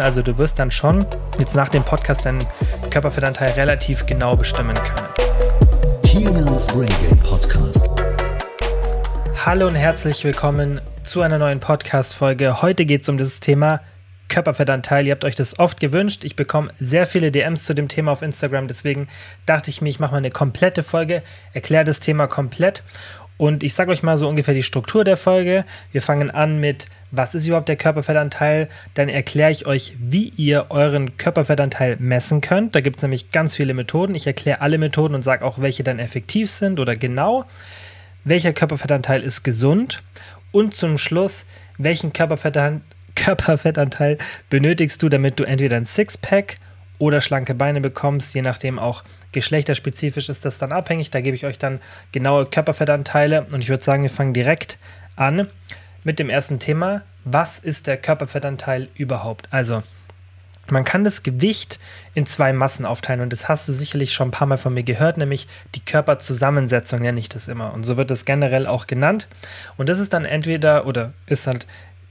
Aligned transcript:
Also 0.00 0.22
du 0.22 0.38
wirst 0.38 0.58
dann 0.58 0.70
schon 0.70 1.04
jetzt 1.38 1.54
nach 1.54 1.68
dem 1.68 1.82
Podcast 1.82 2.24
deinen 2.24 2.46
Körperfettanteil 2.90 3.52
relativ 3.52 4.06
genau 4.06 4.34
bestimmen 4.34 4.74
können. 4.74 5.08
Kilians 6.02 6.68
Brain 6.68 6.88
Game 7.02 7.18
Podcast. 7.18 7.88
Hallo 9.44 9.66
und 9.66 9.74
herzlich 9.74 10.24
willkommen 10.24 10.80
zu 11.04 11.20
einer 11.20 11.38
neuen 11.38 11.60
Podcast-Folge. 11.60 12.62
Heute 12.62 12.86
geht 12.86 13.02
es 13.02 13.08
um 13.08 13.18
das 13.18 13.40
Thema 13.40 13.80
Körperfettanteil. 14.28 15.06
Ihr 15.06 15.12
habt 15.12 15.24
euch 15.24 15.34
das 15.34 15.58
oft 15.58 15.80
gewünscht. 15.80 16.24
Ich 16.24 16.36
bekomme 16.36 16.72
sehr 16.80 17.04
viele 17.04 17.30
DMs 17.30 17.64
zu 17.64 17.74
dem 17.74 17.88
Thema 17.88 18.12
auf 18.12 18.22
Instagram. 18.22 18.68
Deswegen 18.68 19.08
dachte 19.44 19.70
ich 19.70 19.82
mir, 19.82 19.90
ich 19.90 20.00
mache 20.00 20.12
mal 20.12 20.18
eine 20.18 20.30
komplette 20.30 20.82
Folge, 20.82 21.22
erkläre 21.52 21.84
das 21.84 22.00
Thema 22.00 22.26
komplett. 22.26 22.82
Und 23.40 23.62
ich 23.62 23.72
sage 23.72 23.90
euch 23.90 24.02
mal 24.02 24.18
so 24.18 24.28
ungefähr 24.28 24.52
die 24.52 24.62
Struktur 24.62 25.02
der 25.02 25.16
Folge. 25.16 25.64
Wir 25.92 26.02
fangen 26.02 26.30
an 26.30 26.60
mit 26.60 26.88
was 27.10 27.34
ist 27.34 27.46
überhaupt 27.46 27.70
der 27.70 27.76
Körperfettanteil, 27.76 28.68
dann 28.92 29.08
erkläre 29.08 29.50
ich 29.50 29.64
euch, 29.64 29.96
wie 29.98 30.30
ihr 30.36 30.66
euren 30.68 31.16
Körperfettanteil 31.16 31.96
messen 31.98 32.42
könnt. 32.42 32.74
Da 32.74 32.82
gibt 32.82 32.96
es 32.96 33.02
nämlich 33.02 33.30
ganz 33.30 33.56
viele 33.56 33.72
Methoden. 33.72 34.14
Ich 34.14 34.26
erkläre 34.26 34.60
alle 34.60 34.76
Methoden 34.76 35.14
und 35.14 35.22
sage 35.22 35.42
auch, 35.42 35.58
welche 35.58 35.82
dann 35.82 35.98
effektiv 35.98 36.50
sind 36.50 36.78
oder 36.80 36.96
genau. 36.96 37.46
Welcher 38.24 38.52
Körperfettanteil 38.52 39.22
ist 39.22 39.42
gesund? 39.42 40.02
Und 40.52 40.74
zum 40.74 40.98
Schluss, 40.98 41.46
welchen 41.78 42.12
Körperfettanteil, 42.12 42.82
Körperfettanteil 43.14 44.18
benötigst 44.50 45.02
du, 45.02 45.08
damit 45.08 45.40
du 45.40 45.44
entweder 45.44 45.78
ein 45.78 45.86
Sixpack 45.86 46.58
oder 47.00 47.20
schlanke 47.20 47.54
Beine 47.54 47.80
bekommst, 47.80 48.34
je 48.34 48.42
nachdem 48.42 48.78
auch 48.78 49.02
geschlechterspezifisch 49.32 50.28
ist 50.28 50.44
das 50.44 50.58
dann 50.58 50.70
abhängig. 50.70 51.10
Da 51.10 51.20
gebe 51.20 51.34
ich 51.34 51.46
euch 51.46 51.58
dann 51.58 51.80
genaue 52.12 52.46
Körperfettanteile 52.46 53.46
und 53.50 53.62
ich 53.62 53.70
würde 53.70 53.82
sagen, 53.82 54.02
wir 54.02 54.10
fangen 54.10 54.34
direkt 54.34 54.78
an 55.16 55.48
mit 56.04 56.18
dem 56.18 56.28
ersten 56.28 56.58
Thema. 56.58 57.02
Was 57.24 57.58
ist 57.58 57.86
der 57.86 57.96
Körperfettanteil 57.96 58.88
überhaupt? 58.94 59.48
Also, 59.50 59.82
man 60.68 60.84
kann 60.84 61.02
das 61.02 61.22
Gewicht 61.22 61.80
in 62.14 62.26
zwei 62.26 62.52
Massen 62.52 62.84
aufteilen 62.84 63.22
und 63.22 63.32
das 63.32 63.48
hast 63.48 63.66
du 63.66 63.72
sicherlich 63.72 64.12
schon 64.12 64.28
ein 64.28 64.32
paar 64.32 64.46
Mal 64.46 64.58
von 64.58 64.74
mir 64.74 64.84
gehört, 64.84 65.16
nämlich 65.16 65.48
die 65.74 65.84
Körperzusammensetzung 65.84 67.00
nenne 67.00 67.18
ich 67.18 67.30
das 67.30 67.48
immer. 67.48 67.72
Und 67.72 67.84
so 67.84 67.96
wird 67.96 68.10
es 68.10 68.26
generell 68.26 68.66
auch 68.66 68.86
genannt. 68.86 69.26
Und 69.78 69.88
das 69.88 69.98
ist 69.98 70.12
dann 70.12 70.26
entweder 70.26 70.86
oder 70.86 71.12
ist 71.26 71.46
halt 71.46 71.66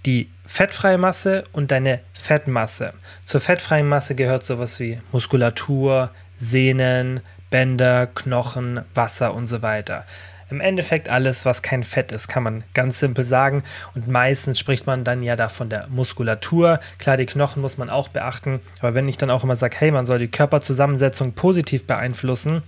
die 0.05 0.29
fettfreie 0.45 0.97
Masse 0.97 1.43
und 1.51 1.71
deine 1.71 1.99
Fettmasse. 2.13 2.93
Zur 3.25 3.41
fettfreien 3.41 3.87
Masse 3.87 4.15
gehört 4.15 4.45
sowas 4.45 4.79
wie 4.79 4.99
Muskulatur, 5.11 6.11
Sehnen, 6.37 7.21
Bänder, 7.49 8.07
Knochen, 8.07 8.81
Wasser 8.93 9.33
und 9.33 9.47
so 9.47 9.61
weiter. 9.61 10.05
Im 10.49 10.61
Endeffekt 10.61 11.09
alles, 11.09 11.45
was 11.45 11.61
kein 11.61 11.83
Fett 11.83 12.11
ist, 12.11 12.27
kann 12.27 12.41
man 12.41 12.63
ganz 12.73 12.99
simpel 12.99 13.23
sagen. 13.23 13.61
Und 13.93 14.07
meistens 14.07 14.57
spricht 14.57 14.87
man 14.87 15.03
dann 15.03 15.21
ja 15.21 15.35
da 15.35 15.47
von 15.47 15.69
der 15.69 15.87
Muskulatur. 15.89 16.79
Klar, 16.97 17.17
die 17.17 17.27
Knochen 17.27 17.61
muss 17.61 17.77
man 17.77 17.91
auch 17.91 18.07
beachten. 18.07 18.59
Aber 18.79 18.95
wenn 18.95 19.07
ich 19.07 19.17
dann 19.17 19.29
auch 19.29 19.43
immer 19.43 19.57
sage, 19.57 19.75
hey, 19.77 19.91
man 19.91 20.07
soll 20.07 20.17
die 20.17 20.27
Körperzusammensetzung 20.27 21.33
positiv 21.33 21.85
beeinflussen, 21.85 22.63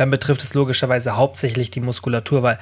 dann 0.00 0.08
betrifft 0.08 0.42
es 0.42 0.54
logischerweise 0.54 1.18
hauptsächlich 1.18 1.70
die 1.70 1.80
Muskulatur, 1.80 2.42
weil 2.42 2.58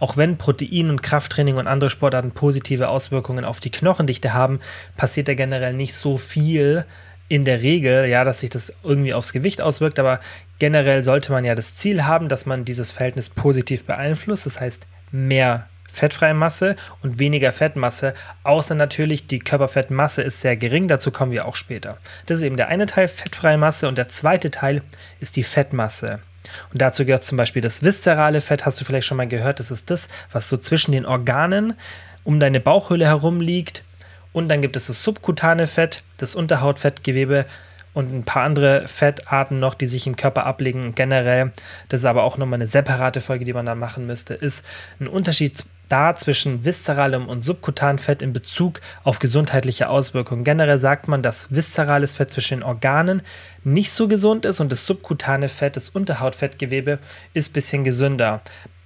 auch 0.00 0.16
wenn 0.16 0.38
Protein- 0.38 0.90
und 0.90 1.04
Krafttraining 1.04 1.56
und 1.56 1.68
andere 1.68 1.88
Sportarten 1.88 2.32
positive 2.32 2.88
Auswirkungen 2.88 3.44
auf 3.44 3.60
die 3.60 3.70
Knochendichte 3.70 4.34
haben, 4.34 4.58
passiert 4.96 5.28
da 5.28 5.34
generell 5.34 5.72
nicht 5.72 5.94
so 5.94 6.18
viel 6.18 6.84
in 7.28 7.44
der 7.44 7.62
Regel, 7.62 8.06
ja, 8.06 8.24
dass 8.24 8.40
sich 8.40 8.50
das 8.50 8.72
irgendwie 8.82 9.14
aufs 9.14 9.32
Gewicht 9.32 9.62
auswirkt, 9.62 10.00
aber 10.00 10.18
generell 10.58 11.04
sollte 11.04 11.30
man 11.30 11.44
ja 11.44 11.54
das 11.54 11.76
Ziel 11.76 12.06
haben, 12.06 12.28
dass 12.28 12.44
man 12.44 12.64
dieses 12.64 12.90
Verhältnis 12.90 13.28
positiv 13.28 13.84
beeinflusst. 13.84 14.46
Das 14.46 14.60
heißt, 14.60 14.84
mehr 15.12 15.68
fettfreie 15.92 16.34
Masse 16.34 16.74
und 17.02 17.20
weniger 17.20 17.52
Fettmasse, 17.52 18.14
außer 18.42 18.74
natürlich 18.74 19.28
die 19.28 19.38
Körperfettmasse 19.38 20.22
ist 20.22 20.40
sehr 20.40 20.56
gering, 20.56 20.88
dazu 20.88 21.12
kommen 21.12 21.30
wir 21.30 21.46
auch 21.46 21.54
später. 21.54 21.98
Das 22.26 22.38
ist 22.38 22.44
eben 22.44 22.56
der 22.56 22.66
eine 22.66 22.86
Teil, 22.86 23.06
fettfreie 23.06 23.58
Masse, 23.58 23.86
und 23.86 23.96
der 23.96 24.08
zweite 24.08 24.50
Teil 24.50 24.82
ist 25.20 25.36
die 25.36 25.44
Fettmasse. 25.44 26.18
Und 26.72 26.82
dazu 26.82 27.04
gehört 27.04 27.24
zum 27.24 27.38
Beispiel 27.38 27.62
das 27.62 27.82
viszerale 27.82 28.40
Fett, 28.40 28.66
hast 28.66 28.80
du 28.80 28.84
vielleicht 28.84 29.06
schon 29.06 29.16
mal 29.16 29.28
gehört, 29.28 29.60
das 29.60 29.70
ist 29.70 29.90
das, 29.90 30.08
was 30.32 30.48
so 30.48 30.56
zwischen 30.56 30.92
den 30.92 31.06
Organen 31.06 31.74
um 32.24 32.40
deine 32.40 32.60
Bauchhöhle 32.60 33.06
herum 33.06 33.40
liegt. 33.40 33.84
Und 34.32 34.48
dann 34.48 34.62
gibt 34.62 34.76
es 34.76 34.86
das 34.86 35.02
subkutane 35.02 35.66
Fett, 35.66 36.02
das 36.18 36.34
Unterhautfettgewebe, 36.34 37.46
und 37.92 38.14
ein 38.14 38.24
paar 38.24 38.44
andere 38.44 38.86
Fettarten 38.86 39.58
noch, 39.58 39.74
die 39.74 39.86
sich 39.86 40.06
im 40.06 40.16
Körper 40.16 40.46
ablegen. 40.46 40.94
Generell, 40.94 41.52
das 41.88 42.00
ist 42.00 42.06
aber 42.06 42.22
auch 42.22 42.38
nochmal 42.38 42.58
eine 42.58 42.66
separate 42.66 43.20
Folge, 43.20 43.44
die 43.44 43.52
man 43.52 43.66
dann 43.66 43.78
machen 43.78 44.06
müsste, 44.06 44.34
ist 44.34 44.64
ein 45.00 45.08
Unterschied 45.08 45.64
da 45.90 46.14
zwischen 46.14 46.64
viszeralem 46.64 47.28
und 47.28 47.42
subkutanem 47.42 47.98
Fett 47.98 48.22
in 48.22 48.32
Bezug 48.32 48.80
auf 49.04 49.18
gesundheitliche 49.18 49.90
Auswirkungen. 49.90 50.44
Generell 50.44 50.78
sagt 50.78 51.08
man, 51.08 51.22
dass 51.22 51.54
viszerales 51.54 52.14
Fett 52.14 52.30
zwischen 52.30 52.60
den 52.60 52.62
Organen 52.62 53.22
nicht 53.64 53.92
so 53.92 54.08
gesund 54.08 54.46
ist 54.46 54.60
und 54.60 54.72
das 54.72 54.86
subkutane 54.86 55.48
Fett, 55.48 55.76
das 55.76 55.90
Unterhautfettgewebe, 55.90 56.98
ist 57.34 57.50
ein 57.50 57.52
bisschen 57.52 57.84
gesünder. 57.84 58.40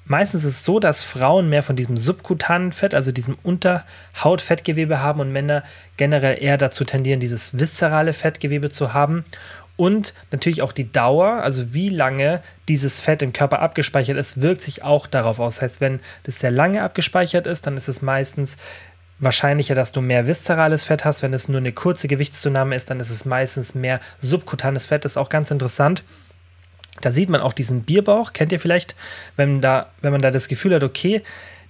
Meistens 0.06 0.44
ist 0.44 0.56
es 0.56 0.64
so, 0.64 0.80
dass 0.80 1.02
Frauen 1.02 1.48
mehr 1.48 1.62
von 1.62 1.76
diesem 1.76 1.96
subkutanen 1.96 2.72
Fett, 2.72 2.94
also 2.94 3.10
diesem 3.10 3.38
Unterhautfettgewebe 3.42 5.00
haben 5.00 5.20
und 5.20 5.32
Männer 5.32 5.62
generell 5.96 6.42
eher 6.42 6.58
dazu 6.58 6.84
tendieren, 6.84 7.20
dieses 7.20 7.58
viszerale 7.58 8.12
Fettgewebe 8.12 8.68
zu 8.68 8.92
haben. 8.92 9.24
Und 9.76 10.14
natürlich 10.30 10.62
auch 10.62 10.72
die 10.72 10.92
Dauer, 10.92 11.42
also 11.42 11.74
wie 11.74 11.88
lange 11.88 12.42
dieses 12.68 13.00
Fett 13.00 13.22
im 13.22 13.32
Körper 13.32 13.60
abgespeichert 13.60 14.16
ist, 14.16 14.40
wirkt 14.40 14.62
sich 14.62 14.84
auch 14.84 15.06
darauf 15.06 15.40
aus. 15.40 15.56
Das 15.56 15.62
heißt, 15.62 15.80
wenn 15.80 16.00
das 16.22 16.38
sehr 16.38 16.52
lange 16.52 16.82
abgespeichert 16.82 17.46
ist, 17.46 17.66
dann 17.66 17.76
ist 17.76 17.88
es 17.88 18.00
meistens 18.00 18.56
wahrscheinlicher, 19.18 19.74
dass 19.74 19.90
du 19.90 20.00
mehr 20.00 20.26
viszerales 20.26 20.84
Fett 20.84 21.04
hast. 21.04 21.22
Wenn 21.22 21.34
es 21.34 21.48
nur 21.48 21.58
eine 21.58 21.72
kurze 21.72 22.06
Gewichtszunahme 22.06 22.76
ist, 22.76 22.90
dann 22.90 23.00
ist 23.00 23.10
es 23.10 23.24
meistens 23.24 23.74
mehr 23.74 24.00
subkutanes 24.20 24.86
Fett. 24.86 25.04
Das 25.04 25.12
ist 25.12 25.16
auch 25.16 25.28
ganz 25.28 25.50
interessant. 25.50 26.04
Da 27.00 27.10
sieht 27.10 27.28
man 27.28 27.40
auch 27.40 27.52
diesen 27.52 27.82
Bierbauch, 27.82 28.32
kennt 28.32 28.52
ihr 28.52 28.60
vielleicht, 28.60 28.94
wenn, 29.34 29.60
da, 29.60 29.90
wenn 30.00 30.12
man 30.12 30.22
da 30.22 30.30
das 30.30 30.46
Gefühl 30.46 30.74
hat, 30.74 30.84
okay, 30.84 31.22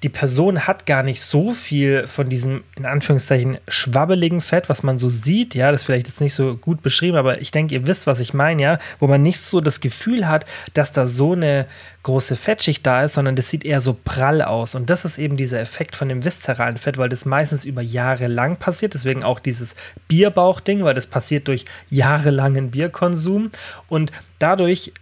die 0.05 0.11
Person 0.11 0.67
hat 0.67 0.85
gar 0.85 1.03
nicht 1.03 1.23
so 1.23 1.55
viel 1.55 2.07
von 2.07 2.29
diesem, 2.29 2.63
in 2.77 2.85
Anführungszeichen, 2.85 3.57
schwabbeligen 3.67 4.43
Fett, 4.43 4.69
was 4.69 4.83
man 4.83 4.99
so 4.99 5.09
sieht. 5.09 5.55
Ja, 5.55 5.73
das 5.73 5.81
ist 5.81 5.87
vielleicht 5.87 6.09
jetzt 6.09 6.21
nicht 6.21 6.35
so 6.35 6.57
gut 6.57 6.83
beschrieben, 6.83 7.17
aber 7.17 7.41
ich 7.41 7.51
denke, 7.51 7.75
ihr 7.75 7.87
wisst, 7.87 8.07
was 8.07 8.21
ich 8.21 8.35
meine, 8.35 8.63
ja, 8.63 8.79
wo 9.01 9.07
man 9.07 9.23
nicht 9.23 9.41
so 9.41 9.63
das 9.63 9.81
Gefühl 9.81 10.29
hat, 10.29 10.45
dass 10.75 10.93
da 10.93 11.07
so 11.07 11.33
eine 11.33 11.65
große 12.03 12.37
Fettschicht 12.37 12.87
da 12.87 13.03
ist, 13.03 13.15
sondern 13.15 13.35
das 13.35 13.49
sieht 13.49 13.65
eher 13.65 13.81
so 13.81 13.97
prall 14.05 14.43
aus. 14.43 14.75
Und 14.75 14.91
das 14.91 15.07
ist 15.07 15.17
eben 15.17 15.39
dieser 15.39 15.59
Effekt 15.59 15.97
von 15.97 16.11
dem 16.11 16.23
viszeralen 16.23 16.77
Fett, 16.77 16.99
weil 16.99 17.09
das 17.09 17.25
meistens 17.25 17.65
über 17.65 17.81
Jahre 17.81 18.27
lang 18.27 18.59
passiert. 18.59 18.93
Deswegen 18.93 19.25
auch 19.25 19.41
dieses 19.41 19.75
Bierbauchding, 20.07 20.85
weil 20.85 20.93
das 20.93 21.07
passiert 21.07 21.49
durch 21.49 21.65
jahrelangen 21.89 22.71
Bierkonsum. 22.73 23.51
Und 23.89 24.13
dadurch 24.39 24.93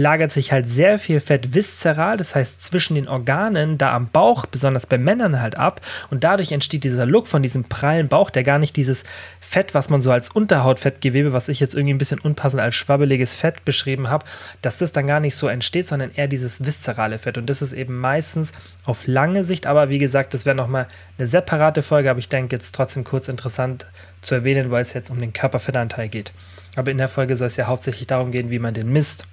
lagert 0.00 0.32
sich 0.32 0.52
halt 0.52 0.68
sehr 0.68 0.98
viel 0.98 1.20
Fett 1.20 1.54
viszeral, 1.54 2.16
das 2.16 2.34
heißt 2.34 2.62
zwischen 2.62 2.94
den 2.94 3.08
Organen, 3.08 3.78
da 3.78 3.94
am 3.94 4.08
Bauch, 4.08 4.46
besonders 4.46 4.86
bei 4.86 4.98
Männern 4.98 5.40
halt 5.40 5.56
ab. 5.56 5.80
Und 6.10 6.24
dadurch 6.24 6.52
entsteht 6.52 6.84
dieser 6.84 7.06
Look 7.06 7.28
von 7.28 7.42
diesem 7.42 7.64
prallen 7.64 8.08
Bauch, 8.08 8.30
der 8.30 8.42
gar 8.42 8.58
nicht 8.58 8.76
dieses 8.76 9.04
Fett, 9.40 9.74
was 9.74 9.90
man 9.90 10.00
so 10.00 10.10
als 10.10 10.30
Unterhautfettgewebe, 10.30 11.32
was 11.32 11.48
ich 11.48 11.60
jetzt 11.60 11.74
irgendwie 11.74 11.94
ein 11.94 11.98
bisschen 11.98 12.20
unpassend 12.20 12.62
als 12.62 12.74
schwabbeliges 12.74 13.34
Fett 13.34 13.64
beschrieben 13.64 14.08
habe, 14.08 14.24
dass 14.62 14.78
das 14.78 14.92
dann 14.92 15.06
gar 15.06 15.20
nicht 15.20 15.36
so 15.36 15.48
entsteht, 15.48 15.86
sondern 15.86 16.10
eher 16.14 16.28
dieses 16.28 16.64
viszerale 16.64 17.18
Fett. 17.18 17.38
Und 17.38 17.50
das 17.50 17.62
ist 17.62 17.72
eben 17.72 17.98
meistens 17.98 18.52
auf 18.84 19.06
lange 19.06 19.44
Sicht, 19.44 19.66
aber 19.66 19.88
wie 19.88 19.98
gesagt, 19.98 20.34
das 20.34 20.46
wäre 20.46 20.56
nochmal 20.56 20.88
eine 21.18 21.26
separate 21.26 21.82
Folge, 21.82 22.10
aber 22.10 22.18
ich 22.18 22.28
denke 22.28 22.56
jetzt 22.56 22.74
trotzdem 22.74 23.04
kurz 23.04 23.28
interessant 23.28 23.86
zu 24.20 24.34
erwähnen, 24.34 24.70
weil 24.70 24.82
es 24.82 24.92
jetzt 24.92 25.10
um 25.10 25.18
den 25.18 25.32
Körperfettanteil 25.32 26.08
geht. 26.08 26.32
Aber 26.76 26.90
in 26.90 26.98
der 26.98 27.08
Folge 27.08 27.36
soll 27.36 27.48
es 27.48 27.56
ja 27.56 27.66
hauptsächlich 27.66 28.06
darum 28.06 28.30
gehen, 28.30 28.50
wie 28.50 28.58
man 28.58 28.74
den 28.74 28.92
misst 28.92 29.26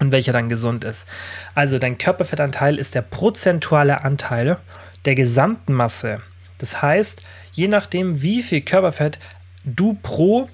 und 0.00 0.12
welcher 0.12 0.32
dann 0.32 0.48
gesund 0.48 0.84
ist. 0.84 1.06
Also 1.54 1.78
dein 1.78 1.98
Körperfettanteil 1.98 2.78
ist 2.78 2.94
der 2.94 3.02
prozentuale 3.02 4.04
Anteil 4.04 4.58
der 5.04 5.14
gesamten 5.14 5.72
Masse. 5.72 6.20
Das 6.58 6.82
heißt, 6.82 7.22
je 7.52 7.68
nachdem, 7.68 8.22
wie 8.22 8.42
viel 8.42 8.60
Körperfett 8.60 9.18
du 9.64 9.94
pro 10.02 10.48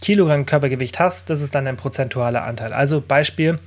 Kilogramm 0.00 0.46
Körpergewicht 0.46 0.98
hast, 0.98 1.30
das 1.30 1.40
ist 1.40 1.54
dann 1.54 1.64
dein 1.64 1.76
prozentualer 1.76 2.44
Anteil. 2.44 2.72
Also 2.72 3.00
Beispiel, 3.00 3.58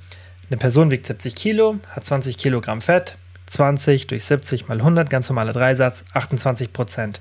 eine 0.49 0.57
Person 0.57 0.91
wiegt 0.91 1.05
70 1.05 1.35
Kilo, 1.35 1.79
hat 1.89 2.05
20 2.05 2.37
Kilogramm 2.37 2.81
Fett, 2.81 3.17
20 3.47 4.07
durch 4.07 4.23
70 4.25 4.67
mal 4.67 4.77
100, 4.77 5.09
ganz 5.09 5.29
normaler 5.29 5.53
Dreisatz, 5.53 6.05
28 6.13 6.73
Prozent. 6.73 7.19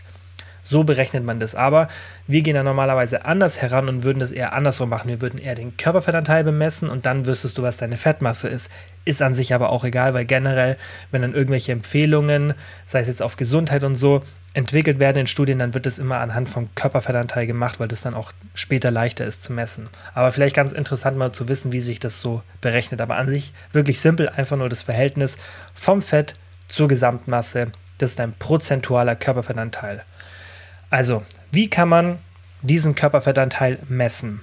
So 0.66 0.82
berechnet 0.82 1.22
man 1.22 1.38
das. 1.38 1.54
Aber 1.54 1.86
wir 2.26 2.42
gehen 2.42 2.56
da 2.56 2.64
normalerweise 2.64 3.24
anders 3.24 3.62
heran 3.62 3.88
und 3.88 4.02
würden 4.02 4.18
das 4.18 4.32
eher 4.32 4.52
andersrum 4.52 4.88
machen. 4.88 5.08
Wir 5.08 5.20
würden 5.20 5.38
eher 5.38 5.54
den 5.54 5.76
Körperfettanteil 5.76 6.42
bemessen 6.42 6.88
und 6.88 7.06
dann 7.06 7.24
wüsstest 7.24 7.56
du, 7.56 7.62
was 7.62 7.76
deine 7.76 7.96
Fettmasse 7.96 8.48
ist. 8.48 8.68
Ist 9.04 9.22
an 9.22 9.36
sich 9.36 9.54
aber 9.54 9.70
auch 9.70 9.84
egal, 9.84 10.12
weil 10.12 10.24
generell, 10.24 10.76
wenn 11.12 11.22
dann 11.22 11.34
irgendwelche 11.34 11.70
Empfehlungen, 11.70 12.54
sei 12.84 12.98
es 12.98 13.06
jetzt 13.06 13.22
auf 13.22 13.36
Gesundheit 13.36 13.84
und 13.84 13.94
so, 13.94 14.22
entwickelt 14.54 14.98
werden 14.98 15.18
in 15.18 15.26
Studien, 15.28 15.60
dann 15.60 15.72
wird 15.72 15.86
das 15.86 16.00
immer 16.00 16.18
anhand 16.18 16.50
vom 16.50 16.68
Körperfettanteil 16.74 17.46
gemacht, 17.46 17.78
weil 17.78 17.86
das 17.86 18.00
dann 18.00 18.14
auch 18.14 18.32
später 18.54 18.90
leichter 18.90 19.24
ist 19.24 19.44
zu 19.44 19.52
messen. 19.52 19.88
Aber 20.14 20.32
vielleicht 20.32 20.56
ganz 20.56 20.72
interessant 20.72 21.16
mal 21.16 21.30
zu 21.30 21.46
wissen, 21.48 21.70
wie 21.70 21.78
sich 21.78 22.00
das 22.00 22.20
so 22.20 22.42
berechnet. 22.60 23.00
Aber 23.00 23.18
an 23.18 23.28
sich 23.28 23.52
wirklich 23.70 24.00
simpel, 24.00 24.28
einfach 24.28 24.56
nur 24.56 24.68
das 24.68 24.82
Verhältnis 24.82 25.38
vom 25.74 26.02
Fett 26.02 26.34
zur 26.66 26.88
Gesamtmasse. 26.88 27.70
Das 27.98 28.10
ist 28.10 28.20
ein 28.20 28.34
prozentualer 28.36 29.14
Körperfettanteil. 29.14 30.02
Also, 30.90 31.22
wie 31.50 31.68
kann 31.68 31.88
man 31.88 32.18
diesen 32.66 32.94
Körperfettanteil 32.94 33.78
messen. 33.88 34.40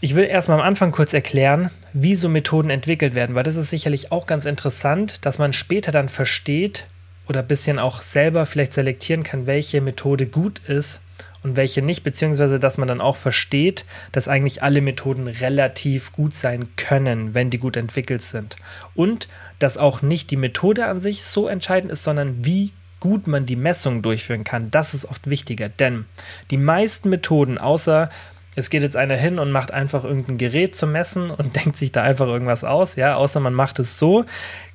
Ich 0.00 0.14
will 0.14 0.24
erstmal 0.24 0.60
am 0.60 0.66
Anfang 0.66 0.92
kurz 0.92 1.14
erklären, 1.14 1.70
wie 1.92 2.14
so 2.14 2.28
Methoden 2.28 2.70
entwickelt 2.70 3.14
werden, 3.14 3.34
weil 3.34 3.42
das 3.42 3.56
ist 3.56 3.70
sicherlich 3.70 4.12
auch 4.12 4.26
ganz 4.26 4.44
interessant, 4.44 5.24
dass 5.24 5.38
man 5.38 5.52
später 5.52 5.90
dann 5.90 6.08
versteht 6.08 6.86
oder 7.28 7.40
ein 7.40 7.46
bisschen 7.46 7.78
auch 7.78 8.02
selber 8.02 8.46
vielleicht 8.46 8.74
selektieren 8.74 9.22
kann, 9.22 9.46
welche 9.46 9.80
Methode 9.80 10.26
gut 10.26 10.60
ist 10.68 11.00
und 11.42 11.56
welche 11.56 11.80
nicht, 11.82 12.04
beziehungsweise 12.04 12.60
dass 12.60 12.78
man 12.78 12.88
dann 12.88 13.00
auch 13.00 13.16
versteht, 13.16 13.84
dass 14.12 14.28
eigentlich 14.28 14.62
alle 14.62 14.82
Methoden 14.82 15.26
relativ 15.26 16.12
gut 16.12 16.34
sein 16.34 16.68
können, 16.76 17.34
wenn 17.34 17.50
die 17.50 17.58
gut 17.58 17.76
entwickelt 17.76 18.22
sind. 18.22 18.56
Und 18.94 19.28
dass 19.58 19.78
auch 19.78 20.02
nicht 20.02 20.30
die 20.30 20.36
Methode 20.36 20.86
an 20.86 21.00
sich 21.00 21.24
so 21.24 21.48
entscheidend 21.48 21.90
ist, 21.90 22.04
sondern 22.04 22.44
wie 22.44 22.72
gut 23.06 23.28
man 23.28 23.46
die 23.46 23.54
Messung 23.54 24.02
durchführen 24.02 24.42
kann. 24.42 24.72
Das 24.72 24.92
ist 24.92 25.04
oft 25.04 25.30
wichtiger, 25.30 25.68
denn 25.68 26.06
die 26.50 26.56
meisten 26.56 27.08
Methoden, 27.08 27.56
außer 27.56 28.10
es 28.56 28.68
geht 28.68 28.82
jetzt 28.82 28.96
einer 28.96 29.14
hin 29.14 29.38
und 29.38 29.52
macht 29.52 29.70
einfach 29.70 30.02
irgendein 30.02 30.38
Gerät 30.38 30.74
zum 30.74 30.90
Messen 30.90 31.30
und 31.30 31.54
denkt 31.64 31.76
sich 31.76 31.92
da 31.92 32.02
einfach 32.02 32.26
irgendwas 32.26 32.64
aus, 32.64 32.96
ja, 32.96 33.14
außer 33.14 33.38
man 33.38 33.54
macht 33.54 33.78
es 33.78 33.96
so. 33.96 34.24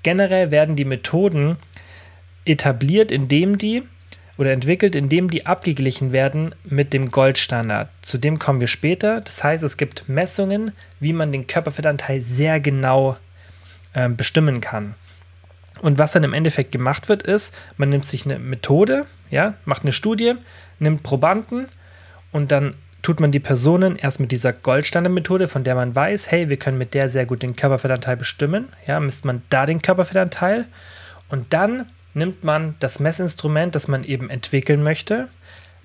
Generell 0.01 0.50
werden 0.50 0.78
die 0.78 0.86
Methoden 0.86 1.57
etabliert, 2.45 3.12
indem 3.12 3.57
die 3.57 3.83
oder 4.38 4.54
entwickelt, 4.54 4.95
indem 4.95 5.30
die 5.30 5.45
abgeglichen 5.45 6.13
werden 6.13 6.56
mit 6.63 6.94
dem 6.94 7.12
Goldstandard. 7.12 7.89
Zu 8.01 8.18
dem 8.18 8.39
kommen 8.39 8.62
wir 8.62 8.68
später. 8.68 9.19
Das 9.19 9.44
heißt, 9.44 9.62
es 9.62 9.75
gibt 9.75 10.07
Messungen, 10.07 10.72
wie 11.01 11.12
man 11.12 11.34
den 11.34 11.48
Körperfettanteil 11.48 12.22
sehr 12.22 12.62
genau 12.62 13.18
äh, 13.92 14.07
bestimmen 14.07 14.62
kann. 14.62 14.95
Und 15.81 15.98
was 15.98 16.12
dann 16.12 16.24
im 16.24 16.33
Endeffekt 16.33 16.72
gemacht 16.72 17.10
wird, 17.10 17.24
ist, 17.24 17.56
man 17.78 17.89
nimmt 17.89 18.06
sich 18.06 18.25
eine 18.25 18.38
Methode, 18.38 19.07
ja, 19.31 19.56
macht 19.66 19.81
eine 19.81 19.92
Studie, 19.92 20.36
nimmt 20.80 21.01
Probanden 21.01 21.66
und 22.31 22.51
dann 22.51 22.75
tut 23.01 23.19
man 23.19 23.31
die 23.31 23.39
Personen 23.39 23.95
erst 23.95 24.19
mit 24.19 24.31
dieser 24.31 24.54
Goldstandardmethode, 24.54 25.48
von 25.48 25.63
der 25.63 25.74
man 25.74 25.95
weiß, 25.95 26.30
hey, 26.30 26.50
wir 26.50 26.57
können 26.57 26.78
mit 26.78 26.94
der 26.94 27.10
sehr 27.10 27.25
gut 27.25 27.42
den 27.42 27.56
Körperfettanteil 27.56 28.16
bestimmen. 28.16 28.68
Ja, 28.86 29.00
misst 29.00 29.25
man 29.25 29.42
da 29.50 29.66
den 29.66 29.81
Körperfettanteil 29.81 30.66
und 31.30 31.51
dann 31.51 31.88
nimmt 32.13 32.44
man 32.44 32.75
das 32.80 33.00
Messinstrument, 33.00 33.74
das 33.74 33.88
man 33.88 34.04
eben 34.04 34.30
entwickeln 34.30 34.84
möchte, 34.84 35.30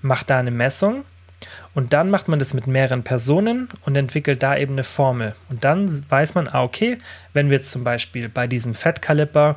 macht 0.02 0.28
da 0.28 0.38
eine 0.38 0.50
Messung 0.50 1.04
und 1.74 1.92
dann 1.92 2.10
macht 2.10 2.28
man 2.28 2.38
das 2.38 2.52
mit 2.52 2.66
mehreren 2.66 3.02
Personen 3.02 3.68
und 3.84 3.96
entwickelt 3.96 4.42
da 4.42 4.56
eben 4.56 4.74
eine 4.74 4.84
Formel. 4.84 5.34
Und 5.48 5.64
dann 5.64 6.04
weiß 6.10 6.34
man, 6.34 6.48
ah, 6.48 6.62
okay, 6.62 6.98
wenn 7.32 7.48
wir 7.48 7.56
jetzt 7.56 7.70
zum 7.70 7.84
Beispiel 7.84 8.28
bei 8.28 8.46
diesem 8.46 8.74
Fettkaliper 8.74 9.56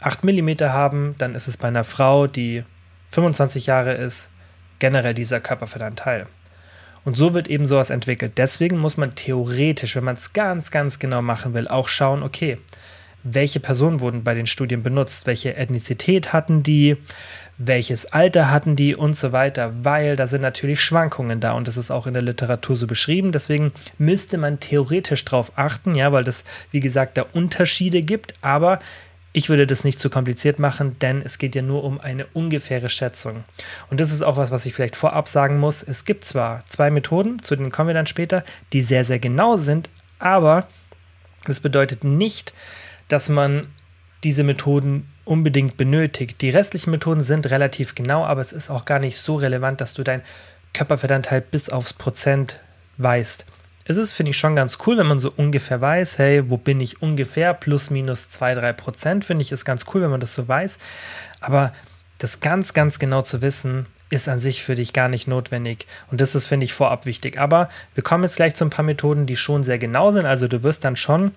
8 0.00 0.24
mm 0.24 0.50
haben, 0.60 1.14
dann 1.18 1.34
ist 1.34 1.48
es 1.48 1.56
bei 1.56 1.68
einer 1.68 1.84
Frau, 1.84 2.26
die 2.26 2.64
25 3.10 3.66
Jahre 3.66 3.94
ist, 3.94 4.30
generell 4.78 5.14
dieser 5.14 5.40
Körperfettanteil. 5.40 6.26
Und 7.04 7.16
so 7.16 7.34
wird 7.34 7.48
eben 7.48 7.66
sowas 7.66 7.90
entwickelt. 7.90 8.34
Deswegen 8.36 8.78
muss 8.78 8.96
man 8.96 9.14
theoretisch, 9.14 9.96
wenn 9.96 10.04
man 10.04 10.16
es 10.16 10.32
ganz, 10.32 10.70
ganz 10.70 10.98
genau 10.98 11.22
machen 11.22 11.54
will, 11.54 11.66
auch 11.66 11.88
schauen, 11.88 12.22
okay, 12.22 12.58
welche 13.22 13.60
Personen 13.60 14.00
wurden 14.00 14.24
bei 14.24 14.34
den 14.34 14.46
Studien 14.46 14.82
benutzt, 14.82 15.26
welche 15.26 15.56
Ethnizität 15.56 16.32
hatten 16.32 16.62
die, 16.62 16.96
welches 17.56 18.06
Alter 18.12 18.50
hatten 18.50 18.76
die 18.76 18.94
und 18.94 19.16
so 19.16 19.32
weiter, 19.32 19.72
weil 19.82 20.14
da 20.14 20.28
sind 20.28 20.42
natürlich 20.42 20.80
Schwankungen 20.80 21.40
da 21.40 21.52
und 21.52 21.66
das 21.66 21.76
ist 21.76 21.90
auch 21.90 22.06
in 22.06 22.14
der 22.14 22.22
Literatur 22.22 22.76
so 22.76 22.86
beschrieben. 22.86 23.32
Deswegen 23.32 23.72
müsste 23.98 24.38
man 24.38 24.60
theoretisch 24.60 25.24
darauf 25.24 25.52
achten, 25.56 25.96
ja, 25.96 26.12
weil 26.12 26.22
das, 26.24 26.44
wie 26.70 26.80
gesagt, 26.80 27.18
da 27.18 27.26
Unterschiede 27.32 28.02
gibt, 28.02 28.34
aber 28.42 28.78
ich 29.38 29.48
würde 29.48 29.68
das 29.68 29.84
nicht 29.84 30.00
zu 30.00 30.10
kompliziert 30.10 30.58
machen, 30.58 30.98
denn 30.98 31.22
es 31.22 31.38
geht 31.38 31.54
ja 31.54 31.62
nur 31.62 31.84
um 31.84 32.00
eine 32.00 32.26
ungefähre 32.34 32.88
Schätzung. 32.88 33.44
Und 33.88 34.00
das 34.00 34.10
ist 34.10 34.22
auch 34.22 34.36
was, 34.36 34.50
was 34.50 34.66
ich 34.66 34.74
vielleicht 34.74 34.96
vorab 34.96 35.28
sagen 35.28 35.58
muss. 35.60 35.84
Es 35.84 36.04
gibt 36.04 36.24
zwar 36.24 36.64
zwei 36.66 36.90
Methoden, 36.90 37.40
zu 37.40 37.54
denen 37.54 37.70
kommen 37.70 37.86
wir 37.86 37.94
dann 37.94 38.06
später, 38.06 38.42
die 38.72 38.82
sehr, 38.82 39.04
sehr 39.04 39.20
genau 39.20 39.56
sind, 39.56 39.90
aber 40.18 40.66
das 41.46 41.60
bedeutet 41.60 42.02
nicht, 42.02 42.52
dass 43.06 43.28
man 43.28 43.68
diese 44.24 44.42
Methoden 44.42 45.08
unbedingt 45.24 45.76
benötigt. 45.76 46.42
Die 46.42 46.50
restlichen 46.50 46.90
Methoden 46.90 47.20
sind 47.20 47.48
relativ 47.48 47.94
genau, 47.94 48.24
aber 48.24 48.40
es 48.40 48.52
ist 48.52 48.70
auch 48.70 48.86
gar 48.86 48.98
nicht 48.98 49.18
so 49.18 49.36
relevant, 49.36 49.80
dass 49.80 49.94
du 49.94 50.02
dein 50.02 50.22
Körperfettanteil 50.74 51.42
bis 51.42 51.70
aufs 51.70 51.92
Prozent 51.92 52.58
weißt 52.96 53.46
es 53.88 53.96
ist, 53.96 54.12
finde 54.12 54.30
ich, 54.30 54.38
schon 54.38 54.54
ganz 54.54 54.78
cool, 54.86 54.98
wenn 54.98 55.06
man 55.06 55.18
so 55.18 55.32
ungefähr 55.34 55.80
weiß, 55.80 56.18
hey, 56.18 56.48
wo 56.50 56.58
bin 56.58 56.78
ich 56.78 57.00
ungefähr, 57.00 57.54
plus 57.54 57.88
minus 57.88 58.28
2, 58.28 58.54
3 58.54 58.72
Prozent, 58.74 59.24
finde 59.24 59.42
ich, 59.42 59.50
ist 59.50 59.64
ganz 59.64 59.86
cool, 59.92 60.02
wenn 60.02 60.10
man 60.10 60.20
das 60.20 60.34
so 60.34 60.46
weiß. 60.46 60.78
Aber 61.40 61.72
das 62.18 62.40
ganz, 62.40 62.74
ganz 62.74 62.98
genau 62.98 63.22
zu 63.22 63.40
wissen, 63.40 63.86
ist 64.10 64.28
an 64.28 64.40
sich 64.40 64.62
für 64.62 64.74
dich 64.74 64.92
gar 64.92 65.08
nicht 65.08 65.26
notwendig. 65.26 65.86
Und 66.10 66.20
das 66.20 66.34
ist, 66.34 66.46
finde 66.46 66.64
ich, 66.64 66.74
vorab 66.74 67.06
wichtig. 67.06 67.38
Aber 67.38 67.70
wir 67.94 68.04
kommen 68.04 68.24
jetzt 68.24 68.36
gleich 68.36 68.54
zu 68.54 68.64
ein 68.64 68.70
paar 68.70 68.84
Methoden, 68.84 69.26
die 69.26 69.36
schon 69.36 69.62
sehr 69.62 69.78
genau 69.78 70.12
sind. 70.12 70.26
Also 70.26 70.48
du 70.48 70.62
wirst 70.62 70.84
dann 70.84 70.96
schon 70.96 71.32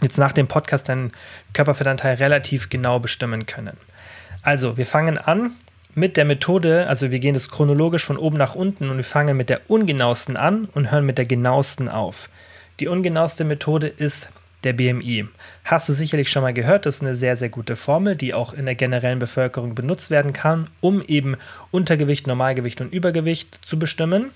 jetzt 0.00 0.18
nach 0.18 0.32
dem 0.32 0.46
Podcast 0.46 0.88
deinen 0.88 1.12
Körperfettanteil 1.54 2.14
relativ 2.14 2.68
genau 2.68 3.00
bestimmen 3.00 3.46
können. 3.46 3.76
Also, 4.42 4.76
wir 4.76 4.86
fangen 4.86 5.16
an 5.16 5.52
mit 5.94 6.16
der 6.16 6.24
Methode, 6.24 6.88
also 6.88 7.10
wir 7.10 7.20
gehen 7.20 7.34
das 7.34 7.48
chronologisch 7.48 8.04
von 8.04 8.16
oben 8.16 8.36
nach 8.36 8.54
unten 8.54 8.90
und 8.90 8.96
wir 8.96 9.04
fangen 9.04 9.36
mit 9.36 9.50
der 9.50 9.62
ungenauesten 9.68 10.36
an 10.36 10.68
und 10.72 10.90
hören 10.90 11.06
mit 11.06 11.18
der 11.18 11.26
genauesten 11.26 11.88
auf. 11.88 12.28
Die 12.80 12.88
ungenaueste 12.88 13.44
Methode 13.44 13.86
ist 13.86 14.30
der 14.64 14.72
BMI. 14.72 15.26
Hast 15.64 15.88
du 15.88 15.92
sicherlich 15.92 16.30
schon 16.30 16.42
mal 16.42 16.54
gehört, 16.54 16.86
das 16.86 16.96
ist 16.96 17.02
eine 17.02 17.14
sehr, 17.14 17.36
sehr 17.36 17.50
gute 17.50 17.76
Formel, 17.76 18.16
die 18.16 18.34
auch 18.34 18.52
in 18.54 18.66
der 18.66 18.74
generellen 18.74 19.18
Bevölkerung 19.18 19.74
benutzt 19.74 20.10
werden 20.10 20.32
kann, 20.32 20.68
um 20.80 21.02
eben 21.02 21.36
Untergewicht, 21.70 22.26
Normalgewicht 22.26 22.80
und 22.80 22.92
Übergewicht 22.92 23.60
zu 23.64 23.78
bestimmen. 23.78 24.30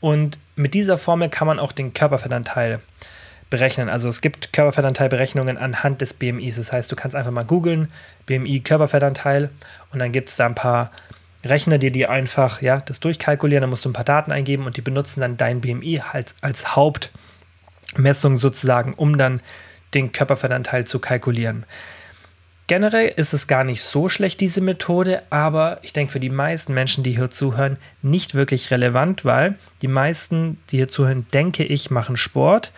Und 0.00 0.38
mit 0.54 0.74
dieser 0.74 0.96
Formel 0.96 1.28
kann 1.28 1.46
man 1.46 1.58
auch 1.58 1.72
den 1.72 1.94
Körperfettanteil 1.94 2.80
berechnen. 3.50 3.88
Also 3.88 4.08
es 4.08 4.20
gibt 4.20 4.52
Körperfettanteilberechnungen 4.52 5.56
anhand 5.56 6.00
des 6.00 6.14
BMIs. 6.14 6.56
Das 6.56 6.72
heißt, 6.72 6.90
du 6.90 6.96
kannst 6.96 7.16
einfach 7.16 7.30
mal 7.30 7.44
googeln, 7.44 7.88
BMI 8.26 8.60
Körperfettanteil 8.60 9.50
und 9.92 9.98
dann 9.98 10.12
gibt 10.12 10.28
es 10.28 10.36
da 10.36 10.46
ein 10.46 10.54
paar 10.54 10.90
Rechner, 11.44 11.78
die 11.78 11.92
dir 11.92 12.10
einfach 12.10 12.60
ja, 12.60 12.78
das 12.78 13.00
durchkalkulieren, 13.00 13.62
dann 13.62 13.70
musst 13.70 13.84
du 13.84 13.88
ein 13.88 13.94
paar 13.94 14.04
Daten 14.04 14.32
eingeben 14.32 14.66
und 14.66 14.76
die 14.76 14.82
benutzen 14.82 15.20
dann 15.20 15.36
dein 15.36 15.60
BMI 15.60 16.02
als, 16.12 16.34
als 16.40 16.74
Hauptmessung 16.74 18.36
sozusagen, 18.36 18.94
um 18.94 19.16
dann 19.16 19.40
den 19.94 20.12
Körperfettanteil 20.12 20.86
zu 20.86 20.98
kalkulieren. 20.98 21.64
Generell 22.68 23.12
ist 23.14 23.32
es 23.32 23.46
gar 23.46 23.62
nicht 23.62 23.80
so 23.82 24.08
schlecht, 24.08 24.40
diese 24.40 24.60
Methode, 24.60 25.22
aber 25.30 25.78
ich 25.82 25.92
denke 25.92 26.12
für 26.12 26.18
die 26.20 26.30
meisten 26.30 26.74
Menschen, 26.74 27.04
die 27.04 27.14
hier 27.14 27.30
zuhören, 27.30 27.78
nicht 28.02 28.34
wirklich 28.34 28.72
relevant, 28.72 29.24
weil 29.24 29.54
die 29.82 29.88
meisten, 29.88 30.58
die 30.70 30.78
hier 30.78 30.88
zuhören, 30.88 31.26
denke 31.32 31.62
ich, 31.62 31.92
machen 31.92 32.16
Sport 32.16 32.72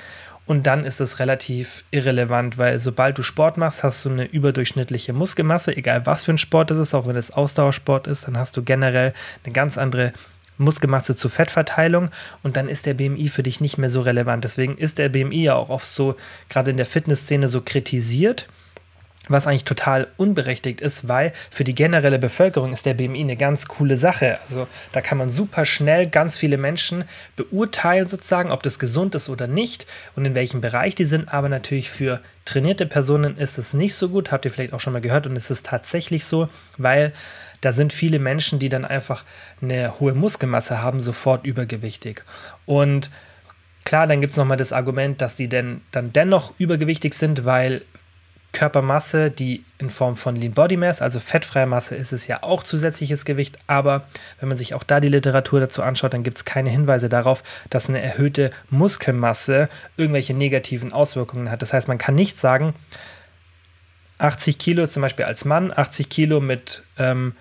und 0.49 0.67
dann 0.67 0.87
ist 0.87 0.99
es 0.99 1.19
relativ 1.19 1.85
irrelevant, 1.91 2.57
weil 2.57 2.79
sobald 2.79 3.19
du 3.19 3.23
Sport 3.23 3.59
machst, 3.59 3.85
hast 3.85 4.03
du 4.05 4.09
eine 4.09 4.25
überdurchschnittliche 4.25 5.13
Muskelmasse, 5.13 5.77
egal 5.77 6.07
was 6.07 6.25
für 6.25 6.33
ein 6.33 6.39
Sport 6.39 6.71
es 6.71 6.79
ist, 6.79 6.95
auch 6.95 7.07
wenn 7.07 7.17
es 7.17 7.31
Ausdauersport 7.31 8.07
ist, 8.07 8.27
dann 8.27 8.39
hast 8.39 8.57
du 8.57 8.63
generell 8.63 9.13
eine 9.45 9.53
ganz 9.53 9.77
andere 9.77 10.15
Muskelmasse 10.57 11.15
zu 11.15 11.29
Fettverteilung 11.29 12.09
und 12.43 12.57
dann 12.57 12.71
ist 12.71 12.87
der 12.87 12.95
BMI 12.95 13.29
für 13.29 13.43
dich 13.43 13.61
nicht 13.61 13.77
mehr 13.77 13.91
so 13.91 14.01
relevant. 14.01 14.43
Deswegen 14.43 14.79
ist 14.79 14.97
der 14.97 15.11
BMI 15.11 15.45
ja 15.45 15.55
auch 15.55 15.69
oft 15.69 15.85
so, 15.85 16.17
gerade 16.49 16.71
in 16.71 16.79
der 16.79 16.87
Fitnessszene, 16.87 17.49
so 17.49 17.61
kritisiert 17.61 18.49
was 19.29 19.47
eigentlich 19.47 19.65
total 19.65 20.09
unberechtigt 20.17 20.81
ist, 20.81 21.09
weil 21.09 21.33
für 21.51 21.65
die 21.65 21.75
generelle 21.75 22.19
Bevölkerung 22.19 22.73
ist 22.73 22.87
der 22.87 22.95
BMI 22.95 23.21
eine 23.21 23.37
ganz 23.37 23.69
coole 23.69 23.97
Sache. 23.97 24.39
Also 24.47 24.67
da 24.93 25.01
kann 25.01 25.19
man 25.19 25.29
super 25.29 25.65
schnell 25.65 26.07
ganz 26.07 26.39
viele 26.39 26.59
Menschen 26.59 27.05
beurteilen, 27.37 28.07
sozusagen, 28.07 28.51
ob 28.51 28.63
das 28.63 28.79
gesund 28.79 29.15
ist 29.15 29.29
oder 29.29 29.47
nicht 29.47 29.87
und 30.17 30.25
in 30.25 30.35
welchem 30.35 30.61
Bereich 30.61 30.95
die 30.95 31.05
sind. 31.05 31.33
Aber 31.33 31.49
natürlich 31.49 31.91
für 31.91 32.21
trainierte 32.45 32.87
Personen 32.87 33.37
ist 33.37 33.59
es 33.59 33.75
nicht 33.75 33.95
so 33.95 34.09
gut, 34.09 34.33
habt 34.33 34.45
ihr 34.45 34.51
vielleicht 34.51 34.73
auch 34.73 34.81
schon 34.81 34.93
mal 34.93 35.03
gehört 35.03 35.27
und 35.27 35.37
es 35.37 35.51
ist 35.51 35.67
tatsächlich 35.67 36.25
so, 36.25 36.49
weil 36.77 37.13
da 37.61 37.73
sind 37.73 37.93
viele 37.93 38.19
Menschen, 38.21 38.59
die 38.59 38.69
dann 38.69 38.85
einfach 38.85 39.25
eine 39.61 39.99
hohe 39.99 40.15
Muskelmasse 40.15 40.81
haben, 40.81 41.01
sofort 41.01 41.45
übergewichtig. 41.45 42.25
Und 42.67 43.11
Klar, 43.89 44.07
dann 44.07 44.21
gibt 44.21 44.33
es 44.33 44.37
nochmal 44.37 44.59
das 44.59 44.75
Argument, 44.75 45.23
dass 45.23 45.35
die 45.35 45.49
denn 45.49 45.81
dann 45.93 46.13
dennoch 46.13 46.53
übergewichtig 46.59 47.15
sind, 47.15 47.47
weil 47.47 47.81
Körpermasse, 48.53 49.31
die 49.31 49.65
in 49.79 49.91
Form 49.91 50.17
von 50.17 50.35
Lean 50.35 50.53
Body 50.53 50.77
Mass, 50.77 51.03
also 51.03 51.21
fettfreie 51.21 51.67
Masse, 51.67 51.95
ist 51.95 52.13
es 52.13 52.27
ja 52.27 52.43
auch 52.43 52.63
zusätzliches 52.63 53.25
Gewicht. 53.25 53.59
Aber 53.67 54.05
wenn 54.41 54.49
man 54.49 54.57
sich 54.57 54.75
auch 54.75 54.83
da 54.83 55.01
die 55.01 55.09
Literatur 55.09 55.61
dazu 55.61 55.83
anschaut, 55.83 56.15
dann 56.15 56.23
gibt 56.23 56.39
es 56.39 56.45
keine 56.45 56.71
Hinweise 56.71 57.09
darauf, 57.09 57.45
dass 57.71 57.89
eine 57.89 58.01
erhöhte 58.01 58.51
Muskelmasse 58.71 59.69
irgendwelche 59.97 60.35
negativen 60.35 60.93
Auswirkungen 60.93 61.51
hat. 61.51 61.63
Das 61.63 61.73
heißt, 61.73 61.89
man 61.89 61.99
kann 61.99 62.15
nicht 62.15 62.39
sagen, 62.39 62.75
80 64.19 64.59
Kilo 64.59 64.87
zum 64.87 65.03
Beispiel 65.03 65.27
als 65.27 65.45
Mann, 65.45 65.73
80 65.75 66.09
Kilo 66.09 66.41
mit 66.41 66.83
ähm, 66.99 67.35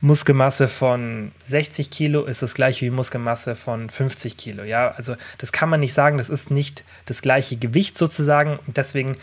Muskelmasse 0.00 0.68
von 0.68 1.32
60 1.42 1.90
Kilo 1.90 2.24
ist 2.24 2.42
das 2.42 2.54
gleiche 2.54 2.86
wie 2.86 2.90
Muskelmasse 2.90 3.56
von 3.56 3.90
50 3.90 4.36
Kilo. 4.36 4.62
Ja, 4.62 4.92
also 4.92 5.16
das 5.38 5.50
kann 5.50 5.68
man 5.68 5.80
nicht 5.80 5.94
sagen, 5.94 6.18
das 6.18 6.30
ist 6.30 6.50
nicht 6.50 6.84
das 7.06 7.20
gleiche 7.20 7.56
Gewicht 7.56 7.98
sozusagen. 7.98 8.58
Deswegen 8.68 9.16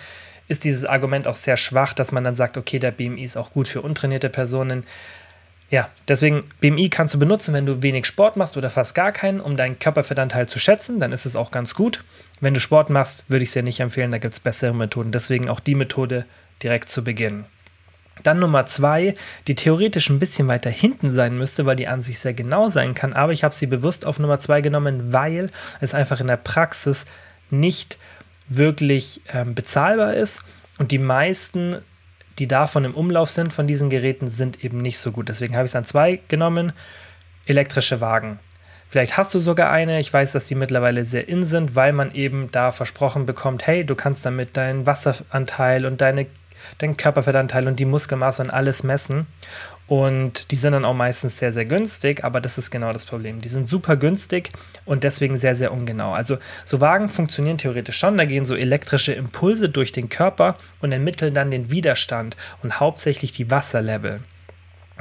ist 0.48 0.64
dieses 0.64 0.86
Argument 0.86 1.28
auch 1.28 1.36
sehr 1.36 1.58
schwach, 1.58 1.94
dass 1.94 2.12
man 2.12 2.24
dann 2.24 2.36
sagt, 2.36 2.58
okay, 2.58 2.80
der 2.80 2.92
BMI 2.92 3.24
ist 3.24 3.38
auch 3.38 3.52
gut 3.52 3.68
für 3.68 3.82
untrainierte 3.82 4.30
Personen. 4.30 4.84
Ja, 5.72 5.90
deswegen 6.08 6.44
BMI 6.62 6.90
kannst 6.90 7.16
du 7.16 7.20
benutzen, 7.20 7.54
wenn 7.54 7.66
du 7.66 7.82
wenig 7.82 8.06
Sport 8.06 8.38
machst 8.38 8.56
oder 8.56 8.70
fast 8.70 8.94
gar 8.94 9.12
keinen, 9.12 9.42
um 9.42 9.58
deinen 9.58 9.80
Körperfettanteil 9.80 10.48
zu 10.48 10.60
schätzen, 10.60 11.00
dann 11.00 11.12
ist 11.12 11.26
es 11.26 11.36
auch 11.36 11.50
ganz 11.50 11.74
gut. 11.74 12.04
Wenn 12.40 12.54
du 12.54 12.60
Sport 12.60 12.90
machst, 12.92 13.26
würde 13.28 13.44
ich 13.44 13.50
es 13.50 13.54
dir 13.54 13.64
nicht 13.64 13.80
empfehlen, 13.80 14.12
da 14.12 14.20
gibt 14.20 14.34
es 14.34 14.40
bessere 14.40 14.76
Methoden. 14.76 15.12
Deswegen 15.12 15.50
auch 15.50 15.60
die 15.60 15.76
Methode 15.76 16.26
direkt 16.62 16.90
zu 16.90 17.04
Beginn. 17.04 17.46
Dann 18.24 18.40
Nummer 18.40 18.66
zwei, 18.66 19.16
die 19.48 19.56
theoretisch 19.56 20.10
ein 20.10 20.20
bisschen 20.20 20.48
weiter 20.48 20.70
hinten 20.70 21.14
sein 21.14 21.38
müsste, 21.38 21.66
weil 21.66 21.76
die 21.76 21.88
an 21.88 22.02
sich 22.02 22.20
sehr 22.20 22.34
genau 22.34 22.70
sein 22.70 22.94
kann. 22.94 23.14
Aber 23.14 23.34
ich 23.34 23.44
habe 23.44 23.54
sie 23.54 23.68
bewusst 23.68 24.06
auf 24.06 24.20
Nummer 24.20 24.40
zwei 24.40 24.62
genommen, 24.62 25.12
weil 25.12 25.50
es 25.82 25.94
einfach 25.94 26.22
in 26.22 26.28
der 26.28 26.38
Praxis 26.38 27.06
nicht 27.50 27.98
wirklich 28.48 29.22
ähm, 29.34 29.56
bezahlbar 29.56 30.14
ist. 30.14 30.44
Und 30.78 30.92
die 30.92 30.98
meisten, 30.98 31.78
die 32.40 32.48
davon 32.48 32.86
im 32.86 32.94
Umlauf 32.94 33.30
sind, 33.30 33.54
von 33.54 33.68
diesen 33.68 33.90
Geräten, 33.90 34.28
sind 34.28 34.64
eben 34.64 34.80
nicht 34.80 35.00
so 35.00 35.12
gut. 35.12 35.30
Deswegen 35.30 35.56
habe 35.56 35.66
ich 35.66 35.72
es 35.72 35.76
an 35.76 35.86
zwei 35.86 36.20
genommen. 36.28 36.74
Elektrische 37.46 38.02
Wagen. 38.02 38.40
Vielleicht 38.90 39.18
hast 39.18 39.34
du 39.34 39.40
sogar 39.40 39.72
eine. 39.72 40.00
Ich 40.00 40.14
weiß, 40.14 40.32
dass 40.32 40.46
die 40.46 40.56
mittlerweile 40.56 41.06
sehr 41.06 41.28
in 41.28 41.44
sind, 41.44 41.76
weil 41.76 41.92
man 41.92 42.14
eben 42.14 42.50
da 42.52 42.72
versprochen 42.72 43.26
bekommt, 43.26 43.68
hey, 43.68 43.86
du 43.86 43.96
kannst 43.96 44.26
damit 44.26 44.56
deinen 44.58 44.86
Wasseranteil 44.86 45.86
und 45.86 46.02
deine, 46.02 46.28
deinen 46.78 46.98
Körperfettanteil 46.98 47.68
und 47.68 47.80
die 47.80 47.86
Muskelmasse 47.86 48.44
und 48.44 48.52
alles 48.52 48.84
messen. 48.84 49.28
Und 49.88 50.50
die 50.52 50.56
sind 50.56 50.74
dann 50.74 50.86
auch 50.86 50.96
meistens 50.96 51.38
sehr, 51.38 51.52
sehr 51.52 51.66
günstig, 51.66 52.24
aber 52.24 52.42
das 52.42 52.58
ist 52.58 52.72
genau 52.72 52.92
das 52.92 53.06
Problem. 53.06 53.42
Die 53.42 53.50
sind 53.50 53.70
super 53.70 53.96
günstig 53.98 54.50
und 54.84 55.04
deswegen 55.04 55.38
sehr, 55.38 55.56
sehr 55.56 55.72
ungenau. 55.72 56.12
Also 56.14 56.38
so 56.64 56.82
Wagen 56.82 57.08
funktionieren 57.08 57.60
theoretisch 57.60 57.98
schon, 57.98 58.18
da 58.18 58.26
gehen 58.26 58.48
so 58.48 58.56
elektrische 58.56 59.14
Impulse 59.14 59.70
durch 59.70 59.92
den 59.92 60.10
Körper 60.10 60.58
und 60.82 60.92
ermitteln 60.92 61.36
dann 61.36 61.52
den 61.52 61.70
Widerstand 61.70 62.36
und 62.64 62.80
hauptsächlich 62.80 63.32
die 63.32 63.52
Wasserlevel. 63.52 64.22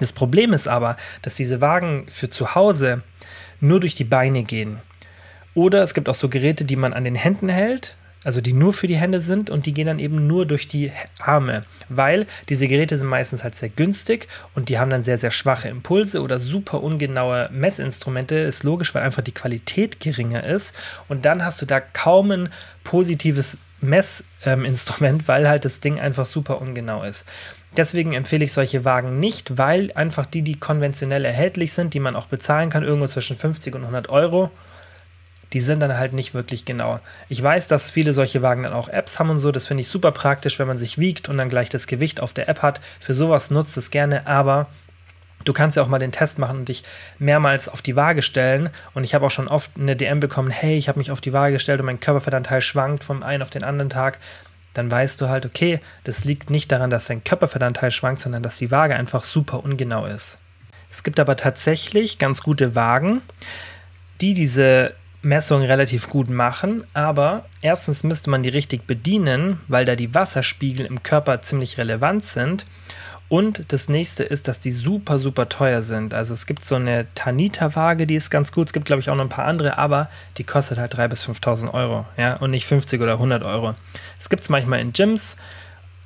Das 0.00 0.12
Problem 0.12 0.52
ist 0.52 0.68
aber, 0.68 0.96
dass 1.22 1.34
diese 1.34 1.60
Wagen 1.62 2.06
für 2.08 2.28
zu 2.28 2.54
Hause 2.54 3.02
nur 3.60 3.80
durch 3.80 3.94
die 3.94 4.04
Beine 4.04 4.42
gehen. 4.42 4.80
Oder 5.54 5.82
es 5.82 5.94
gibt 5.94 6.08
auch 6.08 6.14
so 6.14 6.28
Geräte, 6.28 6.64
die 6.64 6.76
man 6.76 6.92
an 6.92 7.04
den 7.04 7.14
Händen 7.14 7.48
hält, 7.48 7.96
also 8.24 8.40
die 8.40 8.52
nur 8.52 8.72
für 8.72 8.86
die 8.86 8.96
Hände 8.96 9.20
sind 9.20 9.50
und 9.50 9.66
die 9.66 9.74
gehen 9.74 9.86
dann 9.86 9.98
eben 9.98 10.26
nur 10.26 10.46
durch 10.46 10.66
die 10.66 10.90
Arme, 11.18 11.64
weil 11.88 12.26
diese 12.48 12.66
Geräte 12.66 12.98
sind 12.98 13.08
meistens 13.08 13.44
halt 13.44 13.54
sehr 13.54 13.68
günstig 13.68 14.28
und 14.54 14.68
die 14.68 14.78
haben 14.78 14.90
dann 14.90 15.04
sehr, 15.04 15.18
sehr 15.18 15.30
schwache 15.30 15.68
Impulse 15.68 16.22
oder 16.22 16.38
super 16.38 16.82
ungenaue 16.82 17.48
Messinstrumente. 17.52 18.34
Ist 18.34 18.64
logisch, 18.64 18.94
weil 18.94 19.02
einfach 19.02 19.22
die 19.22 19.32
Qualität 19.32 20.00
geringer 20.00 20.44
ist 20.44 20.74
und 21.08 21.24
dann 21.24 21.44
hast 21.44 21.60
du 21.62 21.66
da 21.66 21.80
kaum 21.80 22.30
ein 22.30 22.48
positives 22.82 23.58
Messinstrument, 23.80 25.22
ähm, 25.22 25.22
weil 25.28 25.48
halt 25.48 25.64
das 25.64 25.80
Ding 25.80 26.00
einfach 26.00 26.24
super 26.24 26.60
ungenau 26.60 27.02
ist. 27.04 27.26
Deswegen 27.76 28.12
empfehle 28.12 28.44
ich 28.44 28.52
solche 28.52 28.84
Wagen 28.84 29.18
nicht, 29.18 29.58
weil 29.58 29.90
einfach 29.94 30.26
die, 30.26 30.42
die 30.42 30.58
konventionell 30.58 31.24
erhältlich 31.24 31.72
sind, 31.72 31.92
die 31.92 32.00
man 32.00 32.14
auch 32.14 32.26
bezahlen 32.26 32.70
kann, 32.70 32.84
irgendwo 32.84 33.08
zwischen 33.08 33.36
50 33.36 33.74
und 33.74 33.80
100 33.82 34.08
Euro, 34.10 34.50
die 35.54 35.60
sind 35.60 35.80
dann 35.80 35.96
halt 35.96 36.12
nicht 36.12 36.34
wirklich 36.34 36.64
genau. 36.64 37.00
Ich 37.28 37.42
weiß, 37.42 37.68
dass 37.68 37.90
viele 37.90 38.12
solche 38.12 38.42
Wagen 38.42 38.64
dann 38.64 38.74
auch 38.74 38.88
Apps 38.88 39.18
haben 39.18 39.30
und 39.30 39.38
so. 39.38 39.52
Das 39.52 39.66
finde 39.66 39.80
ich 39.80 39.88
super 39.88 40.12
praktisch, 40.12 40.58
wenn 40.58 40.66
man 40.66 40.78
sich 40.78 40.98
wiegt 40.98 41.28
und 41.28 41.38
dann 41.38 41.48
gleich 41.48 41.70
das 41.70 41.86
Gewicht 41.86 42.20
auf 42.20 42.34
der 42.34 42.48
App 42.48 42.60
hat. 42.60 42.80
Für 43.00 43.14
sowas 43.14 43.50
nutzt 43.50 43.76
es 43.76 43.90
gerne, 43.90 44.26
aber 44.26 44.66
Du 45.44 45.52
kannst 45.52 45.76
ja 45.76 45.82
auch 45.82 45.88
mal 45.88 45.98
den 45.98 46.10
Test 46.10 46.38
machen 46.38 46.60
und 46.60 46.70
dich 46.70 46.84
mehrmals 47.18 47.68
auf 47.68 47.82
die 47.82 47.96
Waage 47.96 48.22
stellen. 48.22 48.70
Und 48.94 49.04
ich 49.04 49.14
habe 49.14 49.26
auch 49.26 49.30
schon 49.30 49.46
oft 49.46 49.72
eine 49.78 49.94
DM 49.94 50.18
bekommen, 50.18 50.48
hey, 50.48 50.78
ich 50.78 50.88
habe 50.88 50.98
mich 50.98 51.10
auf 51.10 51.20
die 51.20 51.34
Waage 51.34 51.52
gestellt 51.52 51.80
und 51.80 51.86
mein 51.86 52.00
Körperfettanteil 52.00 52.62
schwankt 52.62 53.04
vom 53.04 53.22
einen 53.22 53.42
auf 53.42 53.50
den 53.50 53.62
anderen 53.62 53.90
Tag 53.90 54.18
dann 54.74 54.90
weißt 54.90 55.20
du 55.20 55.28
halt, 55.28 55.46
okay, 55.46 55.80
das 56.02 56.24
liegt 56.24 56.50
nicht 56.50 56.70
daran, 56.70 56.90
dass 56.90 57.06
dein 57.06 57.24
Körperfettanteil 57.24 57.92
schwankt, 57.92 58.20
sondern 58.20 58.42
dass 58.42 58.58
die 58.58 58.70
Waage 58.70 58.96
einfach 58.96 59.22
super 59.22 59.64
ungenau 59.64 60.04
ist. 60.04 60.38
Es 60.90 61.02
gibt 61.04 61.18
aber 61.18 61.36
tatsächlich 61.36 62.18
ganz 62.18 62.42
gute 62.42 62.74
Wagen, 62.74 63.22
die 64.20 64.34
diese 64.34 64.94
Messung 65.24 65.62
relativ 65.62 66.08
gut 66.08 66.30
machen, 66.30 66.84
aber 66.92 67.44
erstens 67.62 68.04
müsste 68.04 68.30
man 68.30 68.42
die 68.42 68.50
richtig 68.50 68.86
bedienen, 68.86 69.58
weil 69.68 69.84
da 69.84 69.96
die 69.96 70.14
Wasserspiegel 70.14 70.86
im 70.86 71.02
Körper 71.02 71.42
ziemlich 71.42 71.78
relevant 71.78 72.24
sind 72.24 72.66
und 73.28 73.72
das 73.72 73.88
nächste 73.88 74.22
ist, 74.22 74.48
dass 74.48 74.60
die 74.60 74.70
super, 74.70 75.18
super 75.18 75.48
teuer 75.48 75.82
sind. 75.82 76.12
Also 76.14 76.34
es 76.34 76.46
gibt 76.46 76.64
so 76.64 76.74
eine 76.74 77.06
Tanita-Waage, 77.14 78.06
die 78.06 78.16
ist 78.16 78.30
ganz 78.30 78.52
gut. 78.52 78.68
Es 78.68 78.72
gibt, 78.72 78.86
glaube 78.86 79.00
ich, 79.00 79.08
auch 79.10 79.16
noch 79.16 79.24
ein 79.24 79.30
paar 79.30 79.46
andere, 79.46 79.78
aber 79.78 80.10
die 80.36 80.44
kostet 80.44 80.78
halt 80.78 80.94
3.000 80.94 81.08
bis 81.08 81.26
5.000 81.26 81.72
Euro. 81.72 82.04
Ja, 82.16 82.36
und 82.36 82.50
nicht 82.50 82.66
50 82.66 83.00
oder 83.00 83.14
100 83.14 83.42
Euro. 83.42 83.74
Es 84.20 84.28
gibt 84.28 84.42
es 84.42 84.50
manchmal 84.50 84.80
in 84.80 84.92
Gyms. 84.92 85.36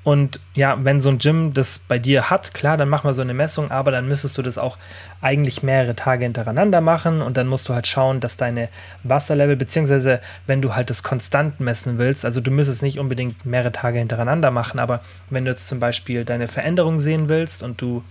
Und 0.08 0.40
ja, 0.54 0.82
wenn 0.86 1.00
so 1.00 1.10
ein 1.10 1.18
Gym 1.18 1.52
das 1.52 1.80
bei 1.80 1.98
dir 1.98 2.30
hat, 2.30 2.54
klar, 2.54 2.78
dann 2.78 2.88
mach 2.88 3.04
mal 3.04 3.12
so 3.12 3.20
eine 3.20 3.34
Messung, 3.34 3.70
aber 3.70 3.90
dann 3.90 4.08
müsstest 4.08 4.38
du 4.38 4.40
das 4.40 4.56
auch 4.56 4.78
eigentlich 5.20 5.62
mehrere 5.62 5.94
Tage 5.96 6.24
hintereinander 6.24 6.80
machen 6.80 7.20
und 7.20 7.36
dann 7.36 7.46
musst 7.46 7.68
du 7.68 7.74
halt 7.74 7.86
schauen, 7.86 8.18
dass 8.18 8.38
deine 8.38 8.70
Wasserlevel, 9.02 9.56
beziehungsweise 9.56 10.22
wenn 10.46 10.62
du 10.62 10.74
halt 10.74 10.88
das 10.88 11.02
konstant 11.02 11.60
messen 11.60 11.98
willst, 11.98 12.24
also 12.24 12.40
du 12.40 12.50
müsstest 12.50 12.82
nicht 12.82 12.98
unbedingt 12.98 13.44
mehrere 13.44 13.70
Tage 13.70 13.98
hintereinander 13.98 14.50
machen, 14.50 14.80
aber 14.80 15.02
wenn 15.28 15.44
du 15.44 15.50
jetzt 15.50 15.68
zum 15.68 15.78
Beispiel 15.78 16.24
deine 16.24 16.48
Veränderung 16.48 16.98
sehen 16.98 17.28
willst 17.28 17.62
und 17.62 17.82
du 17.82 18.02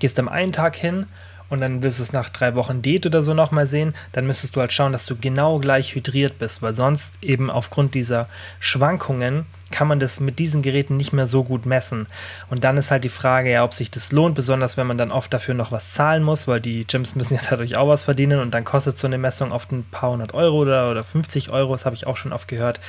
gehst 0.00 0.18
am 0.18 0.28
einen 0.28 0.52
Tag 0.52 0.76
hin 0.76 1.06
und 1.48 1.62
dann 1.62 1.82
wirst 1.82 2.00
du 2.00 2.02
es 2.02 2.12
nach 2.12 2.28
drei 2.28 2.54
Wochen 2.54 2.82
Diät 2.82 3.06
oder 3.06 3.22
so 3.22 3.32
nochmal 3.32 3.66
sehen, 3.66 3.94
dann 4.12 4.26
müsstest 4.26 4.56
du 4.56 4.60
halt 4.60 4.74
schauen, 4.74 4.92
dass 4.92 5.06
du 5.06 5.16
genau 5.16 5.58
gleich 5.58 5.94
hydriert 5.94 6.36
bist, 6.38 6.60
weil 6.60 6.74
sonst 6.74 7.14
eben 7.22 7.50
aufgrund 7.50 7.94
dieser 7.94 8.28
Schwankungen 8.60 9.46
kann 9.70 9.88
man 9.88 10.00
das 10.00 10.20
mit 10.20 10.38
diesen 10.38 10.62
Geräten 10.62 10.96
nicht 10.96 11.12
mehr 11.12 11.26
so 11.26 11.44
gut 11.44 11.66
messen. 11.66 12.06
Und 12.48 12.64
dann 12.64 12.76
ist 12.76 12.90
halt 12.90 13.04
die 13.04 13.08
Frage, 13.08 13.50
ja, 13.50 13.64
ob 13.64 13.74
sich 13.74 13.90
das 13.90 14.12
lohnt, 14.12 14.34
besonders 14.34 14.76
wenn 14.76 14.86
man 14.86 14.98
dann 14.98 15.12
oft 15.12 15.32
dafür 15.32 15.54
noch 15.54 15.72
was 15.72 15.92
zahlen 15.92 16.22
muss, 16.22 16.48
weil 16.48 16.60
die 16.60 16.86
Gyms 16.86 17.14
müssen 17.14 17.34
ja 17.34 17.40
dadurch 17.50 17.76
auch 17.76 17.88
was 17.88 18.04
verdienen 18.04 18.40
und 18.40 18.52
dann 18.52 18.64
kostet 18.64 18.98
so 18.98 19.06
eine 19.06 19.18
Messung 19.18 19.52
oft 19.52 19.72
ein 19.72 19.84
paar 19.90 20.10
hundert 20.10 20.34
Euro 20.34 20.58
oder, 20.58 20.90
oder 20.90 21.04
50 21.04 21.50
Euro, 21.50 21.72
das 21.72 21.86
habe 21.86 21.96
ich 21.96 22.06
auch 22.06 22.16
schon 22.16 22.32
oft 22.32 22.48
gehört. 22.48 22.80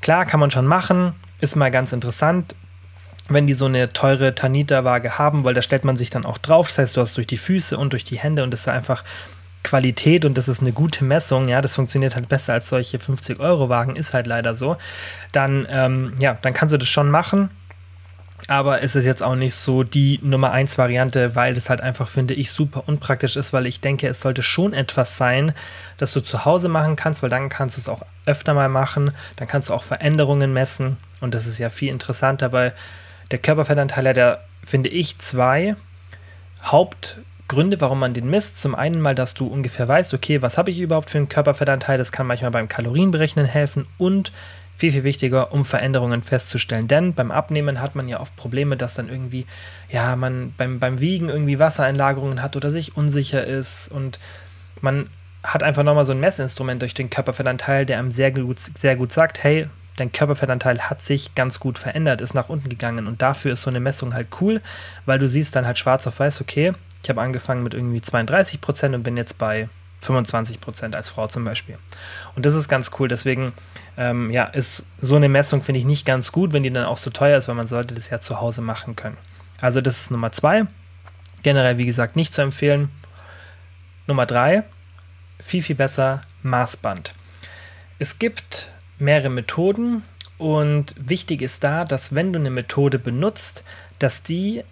Klar, 0.00 0.26
kann 0.26 0.40
man 0.40 0.50
schon 0.50 0.66
machen, 0.66 1.14
ist 1.40 1.56
mal 1.56 1.70
ganz 1.70 1.92
interessant, 1.92 2.54
wenn 3.28 3.46
die 3.46 3.54
so 3.54 3.66
eine 3.66 3.92
teure 3.92 4.34
Tanita-Waage 4.34 5.18
haben, 5.18 5.44
weil 5.44 5.54
da 5.54 5.62
stellt 5.62 5.84
man 5.84 5.96
sich 5.96 6.10
dann 6.10 6.26
auch 6.26 6.36
drauf. 6.36 6.68
Das 6.68 6.78
heißt, 6.78 6.96
du 6.96 7.00
hast 7.00 7.16
durch 7.16 7.26
die 7.26 7.38
Füße 7.38 7.76
und 7.78 7.92
durch 7.92 8.04
die 8.04 8.18
Hände 8.18 8.42
und 8.42 8.50
das 8.50 8.60
ist 8.60 8.68
einfach 8.68 9.02
Qualität 9.64 10.24
und 10.24 10.38
das 10.38 10.46
ist 10.46 10.60
eine 10.60 10.72
gute 10.72 11.04
Messung, 11.04 11.48
ja, 11.48 11.60
das 11.60 11.74
funktioniert 11.74 12.14
halt 12.14 12.28
besser 12.28 12.52
als 12.52 12.68
solche 12.68 12.98
50-Euro-Wagen, 12.98 13.96
ist 13.96 14.14
halt 14.14 14.28
leider 14.28 14.54
so, 14.54 14.76
dann, 15.32 15.66
ähm, 15.68 16.14
ja, 16.20 16.38
dann 16.40 16.54
kannst 16.54 16.72
du 16.72 16.78
das 16.78 16.88
schon 16.88 17.10
machen. 17.10 17.50
Aber 18.48 18.82
es 18.82 18.94
ist 18.94 19.06
jetzt 19.06 19.22
auch 19.22 19.36
nicht 19.36 19.54
so 19.54 19.84
die 19.84 20.20
Nummer 20.22 20.50
1 20.50 20.76
Variante, 20.76 21.34
weil 21.34 21.54
das 21.54 21.70
halt 21.70 21.80
einfach, 21.80 22.08
finde 22.08 22.34
ich, 22.34 22.50
super 22.50 22.82
unpraktisch 22.86 23.36
ist, 23.36 23.52
weil 23.52 23.66
ich 23.66 23.80
denke, 23.80 24.06
es 24.06 24.20
sollte 24.20 24.42
schon 24.42 24.74
etwas 24.74 25.16
sein, 25.16 25.54
das 25.96 26.12
du 26.12 26.20
zu 26.20 26.44
Hause 26.44 26.68
machen 26.68 26.94
kannst, 26.94 27.22
weil 27.22 27.30
dann 27.30 27.48
kannst 27.48 27.76
du 27.76 27.80
es 27.80 27.88
auch 27.88 28.02
öfter 28.26 28.52
mal 28.52 28.68
machen, 28.68 29.12
dann 29.36 29.48
kannst 29.48 29.70
du 29.70 29.74
auch 29.74 29.84
Veränderungen 29.84 30.52
messen 30.52 30.98
und 31.20 31.34
das 31.34 31.46
ist 31.46 31.58
ja 31.58 31.70
viel 31.70 31.90
interessanter, 31.90 32.52
weil 32.52 32.74
der 33.30 33.38
Körperfettanteil 33.38 34.08
hat 34.08 34.16
ja, 34.16 34.38
finde 34.62 34.90
ich, 34.90 35.18
zwei 35.18 35.76
Haupt- 36.62 37.18
Gründe, 37.54 37.80
warum 37.80 38.00
man 38.00 38.14
den 38.14 38.28
misst. 38.28 38.60
Zum 38.60 38.74
einen 38.74 39.00
mal, 39.00 39.14
dass 39.14 39.34
du 39.34 39.46
ungefähr 39.46 39.86
weißt, 39.86 40.12
okay, 40.12 40.42
was 40.42 40.58
habe 40.58 40.70
ich 40.70 40.80
überhaupt 40.80 41.10
für 41.10 41.18
einen 41.18 41.28
Körperfettanteil? 41.28 41.98
Das 41.98 42.12
kann 42.12 42.26
manchmal 42.26 42.50
beim 42.50 42.68
Kalorienberechnen 42.68 43.46
helfen 43.46 43.86
und 43.96 44.32
viel, 44.76 44.90
viel 44.90 45.04
wichtiger, 45.04 45.52
um 45.52 45.64
Veränderungen 45.64 46.22
festzustellen. 46.22 46.88
Denn 46.88 47.14
beim 47.14 47.30
Abnehmen 47.30 47.80
hat 47.80 47.94
man 47.94 48.08
ja 48.08 48.20
oft 48.20 48.34
Probleme, 48.34 48.76
dass 48.76 48.94
dann 48.94 49.08
irgendwie, 49.08 49.46
ja, 49.88 50.16
man 50.16 50.52
beim, 50.56 50.80
beim 50.80 51.00
Wiegen 51.00 51.28
irgendwie 51.28 51.60
Wassereinlagerungen 51.60 52.42
hat 52.42 52.56
oder 52.56 52.70
sich 52.70 52.96
unsicher 52.96 53.44
ist 53.44 53.88
und 53.88 54.18
man 54.80 55.08
hat 55.44 55.62
einfach 55.62 55.84
nochmal 55.84 56.04
so 56.04 56.12
ein 56.12 56.20
Messinstrument 56.20 56.82
durch 56.82 56.94
den 56.94 57.10
Körperfettanteil, 57.10 57.86
der 57.86 57.98
einem 57.98 58.10
sehr 58.10 58.32
gut, 58.32 58.58
sehr 58.58 58.96
gut 58.96 59.12
sagt, 59.12 59.44
hey, 59.44 59.68
dein 59.96 60.10
Körperfettanteil 60.10 60.80
hat 60.80 61.02
sich 61.02 61.34
ganz 61.34 61.60
gut 61.60 61.78
verändert, 61.78 62.20
ist 62.20 62.34
nach 62.34 62.48
unten 62.48 62.68
gegangen 62.68 63.06
und 63.06 63.22
dafür 63.22 63.52
ist 63.52 63.62
so 63.62 63.70
eine 63.70 63.80
Messung 63.80 64.14
halt 64.14 64.28
cool, 64.40 64.60
weil 65.06 65.18
du 65.18 65.28
siehst 65.28 65.54
dann 65.54 65.66
halt 65.66 65.78
schwarz 65.78 66.06
auf 66.06 66.18
weiß, 66.18 66.40
okay, 66.40 66.72
ich 67.04 67.10
habe 67.10 67.20
angefangen 67.20 67.62
mit 67.62 67.74
irgendwie 67.74 68.00
32 68.00 68.60
Prozent 68.62 68.94
und 68.94 69.02
bin 69.02 69.16
jetzt 69.16 69.36
bei 69.36 69.68
25 70.00 70.60
Prozent 70.60 70.96
als 70.96 71.10
Frau 71.10 71.26
zum 71.26 71.44
Beispiel. 71.44 71.78
Und 72.34 72.46
das 72.46 72.54
ist 72.54 72.68
ganz 72.68 72.90
cool. 72.98 73.08
Deswegen, 73.08 73.52
ähm, 73.98 74.30
ja, 74.30 74.44
ist 74.44 74.86
so 75.00 75.16
eine 75.16 75.28
Messung, 75.28 75.62
finde 75.62 75.78
ich, 75.78 75.84
nicht 75.84 76.06
ganz 76.06 76.32
gut, 76.32 76.54
wenn 76.54 76.62
die 76.62 76.72
dann 76.72 76.86
auch 76.86 76.96
so 76.96 77.10
teuer 77.10 77.36
ist, 77.36 77.46
weil 77.48 77.54
man 77.54 77.66
sollte 77.66 77.94
das 77.94 78.08
ja 78.08 78.20
zu 78.20 78.40
Hause 78.40 78.62
machen 78.62 78.96
können. 78.96 79.18
Also 79.60 79.82
das 79.82 80.00
ist 80.00 80.10
Nummer 80.10 80.32
zwei. 80.32 80.64
Generell, 81.42 81.76
wie 81.76 81.84
gesagt, 81.84 82.16
nicht 82.16 82.32
zu 82.32 82.40
empfehlen. 82.40 82.90
Nummer 84.06 84.24
drei, 84.24 84.64
viel, 85.38 85.62
viel 85.62 85.76
besser 85.76 86.22
Maßband. 86.42 87.14
Es 87.98 88.18
gibt 88.18 88.72
mehrere 88.98 89.28
Methoden 89.30 90.02
und 90.38 90.94
wichtig 90.98 91.42
ist 91.42 91.64
da, 91.64 91.84
dass 91.84 92.14
wenn 92.14 92.32
du 92.32 92.38
eine 92.38 92.50
Methode 92.50 92.98
benutzt, 92.98 93.62
dass 93.98 94.22
die 94.22 94.64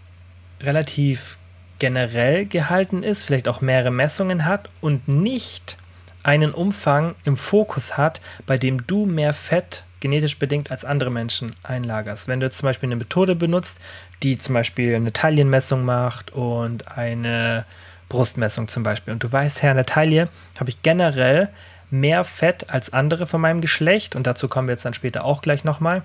relativ 0.60 1.36
generell 1.82 2.46
gehalten 2.46 3.02
ist, 3.02 3.24
vielleicht 3.24 3.48
auch 3.48 3.60
mehrere 3.60 3.90
Messungen 3.90 4.44
hat 4.44 4.70
und 4.80 5.08
nicht 5.08 5.76
einen 6.22 6.52
Umfang 6.52 7.16
im 7.24 7.36
Fokus 7.36 7.96
hat, 7.96 8.20
bei 8.46 8.56
dem 8.56 8.86
du 8.86 9.04
mehr 9.04 9.32
Fett 9.32 9.82
genetisch 9.98 10.38
bedingt 10.38 10.70
als 10.70 10.84
andere 10.84 11.10
Menschen 11.10 11.50
einlagerst. 11.64 12.28
Wenn 12.28 12.38
du 12.38 12.46
jetzt 12.46 12.58
zum 12.58 12.68
Beispiel 12.68 12.86
eine 12.86 12.94
Methode 12.94 13.34
benutzt, 13.34 13.80
die 14.22 14.38
zum 14.38 14.54
Beispiel 14.54 14.94
eine 14.94 15.12
Taillenmessung 15.12 15.84
macht 15.84 16.30
und 16.30 16.86
eine 16.96 17.64
Brustmessung 18.08 18.68
zum 18.68 18.84
Beispiel. 18.84 19.12
Und 19.12 19.24
du 19.24 19.32
weißt, 19.32 19.64
Herr, 19.64 19.72
in 19.72 19.76
der 19.76 19.86
Taille 19.86 20.28
habe 20.60 20.70
ich 20.70 20.82
generell 20.82 21.48
mehr 21.90 22.22
Fett 22.22 22.70
als 22.70 22.92
andere 22.92 23.26
von 23.26 23.40
meinem 23.40 23.60
Geschlecht 23.60 24.14
und 24.14 24.28
dazu 24.28 24.46
kommen 24.46 24.68
wir 24.68 24.74
jetzt 24.74 24.84
dann 24.84 24.94
später 24.94 25.24
auch 25.24 25.42
gleich 25.42 25.64
nochmal, 25.64 26.02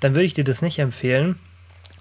dann 0.00 0.16
würde 0.16 0.24
ich 0.24 0.34
dir 0.34 0.42
das 0.42 0.62
nicht 0.62 0.80
empfehlen. 0.80 1.38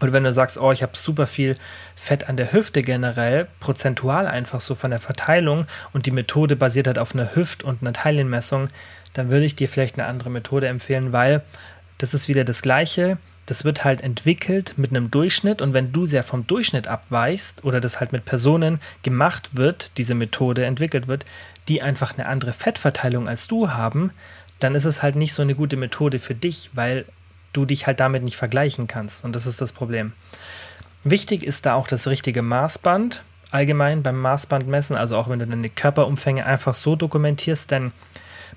Oder 0.02 0.14
wenn 0.14 0.24
du 0.24 0.34
sagst, 0.34 0.58
oh, 0.58 0.72
ich 0.72 0.82
habe 0.82 0.98
super 0.98 1.28
viel 1.28 1.56
Fett 1.96 2.28
an 2.28 2.38
der 2.38 2.52
Hüfte 2.52 2.82
generell, 2.82 3.48
prozentual 3.60 4.28
einfach 4.28 4.60
so 4.60 4.76
von 4.76 4.90
der 4.92 5.00
Verteilung 5.00 5.66
und 5.94 6.08
die 6.08 6.12
Methode 6.12 6.56
basiert 6.56 6.88
halt 6.88 7.00
auf 7.00 7.14
einer 7.14 7.36
Hüft- 7.36 7.64
und 7.64 7.82
einer 7.82 7.94
Teilienmessung, 7.94 8.68
dann 9.14 9.30
würde 9.30 9.46
ich 9.46 9.56
dir 9.56 9.70
vielleicht 9.70 9.98
eine 9.98 10.08
andere 10.08 10.30
Methode 10.30 10.68
empfehlen, 10.68 11.12
weil 11.12 11.42
das 11.98 12.14
ist 12.14 12.28
wieder 12.28 12.44
das 12.44 12.62
Gleiche. 12.62 13.18
Das 13.46 13.66
wird 13.66 13.84
halt 13.84 14.02
entwickelt 14.02 14.76
mit 14.78 14.92
einem 14.92 15.12
Durchschnitt 15.12 15.62
und 15.62 15.74
wenn 15.74 15.92
du 15.92 16.06
sehr 16.06 16.24
vom 16.24 16.48
Durchschnitt 16.48 16.88
abweichst 16.88 17.66
oder 17.66 17.82
das 17.82 18.00
halt 18.00 18.12
mit 18.12 18.24
Personen 18.24 18.80
gemacht 19.04 19.52
wird, 19.54 19.98
diese 19.98 20.16
Methode 20.16 20.64
entwickelt 20.66 21.08
wird, 21.08 21.26
die 21.68 21.82
einfach 21.82 22.18
eine 22.18 22.28
andere 22.28 22.54
Fettverteilung 22.54 23.28
als 23.28 23.48
du 23.48 23.70
haben, 23.70 24.12
dann 24.60 24.76
ist 24.76 24.86
es 24.86 25.04
halt 25.04 25.16
nicht 25.16 25.34
so 25.34 25.42
eine 25.42 25.56
gute 25.56 25.76
Methode 25.76 26.20
für 26.20 26.36
dich, 26.36 26.70
weil 26.74 27.06
du 27.54 27.66
dich 27.66 27.88
halt 27.88 28.00
damit 28.00 28.24
nicht 28.24 28.38
vergleichen 28.38 28.88
kannst. 28.88 29.24
Und 29.24 29.36
das 29.36 29.46
ist 29.46 29.62
das 29.62 29.72
Problem. 29.72 30.14
Wichtig 31.04 31.44
ist 31.44 31.66
da 31.66 31.74
auch 31.76 31.88
das 31.88 32.08
richtige 32.08 32.42
Maßband. 32.42 33.24
Allgemein 33.50 34.04
beim 34.04 34.20
Maßbandmessen, 34.20 34.96
also 34.96 35.18
auch 35.18 35.28
wenn 35.28 35.40
du 35.40 35.48
deine 35.48 35.70
Körperumfänge 35.70 36.46
einfach 36.46 36.74
so 36.74 36.96
dokumentierst, 36.96 37.70
denn 37.70 37.92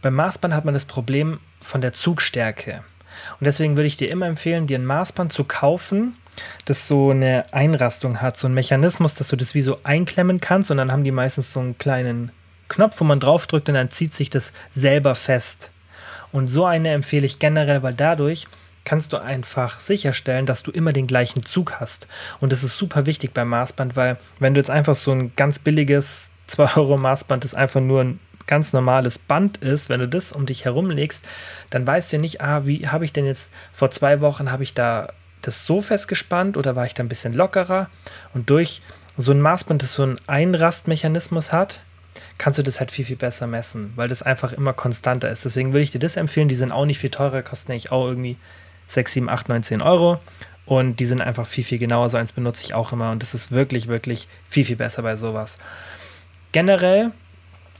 beim 0.02 0.14
Maßband 0.14 0.54
hat 0.54 0.64
man 0.64 0.74
das 0.74 0.84
Problem 0.84 1.40
von 1.60 1.80
der 1.80 1.92
Zugstärke. 1.92 2.84
Und 3.40 3.44
deswegen 3.46 3.76
würde 3.76 3.86
ich 3.86 3.96
dir 3.96 4.10
immer 4.10 4.26
empfehlen, 4.26 4.66
dir 4.66 4.78
ein 4.78 4.84
Maßband 4.84 5.32
zu 5.32 5.44
kaufen, 5.44 6.14
das 6.64 6.86
so 6.86 7.10
eine 7.10 7.46
Einrastung 7.52 8.20
hat, 8.20 8.36
so 8.36 8.46
ein 8.46 8.54
Mechanismus, 8.54 9.14
dass 9.14 9.28
du 9.28 9.36
das 9.36 9.54
wie 9.54 9.62
so 9.62 9.78
einklemmen 9.82 10.40
kannst 10.40 10.70
und 10.70 10.76
dann 10.76 10.92
haben 10.92 11.04
die 11.04 11.10
meistens 11.10 11.52
so 11.52 11.60
einen 11.60 11.78
kleinen 11.78 12.32
Knopf, 12.68 13.00
wo 13.00 13.04
man 13.04 13.20
draufdrückt 13.20 13.68
und 13.68 13.74
dann 13.74 13.90
zieht 13.90 14.14
sich 14.14 14.30
das 14.30 14.52
selber 14.72 15.14
fest. 15.14 15.70
Und 16.32 16.48
so 16.48 16.66
eine 16.66 16.90
empfehle 16.90 17.26
ich 17.26 17.38
generell, 17.38 17.82
weil 17.82 17.94
dadurch 17.94 18.48
kannst 18.84 19.12
du 19.12 19.18
einfach 19.18 19.80
sicherstellen, 19.80 20.46
dass 20.46 20.62
du 20.62 20.70
immer 20.70 20.92
den 20.92 21.06
gleichen 21.06 21.44
Zug 21.44 21.80
hast. 21.80 22.06
Und 22.40 22.52
das 22.52 22.62
ist 22.62 22.76
super 22.76 23.06
wichtig 23.06 23.32
beim 23.32 23.48
Maßband, 23.48 23.96
weil 23.96 24.18
wenn 24.38 24.54
du 24.54 24.60
jetzt 24.60 24.70
einfach 24.70 24.94
so 24.94 25.12
ein 25.12 25.32
ganz 25.36 25.58
billiges 25.58 26.30
2 26.46 26.76
Euro 26.76 26.96
Maßband, 26.96 27.44
das 27.44 27.54
einfach 27.54 27.80
nur 27.80 28.02
ein 28.02 28.20
ganz 28.46 28.72
normales 28.72 29.18
Band 29.18 29.56
ist, 29.58 29.88
wenn 29.88 30.00
du 30.00 30.08
das 30.08 30.32
um 30.32 30.44
dich 30.44 30.64
herumlegst, 30.64 31.24
dann 31.70 31.86
weißt 31.86 32.12
du 32.12 32.18
nicht, 32.18 32.42
ah, 32.42 32.66
wie 32.66 32.88
habe 32.88 33.04
ich 33.04 33.12
denn 33.12 33.24
jetzt 33.26 33.50
vor 33.72 33.90
zwei 33.90 34.20
Wochen, 34.20 34.50
habe 34.50 34.62
ich 34.62 34.74
da 34.74 35.08
das 35.40 35.64
so 35.64 35.80
festgespannt 35.80 36.56
oder 36.56 36.76
war 36.76 36.86
ich 36.86 36.94
da 36.94 37.02
ein 37.02 37.08
bisschen 37.08 37.34
lockerer? 37.34 37.88
Und 38.32 38.50
durch 38.50 38.82
so 39.16 39.32
ein 39.32 39.40
Maßband, 39.40 39.82
das 39.82 39.94
so 39.94 40.02
einen 40.02 40.16
Einrastmechanismus 40.26 41.52
hat, 41.52 41.80
kannst 42.38 42.58
du 42.58 42.62
das 42.62 42.80
halt 42.80 42.90
viel, 42.90 43.04
viel 43.04 43.16
besser 43.16 43.46
messen, 43.46 43.92
weil 43.96 44.08
das 44.08 44.22
einfach 44.22 44.52
immer 44.52 44.72
konstanter 44.72 45.30
ist. 45.30 45.44
Deswegen 45.44 45.72
würde 45.72 45.82
ich 45.82 45.90
dir 45.90 45.98
das 45.98 46.16
empfehlen. 46.16 46.48
Die 46.48 46.54
sind 46.54 46.72
auch 46.72 46.86
nicht 46.86 46.98
viel 46.98 47.10
teurer, 47.10 47.42
kosten 47.42 47.72
eigentlich 47.72 47.92
auch 47.92 48.06
irgendwie 48.06 48.36
6, 48.86 49.12
7, 49.12 49.28
8, 49.28 49.48
9, 49.48 49.62
10 49.62 49.82
Euro. 49.82 50.20
Und 50.66 51.00
die 51.00 51.06
sind 51.06 51.20
einfach 51.20 51.46
viel, 51.46 51.64
viel 51.64 51.78
genauer. 51.78 52.08
So 52.08 52.16
eins 52.16 52.32
benutze 52.32 52.64
ich 52.64 52.74
auch 52.74 52.92
immer. 52.92 53.10
Und 53.10 53.22
das 53.22 53.34
ist 53.34 53.52
wirklich, 53.52 53.88
wirklich 53.88 54.28
viel, 54.48 54.64
viel 54.64 54.76
besser 54.76 55.02
bei 55.02 55.16
sowas. 55.16 55.58
Generell, 56.52 57.10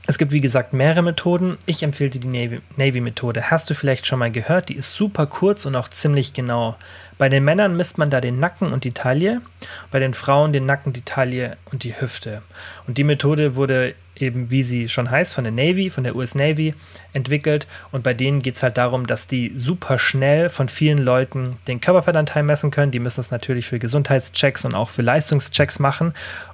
es 0.07 0.19
gibt 0.19 0.31
wie 0.31 0.41
gesagt 0.41 0.73
mehrere 0.73 1.01
Methoden. 1.01 1.57
Ich 1.65 1.81
empfehle 1.81 2.11
dir 2.11 2.19
die 2.19 2.61
Navy-Methode. 2.77 3.49
Hast 3.49 3.69
du 3.69 3.73
vielleicht 3.73 4.05
schon 4.05 4.19
mal 4.19 4.31
gehört? 4.31 4.69
Die 4.69 4.75
ist 4.75 4.93
super 4.93 5.25
kurz 5.25 5.65
und 5.65 5.75
auch 5.75 5.89
ziemlich 5.89 6.33
genau. 6.33 6.75
Bei 7.17 7.27
den 7.27 7.43
Männern 7.43 7.75
misst 7.75 7.97
man 7.97 8.11
da 8.11 8.21
den 8.21 8.39
Nacken 8.39 8.71
und 8.71 8.83
die 8.83 8.91
Taille. 8.91 9.41
Bei 9.89 9.97
den 9.97 10.13
Frauen 10.13 10.53
den 10.53 10.67
Nacken, 10.67 10.93
die 10.93 11.01
Taille 11.01 11.57
und 11.71 11.83
die 11.83 11.99
Hüfte. 11.99 12.43
Und 12.85 12.99
die 12.99 13.03
Methode 13.03 13.55
wurde 13.55 13.95
eben, 14.15 14.51
wie 14.51 14.63
sie 14.63 14.89
schon 14.89 15.11
heißt, 15.11 15.33
von 15.33 15.43
der 15.43 15.53
Navy, 15.53 15.89
von 15.89 16.03
der 16.03 16.15
US 16.15 16.35
Navy 16.35 16.73
entwickelt. 17.13 17.67
Und 17.91 18.03
bei 18.03 18.13
denen 18.13 18.41
geht 18.41 18.55
es 18.55 18.63
halt 18.63 18.77
darum, 18.77 19.07
dass 19.07 19.27
die 19.27 19.53
super 19.55 19.99
schnell 19.99 20.49
von 20.49 20.69
vielen 20.69 20.99
Leuten 20.99 21.57
den 21.67 21.81
Körperfettanteil 21.81 22.43
messen 22.43 22.71
können. 22.71 22.91
Die 22.91 22.99
müssen 22.99 23.17
das 23.17 23.31
natürlich 23.31 23.67
für 23.67 23.79
Gesundheitschecks 23.79 24.65
und 24.65 24.75
auch 24.75 24.89
für 24.89 25.01
Leistungschecks 25.01 25.79
machen. 25.79 26.13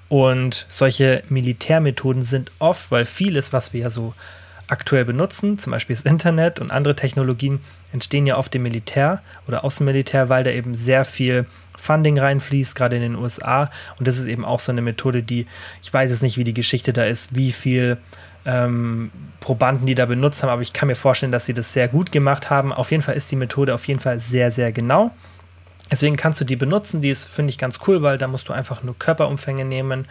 Und 0.09 0.65
solche 0.67 1.23
Militärmethoden 1.29 2.23
sind 2.23 2.51
oft, 2.59 2.91
weil 2.91 3.05
vieles, 3.05 3.53
was 3.53 3.73
wir 3.73 3.81
ja 3.81 3.89
so 3.89 4.13
aktuell 4.67 5.05
benutzen, 5.05 5.57
zum 5.57 5.71
Beispiel 5.71 5.95
das 5.95 6.05
Internet 6.05 6.59
und 6.59 6.71
andere 6.71 6.95
Technologien, 6.95 7.59
entstehen 7.91 8.25
ja 8.25 8.37
oft 8.37 8.55
im 8.55 8.63
Militär 8.63 9.21
oder 9.47 9.63
aus 9.63 9.77
dem 9.77 9.85
Militär, 9.85 10.29
weil 10.29 10.43
da 10.43 10.51
eben 10.51 10.75
sehr 10.75 11.05
viel 11.05 11.45
Funding 11.81 12.19
reinfließt, 12.19 12.75
gerade 12.75 12.95
in 12.95 13.01
den 13.01 13.15
USA. 13.15 13.69
Und 13.97 14.07
das 14.07 14.17
ist 14.17 14.27
eben 14.27 14.45
auch 14.45 14.59
so 14.59 14.71
eine 14.71 14.81
Methode, 14.81 15.23
die, 15.23 15.47
ich 15.81 15.91
weiß 15.91 16.11
jetzt 16.11 16.21
nicht, 16.21 16.37
wie 16.37 16.43
die 16.43 16.53
Geschichte 16.53 16.93
da 16.93 17.05
ist, 17.05 17.35
wie 17.35 17.51
viel 17.51 17.97
ähm, 18.45 19.11
Probanden 19.39 19.85
die 19.85 19.95
da 19.95 20.05
benutzt 20.05 20.43
haben, 20.43 20.49
aber 20.49 20.61
ich 20.61 20.73
kann 20.73 20.87
mir 20.87 20.95
vorstellen, 20.95 21.31
dass 21.31 21.45
sie 21.45 21.53
das 21.53 21.73
sehr 21.73 21.87
gut 21.87 22.11
gemacht 22.11 22.49
haben. 22.49 22.71
Auf 22.71 22.91
jeden 22.91 23.03
Fall 23.03 23.15
ist 23.15 23.31
die 23.31 23.35
Methode 23.35 23.73
auf 23.73 23.87
jeden 23.87 23.99
Fall 23.99 24.19
sehr, 24.19 24.51
sehr 24.51 24.71
genau. 24.71 25.11
Deswegen 25.89 26.15
kannst 26.15 26.39
du 26.39 26.45
die 26.45 26.55
benutzen. 26.55 27.01
Die 27.01 27.09
ist, 27.09 27.25
finde 27.25 27.49
ich, 27.49 27.57
ganz 27.57 27.79
cool, 27.87 28.01
weil 28.01 28.17
da 28.17 28.27
musst 28.27 28.47
du 28.47 28.53
einfach 28.53 28.81
nur 28.83 28.97
Körperumfänge 28.97 29.65
nehmen 29.65 30.05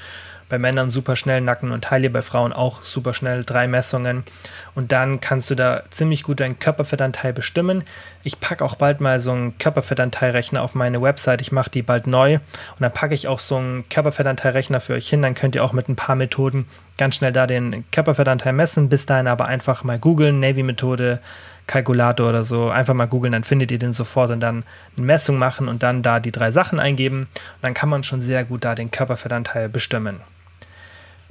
bei 0.51 0.59
Männern 0.59 0.91
super 0.91 1.17
schnell 1.17 1.41
Nacken 1.41 1.73
und 1.73 1.85
Taille, 1.85 2.11
bei 2.11 2.21
Frauen 2.21 2.53
auch 2.53 2.83
super 2.83 3.15
schnell 3.15 3.45
drei 3.45 3.67
Messungen. 3.67 4.25
Und 4.75 4.93
dann 4.93 5.21
kannst 5.21 5.49
du 5.49 5.55
da 5.55 5.85
ziemlich 5.89 6.23
gut 6.23 6.41
deinen 6.41 6.59
Körperfettanteil 6.59 7.33
bestimmen. 7.33 7.85
Ich 8.23 8.41
packe 8.41 8.65
auch 8.65 8.75
bald 8.75 9.01
mal 9.01 9.21
so 9.21 9.33
einen 9.33 9.57
Körperfettanteilrechner 9.57 10.61
auf 10.61 10.75
meine 10.75 11.01
Website. 11.01 11.41
Ich 11.41 11.53
mache 11.53 11.71
die 11.71 11.83
bald 11.83 12.07
neu. 12.07 12.35
Und 12.35 12.81
dann 12.81 12.93
packe 12.93 13.15
ich 13.15 13.29
auch 13.29 13.39
so 13.39 13.57
einen 13.57 13.89
Körperfettanteilrechner 13.89 14.81
für 14.81 14.95
euch 14.95 15.09
hin. 15.09 15.23
Dann 15.23 15.35
könnt 15.35 15.55
ihr 15.55 15.65
auch 15.65 15.73
mit 15.73 15.89
ein 15.89 15.97
paar 15.97 16.17
Methoden 16.17 16.67
ganz 16.99 17.17
schnell 17.17 17.33
da 17.33 17.47
den 17.47 17.85
Körperfettanteil 17.93 18.53
messen. 18.53 18.91
Bis 18.91 19.07
dahin 19.07 19.29
aber 19.29 19.47
einfach 19.47 19.85
mal 19.85 19.99
googeln, 19.99 20.41
Navy-Methode, 20.41 21.21
Kalkulator 21.71 22.29
oder 22.29 22.43
so, 22.43 22.69
einfach 22.69 22.95
mal 22.95 23.07
googeln, 23.07 23.31
dann 23.31 23.45
findet 23.45 23.71
ihr 23.71 23.79
den 23.79 23.93
sofort 23.93 24.33
und 24.33 24.41
dann 24.41 24.65
eine 24.97 25.07
Messung 25.07 25.39
machen 25.39 25.69
und 25.69 25.85
dann 25.85 26.03
da 26.03 26.19
die 26.19 26.33
drei 26.33 26.51
Sachen 26.51 26.81
eingeben. 26.81 27.21
Und 27.21 27.29
dann 27.63 27.75
kann 27.75 27.89
man 27.89 28.03
schon 28.03 28.21
sehr 28.21 28.43
gut 28.43 28.65
da 28.65 28.75
den 28.75 28.91
Körperfettanteil 28.91 29.69
bestimmen. 29.69 30.21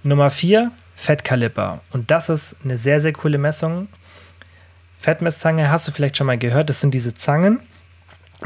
Nummer 0.04 0.30
4, 0.30 0.72
Fettkaliber. 0.96 1.82
Und 1.92 2.12
das 2.12 2.30
ist 2.30 2.56
eine 2.64 2.78
sehr, 2.78 3.02
sehr 3.02 3.14
coole 3.14 3.38
Messung. 3.38 3.88
Fettmesszange 4.98 5.70
hast 5.70 5.88
du 5.88 5.92
vielleicht 5.92 6.18
schon 6.18 6.28
mal 6.28 6.38
gehört. 6.38 6.70
Das 6.70 6.82
sind 6.82 6.94
diese 6.94 7.14
Zangen, 7.14 7.60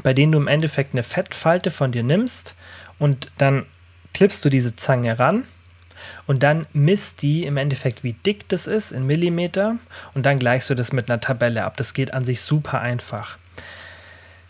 bei 0.04 0.14
denen 0.14 0.32
du 0.32 0.38
im 0.38 0.48
Endeffekt 0.48 0.94
eine 0.94 1.04
Fettfalte 1.04 1.72
von 1.72 1.92
dir 1.92 2.04
nimmst 2.04 2.56
und 3.00 3.32
dann 3.38 3.66
klippst 4.14 4.44
du 4.46 4.50
diese 4.50 4.76
Zange 4.76 5.18
ran 5.20 5.46
und 6.28 6.44
dann 6.44 6.68
misst 6.74 7.22
die 7.22 7.46
im 7.46 7.58
Endeffekt, 7.58 8.04
wie 8.04 8.14
dick 8.14 8.48
das 8.50 8.68
ist 8.68 8.92
in 8.92 9.06
Millimeter 9.06 9.78
und 10.14 10.26
dann 10.26 10.40
gleichst 10.40 10.70
du 10.70 10.76
das 10.76 10.94
mit 10.94 11.10
einer 11.10 11.20
Tabelle 11.20 11.64
ab. 11.64 11.78
Das 11.78 11.94
geht 11.94 12.14
an 12.14 12.26
sich 12.26 12.42
super 12.42 12.82
einfach. 12.82 13.38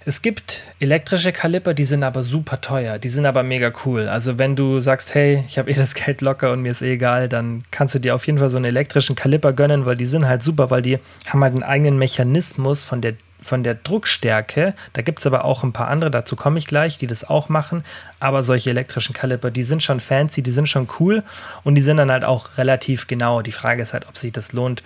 Es 0.05 0.21
gibt 0.21 0.63
elektrische 0.81 1.31
Kaliper, 1.31 1.73
die 1.73 1.85
sind 1.85 2.03
aber 2.03 2.23
super 2.23 2.59
teuer, 2.59 2.99
die 2.99 3.07
sind 3.07 3.25
aber 3.25 3.41
mega 3.41 3.71
cool. 3.85 4.09
Also 4.09 4.37
wenn 4.37 4.57
du 4.57 4.81
sagst, 4.81 5.15
hey, 5.15 5.45
ich 5.47 5.57
habe 5.57 5.71
eh 5.71 5.75
das 5.75 5.95
Geld 5.95 6.19
locker 6.19 6.51
und 6.51 6.61
mir 6.61 6.71
ist 6.71 6.81
eh 6.81 6.93
egal, 6.93 7.29
dann 7.29 7.63
kannst 7.71 7.95
du 7.95 7.99
dir 7.99 8.13
auf 8.13 8.27
jeden 8.27 8.37
Fall 8.37 8.49
so 8.49 8.57
einen 8.57 8.65
elektrischen 8.65 9.15
Kaliper 9.15 9.53
gönnen, 9.53 9.85
weil 9.85 9.95
die 9.95 10.05
sind 10.05 10.27
halt 10.27 10.43
super, 10.43 10.69
weil 10.69 10.81
die 10.81 10.99
haben 11.27 11.41
halt 11.41 11.53
einen 11.53 11.63
eigenen 11.63 11.97
Mechanismus 11.97 12.83
von 12.83 13.01
der 13.01 13.13
von 13.41 13.61
der 13.61 13.75
Druckstärke, 13.75 14.73
da 14.93 15.01
gibt 15.01 15.19
es 15.19 15.27
aber 15.27 15.43
auch 15.43 15.63
ein 15.63 15.73
paar 15.73 15.89
andere, 15.89 16.09
dazu 16.09 16.37
komme 16.37 16.57
ich 16.59 16.65
gleich, 16.65 16.97
die 16.97 17.07
das 17.07 17.29
auch 17.29 17.49
machen, 17.49 17.83
aber 18.21 18.41
solche 18.41 18.69
elektrischen 18.69 19.11
Kaliper, 19.11 19.51
die 19.51 19.63
sind 19.63 19.83
schon 19.83 19.99
fancy, 19.99 20.41
die 20.41 20.51
sind 20.51 20.69
schon 20.69 20.87
cool 20.97 21.23
und 21.65 21.75
die 21.75 21.81
sind 21.81 21.97
dann 21.97 22.09
halt 22.09 22.23
auch 22.23 22.57
relativ 22.57 23.05
genau. 23.07 23.41
Die 23.41 23.51
Frage 23.51 23.83
ist 23.83 23.91
halt, 23.91 24.07
ob 24.07 24.17
sich 24.17 24.31
das 24.31 24.53
lohnt, 24.53 24.81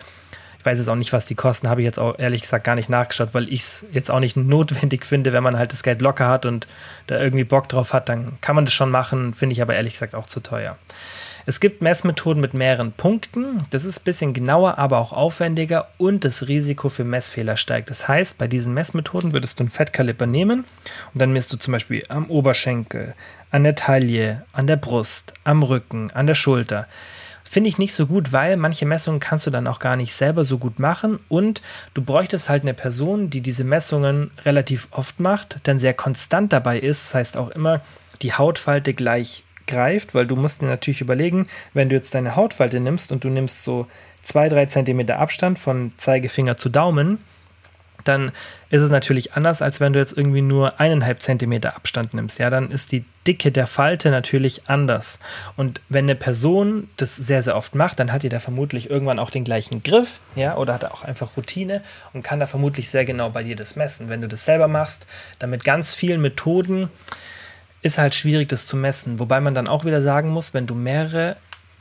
weiß 0.65 0.80
jetzt 0.80 0.88
auch 0.88 0.96
nicht, 0.96 1.13
was 1.13 1.26
die 1.26 1.36
kosten, 1.36 1.70
habe 1.70 1.82
ich 1.82 1.86
jetzt 1.86 2.00
auch 2.00 2.17
ehrlich 2.17 2.41
gesagt 2.41 2.63
gar 2.63 2.76
nicht 2.76 2.89
nachgeschaut, 2.89 3.34
weil 3.34 3.52
ich 3.52 3.62
es 3.62 3.86
jetzt 3.91 4.12
auch 4.12 4.20
nicht 4.20 4.38
notwendig 4.38 5.06
finde, 5.06 5.34
wenn 5.34 5.43
man 5.43 5.58
halt 5.58 5.74
das 5.74 5.84
Geld 5.84 6.02
locker 6.02 6.28
hat 6.28 6.46
und 6.46 6.67
da 7.08 7.20
irgendwie 7.20 7.43
Bock 7.43 7.70
drauf 7.70 7.93
hat, 7.93 8.10
dann 8.10 8.39
kann 8.41 8.56
man 8.56 8.65
das 8.65 8.74
schon 8.74 8.91
machen, 8.91 9.34
finde 9.34 9.54
ich 9.54 9.62
aber 9.62 9.76
ehrlich 9.76 9.93
gesagt 9.93 10.15
auch 10.15 10.26
zu 10.26 10.39
teuer. 10.39 10.78
Es 11.50 11.62
gibt 11.62 11.82
Messmethoden 11.82 12.41
mit 12.41 12.54
mehreren 12.54 12.91
Punkten. 12.91 13.63
Das 13.70 13.86
ist 13.86 14.02
ein 14.02 14.04
bisschen 14.04 14.34
genauer, 14.34 14.78
aber 14.78 14.98
auch 14.98 15.13
aufwendiger 15.13 15.88
und 15.98 16.26
das 16.26 16.50
Risiko 16.50 16.89
für 16.89 17.06
Messfehler 17.06 17.56
steigt. 17.56 17.89
Das 17.89 18.10
heißt, 18.10 18.38
bei 18.38 18.50
diesen 18.50 18.74
Messmethoden 18.74 19.32
würdest 19.32 19.58
du 19.58 19.63
einen 19.63 19.70
Fettkaliber 19.70 20.26
nehmen 20.26 20.65
und 21.13 21.22
dann 21.22 21.32
misst 21.32 21.54
du 21.54 21.58
zum 21.58 21.72
Beispiel 21.72 22.04
am 22.10 22.30
Oberschenkel, 22.30 23.15
an 23.50 23.63
der 23.63 23.76
Taille, 23.76 24.43
an 24.52 24.67
der 24.67 24.76
Brust, 24.76 25.36
am 25.46 25.63
Rücken, 25.63 26.12
an 26.12 26.28
der 26.28 26.36
Schulter. 26.36 26.86
Finde 27.50 27.70
ich 27.70 27.78
nicht 27.78 27.94
so 27.94 28.08
gut, 28.08 28.34
weil 28.34 28.58
manche 28.58 28.86
Messungen 28.86 29.20
kannst 29.20 29.48
du 29.48 29.52
dann 29.52 29.68
auch 29.68 29.80
gar 29.80 29.96
nicht 29.96 30.14
selber 30.14 30.44
so 30.44 30.58
gut 30.58 30.80
machen 30.80 31.20
und 31.30 31.62
du 31.94 32.02
bräuchtest 32.02 32.50
halt 32.50 32.64
eine 32.64 32.74
Person, 32.74 33.30
die 33.30 33.42
diese 33.42 33.64
Messungen 33.64 34.32
relativ 34.44 34.88
oft 34.92 35.20
macht, 35.20 35.58
dann 35.64 35.80
sehr 35.80 35.94
konstant 35.94 36.52
dabei 36.52 36.80
ist. 36.80 37.08
Das 37.08 37.14
heißt 37.16 37.38
auch 37.38 37.50
immer 37.50 37.82
die 38.22 38.34
Hautfalte 38.34 38.94
gleich 38.94 39.44
greift, 39.66 40.14
weil 40.14 40.28
du 40.28 40.36
musst 40.36 40.62
dir 40.62 40.66
natürlich 40.66 41.02
überlegen, 41.02 41.48
wenn 41.74 41.90
du 41.90 41.96
jetzt 41.96 42.14
deine 42.14 42.36
Hautfalte 42.36 42.80
nimmst 42.80 43.12
und 43.12 43.24
du 43.24 43.30
nimmst 43.30 43.64
so 43.64 43.88
zwei, 44.22 44.50
drei 44.50 44.66
Zentimeter 44.66 45.20
Abstand 45.20 45.60
von 45.60 45.94
Zeigefinger 45.98 46.58
zu 46.58 46.70
Daumen, 46.70 47.20
dann 48.08 48.32
ist 48.70 48.82
es 48.82 48.89
natürlich 48.89 49.34
anders, 49.34 49.62
als 49.62 49.80
wenn 49.80 49.93
du 49.93 50.00
jetzt 50.00 50.17
irgendwie 50.17 50.41
nur 50.41 50.80
eineinhalb 50.80 51.22
Zentimeter 51.22 51.76
Abstand 51.76 52.13
nimmst. 52.13 52.39
Ja, 52.39 52.50
dann 52.50 52.72
ist 52.72 52.91
die 52.91 53.06
Dicke 53.26 53.52
der 53.52 53.67
Falte 53.67 54.10
natürlich 54.10 54.70
anders. 54.70 55.20
Und 55.56 55.82
wenn 55.89 56.06
eine 56.06 56.15
Person 56.15 56.89
das 56.98 57.15
sehr, 57.15 57.41
sehr 57.43 57.56
oft 57.56 57.76
macht, 57.76 58.00
dann 58.00 58.12
hat 58.12 58.24
die 58.24 58.30
da 58.30 58.39
vermutlich 58.39 58.89
irgendwann 58.89 59.20
auch 59.20 59.30
den 59.30 59.43
gleichen 59.43 59.84
Griff, 59.84 60.20
ja, 60.36 60.58
oder 60.58 60.74
hat 60.74 60.86
auch 60.86 61.04
einfach 61.04 61.38
Routine 61.38 61.82
und 62.13 62.24
kann 62.24 62.39
da 62.39 62.48
vermutlich 62.48 62.89
sehr 62.89 63.06
genau 63.06 63.30
bei 63.30 63.43
dir 63.43 63.56
das 63.56 63.76
messen. 63.76 64.10
Wenn 64.10 64.22
du 64.22 64.28
das 64.28 64.46
selber 64.46 64.67
machst, 64.67 65.08
dann 65.39 65.50
mit 65.50 65.63
ganz 65.63 65.93
vielen 65.93 66.22
Methoden, 66.22 66.89
ist 67.82 67.98
halt 67.98 68.15
schwierig, 68.15 68.50
das 68.50 68.67
zu 68.67 68.76
messen. 68.76 69.20
Wobei 69.20 69.39
man 69.39 69.54
dann 69.54 69.67
auch 69.67 69.86
wieder 69.86 70.02
sagen 70.02 70.30
muss, 70.30 70.54
wenn 70.54 70.67
du 70.67 70.76
mehrere 70.76 71.38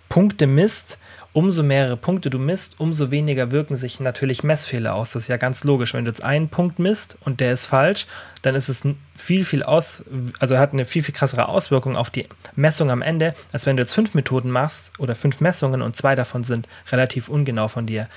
Punkte 0.09 0.47
misst, 0.47 0.99
umso 1.37 1.63
mehrere 1.63 1.99
Punkte 1.99 2.31
du 2.31 2.39
misst, 2.39 2.81
umso 2.81 3.11
weniger 3.11 3.51
wirken 3.51 3.77
sich 3.77 4.01
natürlich 4.01 4.43
Messfehler 4.43 4.95
aus. 4.95 5.13
Das 5.13 5.25
ist 5.25 5.29
ja 5.29 5.37
ganz 5.37 5.65
logisch. 5.65 5.93
Wenn 5.93 6.07
du 6.07 6.11
jetzt 6.11 6.25
einen 6.25 6.49
Punkt 6.49 6.79
misst 6.79 7.19
und 7.21 7.41
der 7.41 7.53
ist 7.53 7.67
falsch, 7.67 8.07
dann 8.41 8.55
ist 8.55 8.71
es 8.71 8.85
viel, 9.15 9.45
viel 9.45 9.63
aus, 9.63 10.05
also 10.39 10.57
hat 10.57 10.73
eine 10.73 10.87
viel, 10.87 11.03
viel 11.03 11.15
krassere 11.15 11.49
Auswirkung 11.49 11.95
auf 11.95 12.09
die 12.09 12.27
Messung 12.55 12.91
am 12.91 13.03
Ende, 13.03 13.35
als 13.53 13.67
wenn 13.67 13.77
du 13.77 13.83
jetzt 13.83 13.93
fünf 13.93 14.15
Methoden 14.15 14.51
machst 14.51 14.93
oder 14.99 15.15
fünf 15.15 15.41
Messungen 15.41 15.83
und 15.83 15.95
zwei 15.95 16.15
davon 16.15 16.43
sind 16.43 16.69
relativ 16.91 17.29
ungenau 17.29 17.69
von 17.69 17.85
dir. 17.85 18.09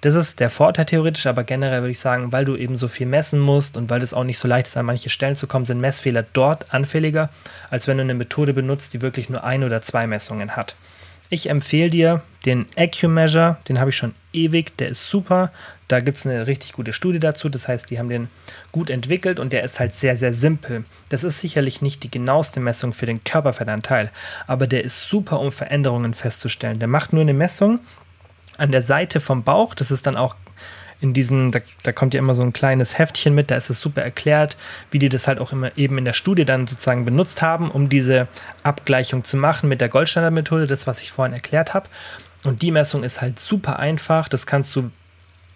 Das 0.00 0.14
ist 0.14 0.40
der 0.40 0.50
Vorteil 0.50 0.86
theoretisch, 0.86 1.26
aber 1.26 1.44
generell 1.44 1.82
würde 1.82 1.92
ich 1.92 2.00
sagen, 2.00 2.32
weil 2.32 2.44
du 2.44 2.56
eben 2.56 2.76
so 2.76 2.88
viel 2.88 3.06
messen 3.06 3.38
musst 3.38 3.76
und 3.76 3.90
weil 3.90 4.02
es 4.02 4.14
auch 4.14 4.24
nicht 4.24 4.38
so 4.38 4.48
leicht 4.48 4.66
ist, 4.66 4.76
an 4.76 4.86
manche 4.86 5.10
Stellen 5.10 5.36
zu 5.36 5.46
kommen, 5.46 5.66
sind 5.66 5.80
Messfehler 5.80 6.24
dort 6.32 6.72
anfälliger, 6.74 7.28
als 7.70 7.86
wenn 7.86 7.98
du 7.98 8.02
eine 8.02 8.14
Methode 8.14 8.54
benutzt, 8.54 8.94
die 8.94 9.02
wirklich 9.02 9.28
nur 9.28 9.44
ein 9.44 9.62
oder 9.62 9.80
zwei 9.82 10.06
Messungen 10.06 10.56
hat. 10.56 10.74
Ich 11.32 11.48
empfehle 11.48 11.88
dir 11.88 12.20
den 12.44 12.66
AccuMeasure, 12.76 13.56
den 13.66 13.80
habe 13.80 13.88
ich 13.88 13.96
schon 13.96 14.14
ewig, 14.34 14.76
der 14.76 14.88
ist 14.88 15.08
super. 15.08 15.50
Da 15.88 16.00
gibt 16.00 16.18
es 16.18 16.26
eine 16.26 16.46
richtig 16.46 16.74
gute 16.74 16.92
Studie 16.92 17.20
dazu, 17.20 17.48
das 17.48 17.68
heißt, 17.68 17.88
die 17.88 17.98
haben 17.98 18.10
den 18.10 18.28
gut 18.70 18.90
entwickelt 18.90 19.40
und 19.40 19.50
der 19.50 19.64
ist 19.64 19.80
halt 19.80 19.94
sehr, 19.94 20.18
sehr 20.18 20.34
simpel. 20.34 20.84
Das 21.08 21.24
ist 21.24 21.38
sicherlich 21.38 21.80
nicht 21.80 22.02
die 22.02 22.10
genaueste 22.10 22.60
Messung 22.60 22.92
für 22.92 23.06
den 23.06 23.24
Körperfettanteil, 23.24 24.10
aber 24.46 24.66
der 24.66 24.84
ist 24.84 25.08
super, 25.08 25.40
um 25.40 25.52
Veränderungen 25.52 26.12
festzustellen. 26.12 26.78
Der 26.78 26.88
macht 26.88 27.14
nur 27.14 27.22
eine 27.22 27.32
Messung 27.32 27.80
an 28.58 28.70
der 28.70 28.82
Seite 28.82 29.18
vom 29.18 29.42
Bauch, 29.42 29.74
das 29.74 29.90
ist 29.90 30.06
dann 30.06 30.18
auch 30.18 30.36
in 31.02 31.12
diesem, 31.12 31.50
da, 31.50 31.58
da, 31.82 31.90
kommt 31.90 32.14
ja 32.14 32.20
immer 32.20 32.36
so 32.36 32.42
ein 32.42 32.52
kleines 32.52 32.96
Heftchen 32.96 33.34
mit, 33.34 33.50
da 33.50 33.56
ist 33.56 33.70
es 33.70 33.80
super 33.80 34.02
erklärt, 34.02 34.56
wie 34.92 35.00
die 35.00 35.08
das 35.08 35.26
halt 35.26 35.40
auch 35.40 35.52
immer 35.52 35.76
eben 35.76 35.98
in 35.98 36.04
der 36.04 36.12
Studie 36.12 36.44
dann 36.44 36.68
sozusagen 36.68 37.04
benutzt 37.04 37.42
haben, 37.42 37.70
um 37.72 37.88
diese 37.88 38.28
Abgleichung 38.62 39.24
zu 39.24 39.36
machen 39.36 39.68
mit 39.68 39.80
der 39.80 39.88
Goldstandardmethode, 39.88 40.68
das, 40.68 40.86
was 40.86 41.02
ich 41.02 41.10
vorhin 41.10 41.34
erklärt 41.34 41.74
habe. 41.74 41.88
Und 42.44 42.62
die 42.62 42.70
Messung 42.70 43.02
ist 43.02 43.20
halt 43.20 43.40
super 43.40 43.80
einfach, 43.80 44.28
das 44.28 44.46
kannst 44.46 44.74
du 44.76 44.90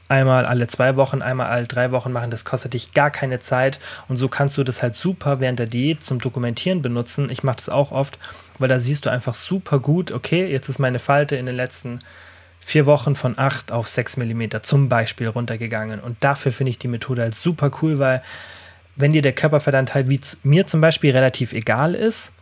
einmal 0.08 0.46
alle 0.46 0.66
zwei 0.66 0.96
Wochen, 0.96 1.22
einmal 1.22 1.46
alle 1.46 1.66
drei 1.66 1.92
Wochen 1.92 2.12
machen. 2.12 2.30
Das 2.30 2.44
kostet 2.44 2.74
dich 2.74 2.92
gar 2.92 3.10
keine 3.10 3.40
Zeit 3.40 3.78
und 4.08 4.16
so 4.16 4.28
kannst 4.28 4.56
du 4.56 4.64
das 4.64 4.82
halt 4.82 4.96
super 4.96 5.40
während 5.40 5.58
der 5.58 5.66
Diät 5.66 6.02
zum 6.02 6.20
Dokumentieren 6.20 6.82
benutzen. 6.82 7.30
Ich 7.30 7.44
mache 7.44 7.56
das 7.56 7.68
auch 7.68 7.92
oft, 7.92 8.18
weil 8.58 8.68
da 8.68 8.80
siehst 8.80 9.06
du 9.06 9.10
einfach 9.10 9.34
super 9.34 9.78
gut, 9.78 10.12
okay, 10.12 10.46
jetzt 10.46 10.68
ist 10.68 10.78
meine 10.78 10.98
Falte 10.98 11.36
in 11.36 11.46
den 11.46 11.56
letzten 11.56 12.00
vier 12.66 12.84
Wochen 12.84 13.14
von 13.14 13.38
8 13.38 13.70
auf 13.70 13.86
6 13.86 14.16
mm 14.16 14.42
zum 14.62 14.88
Beispiel 14.88 15.28
runtergegangen. 15.28 16.00
Und 16.00 16.16
dafür 16.18 16.50
finde 16.50 16.70
ich 16.70 16.80
die 16.80 16.88
Methode 16.88 17.22
halt 17.22 17.36
super 17.36 17.70
cool, 17.80 18.00
weil 18.00 18.22
wenn 18.96 19.12
dir 19.12 19.22
der 19.22 19.34
Körperfettanteil 19.34 20.08
wie 20.08 20.20
mir 20.42 20.66
zum 20.66 20.80
Beispiel 20.80 21.12
relativ 21.12 21.52
egal 21.52 21.94
ist, 21.94 22.32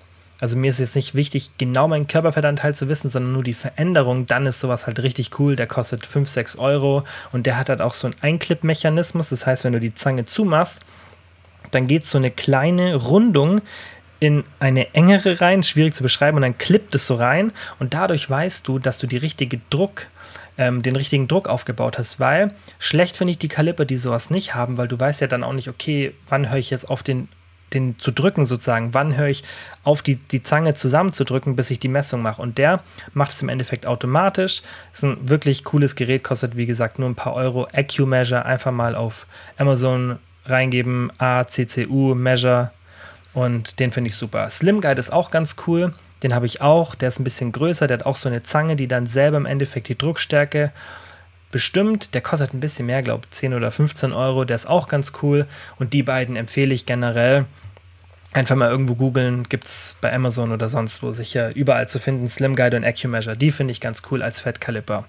also 0.41 0.57
mir 0.57 0.71
ist 0.71 0.81
jetzt 0.81 0.97
nicht 0.97 1.15
wichtig, 1.15 1.51
genau 1.59 1.89
meinen 1.89 2.07
Körperfettanteil 2.07 2.75
zu 2.75 2.89
wissen, 2.89 3.11
sondern 3.11 3.35
nur 3.35 3.43
die 3.43 3.53
Veränderung, 3.53 4.25
dann 4.25 4.47
ist 4.47 4.61
sowas 4.61 4.87
halt 4.87 5.03
richtig 5.03 5.39
cool. 5.39 5.57
Der 5.57 5.67
kostet 5.67 6.07
5, 6.07 6.27
6 6.27 6.57
Euro 6.57 7.05
und 7.33 7.45
der 7.45 7.59
hat 7.59 7.69
halt 7.69 7.83
auch 7.83 7.93
so 7.93 8.07
einen 8.07 8.17
Einklipp-Mechanismus. 8.23 9.29
Das 9.29 9.45
heißt, 9.45 9.65
wenn 9.65 9.75
du 9.75 9.81
die 9.81 9.93
Zange 9.93 10.25
zumachst, 10.25 10.81
dann 11.71 11.87
geht 11.87 12.07
so 12.07 12.17
eine 12.17 12.31
kleine 12.31 12.95
Rundung 12.95 13.61
in 14.21 14.45
eine 14.59 14.95
engere 14.95 15.43
rein, 15.43 15.63
schwierig 15.63 15.93
zu 15.93 16.03
beschreiben, 16.03 16.37
und 16.37 16.43
dann 16.43 16.57
klippt 16.57 16.95
es 16.95 17.07
so 17.07 17.17
rein 17.17 17.53
und 17.79 17.93
dadurch 17.93 18.31
weißt 18.31 18.67
du, 18.67 18.79
dass 18.79 18.99
du 18.99 19.07
die 19.07 19.19
richtige 19.19 19.61
Druck, 19.69 20.07
ähm, 20.59 20.83
den 20.83 20.97
richtigen 20.97 21.29
Druck 21.29 21.49
aufgebaut 21.49 21.99
hast, 21.99 22.21
weil 22.21 22.53
schlecht 22.79 23.17
finde 23.17 23.33
ich 23.33 23.39
die 23.39 23.49
Kaliper, 23.49 23.85
die 23.85 23.97
sowas 23.97 24.31
nicht 24.31 24.55
haben, 24.55 24.77
weil 24.77 24.89
du 24.89 24.99
weißt 24.99 25.21
ja 25.21 25.27
dann 25.27 25.45
auch 25.45 25.53
nicht, 25.53 25.69
okay, 25.69 26.15
wann 26.29 26.51
höre 26.51 26.59
ich 26.59 26.71
jetzt 26.71 26.89
auf 26.89 27.03
den, 27.03 27.29
den 27.73 27.99
zu 27.99 28.13
drücken 28.13 28.47
sozusagen, 28.47 28.95
wann 28.95 29.17
höre 29.17 29.29
ich 29.29 29.43
auf 29.83 30.03
die, 30.03 30.17
die 30.17 30.43
Zange 30.43 30.75
zusammenzudrücken, 30.75 31.57
bis 31.57 31.71
ich 31.71 31.81
die 31.81 31.89
Messung 31.89 32.23
mache. 32.23 32.41
Und 32.41 32.59
der 32.59 32.83
macht 33.13 33.33
es 33.33 33.43
im 33.43 33.49
Endeffekt 33.49 33.87
automatisch. 33.87 34.63
Ist 34.93 35.05
ein 35.05 35.29
wirklich 35.29 35.65
cooles 35.65 35.97
Gerät, 35.97 36.23
kostet 36.23 36.57
wie 36.57 36.67
gesagt 36.67 36.99
nur 36.99 37.09
ein 37.09 37.17
paar 37.17 37.35
Euro. 37.35 37.67
AccuMeasure, 37.73 38.45
einfach 38.45 38.73
mal 38.73 38.95
auf 38.95 39.27
Amazon 39.59 40.19
reingeben, 40.47 41.11
ACCU 41.19 42.15
Measure 42.15 42.71
und 43.35 43.81
den 43.81 43.91
finde 43.91 44.09
ich 44.09 44.15
super. 44.15 44.49
Slim 44.49 44.81
Guide 44.81 45.01
ist 45.01 45.13
auch 45.13 45.31
ganz 45.31 45.57
cool. 45.67 45.93
Den 46.23 46.35
habe 46.35 46.47
ich 46.47 46.61
auch. 46.61 46.95
Der 46.95 47.09
ist 47.09 47.19
ein 47.19 47.25
bisschen 47.25 47.53
größer. 47.53 47.87
Der 47.87 47.99
hat 47.99 48.07
auch 48.07 48.17
so 48.17 48.29
eine 48.29 48.43
Zange, 48.43 48.77
die 48.77 48.89
dann 48.89 49.07
selber 49.07 49.37
im 49.37 49.47
Endeffekt 49.47 49.89
die 49.89 49.99
Druckstärke 49.99 50.73
bestimmt. 51.51 52.15
Der 52.15 52.21
kostet 52.21 52.55
ein 52.55 52.61
bisschen 52.61 52.87
mehr, 52.87 53.03
glaube 53.03 53.25
ich, 53.25 53.31
10 53.31 53.55
oder 53.55 53.71
15 53.71 54.13
Euro. 54.13 54.45
Der 54.45 54.57
ist 54.57 54.67
auch 54.67 54.89
ganz 54.89 55.13
cool. 55.23 55.47
Und 55.79 55.93
die 55.93 56.03
beiden 56.03 56.37
empfehle 56.37 56.75
ich 56.75 56.87
generell. 56.87 57.45
Einfach 58.33 58.57
mal 58.57 58.69
irgendwo 58.69 58.97
googeln, 58.97 59.45
gibt 59.49 59.67
es 59.67 59.95
bei 60.01 60.13
Amazon 60.13 60.51
oder 60.51 60.69
sonst 60.69 61.05
wo 61.05 61.13
sicher 61.13 61.55
überall 61.55 61.87
zu 61.89 62.01
finden. 62.01 62.29
Slim 62.29 62.57
Guide 62.57 62.77
und 62.77 62.85
AccuMeasure. 62.85 63.37
Die 63.37 63.53
finde 63.53 63.71
ich 63.71 63.81
ganz 63.81 64.03
cool 64.11 64.23
als 64.23 64.41
Fettkaliper. 64.41 65.05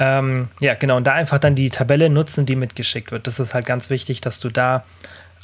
Ähm, 0.00 0.48
ja, 0.58 0.74
genau. 0.74 0.96
Und 0.96 1.06
da 1.06 1.12
einfach 1.12 1.38
dann 1.38 1.54
die 1.54 1.70
Tabelle 1.70 2.10
nutzen, 2.10 2.44
die 2.44 2.56
mitgeschickt 2.56 3.12
wird. 3.12 3.28
Das 3.28 3.38
ist 3.38 3.54
halt 3.54 3.66
ganz 3.66 3.90
wichtig, 3.90 4.20
dass 4.20 4.40
du 4.40 4.48
da 4.48 4.84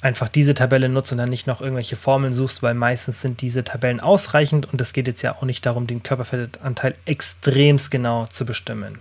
einfach 0.00 0.28
diese 0.28 0.54
Tabelle 0.54 0.88
nutzt 0.88 1.12
und 1.12 1.18
dann 1.18 1.28
nicht 1.28 1.46
noch 1.46 1.61
irgendwelche 1.61 1.96
Formeln 1.96 2.32
suchst, 2.32 2.62
weil 2.62 2.74
meistens 2.74 3.20
sind 3.20 3.40
diese 3.40 3.64
Tabellen 3.64 4.00
ausreichend 4.00 4.72
und 4.72 4.80
es 4.80 4.92
geht 4.92 5.08
jetzt 5.08 5.22
ja 5.22 5.34
auch 5.34 5.42
nicht 5.42 5.66
darum, 5.66 5.87
den 5.87 6.02
Körperfettanteil 6.02 6.94
extremst 7.04 7.90
genau 7.90 8.26
zu 8.26 8.46
bestimmen. 8.46 9.00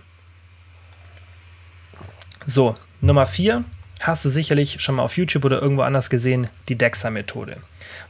So, 2.46 2.76
Nummer 3.00 3.26
4 3.26 3.64
hast 4.00 4.24
du 4.24 4.28
sicherlich 4.28 4.80
schon 4.80 4.96
mal 4.96 5.02
auf 5.02 5.16
YouTube 5.16 5.44
oder 5.44 5.60
irgendwo 5.60 5.82
anders 5.82 6.10
gesehen, 6.10 6.48
die 6.68 6.76
DEXA-Methode. 6.76 7.58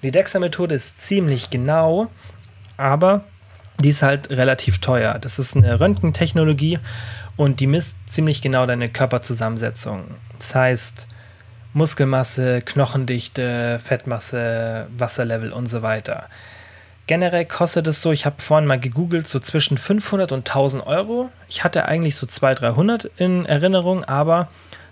Die 0.03 0.11
DEXA-Methode 0.11 0.75
ist 0.75 1.01
ziemlich 1.01 1.51
genau, 1.51 2.11
aber 2.77 3.25
die 3.81 3.91
ist 3.91 4.03
halt 4.03 4.31
relativ 4.31 4.79
teuer. 4.79 5.19
Das 5.19 5.39
ist 5.39 5.57
eine 5.57 5.81
Röntgentechnologie 5.81 6.79
und 7.37 7.61
die 7.61 7.67
misst 7.67 7.97
ziemlich 8.07 8.43
genau 8.43 8.67
deine 8.67 8.89
Körperzusammensetzung. 8.89 10.05
Das 10.39 10.55
heißt, 10.55 11.07
Muskelmasse, 11.79 12.61
Knochendichte, 12.61 13.79
Fettmasse, 13.83 14.89
Wasserlevel 14.99 15.53
und 15.53 15.67
so 15.67 15.81
weiter. 15.81 16.29
Generell 17.07 17.47
kostet 17.47 17.87
es 17.87 18.03
so, 18.03 18.13
ich 18.13 18.27
habe 18.27 18.43
vorhin 18.43 18.67
mal 18.67 18.79
gegoogelt, 18.79 19.27
so 19.27 19.39
zwischen 19.39 19.79
500 19.79 20.33
und 20.33 20.41
1000 20.41 20.87
Euro. 20.87 21.31
Ich 21.49 21.65
hatte 21.65 21.87
eigentlich 21.87 22.17
so 22.17 22.27
200, 22.27 22.77
300 22.77 23.05
in 23.17 23.47
Erinnerung, 23.47 24.05
aber 24.05 24.49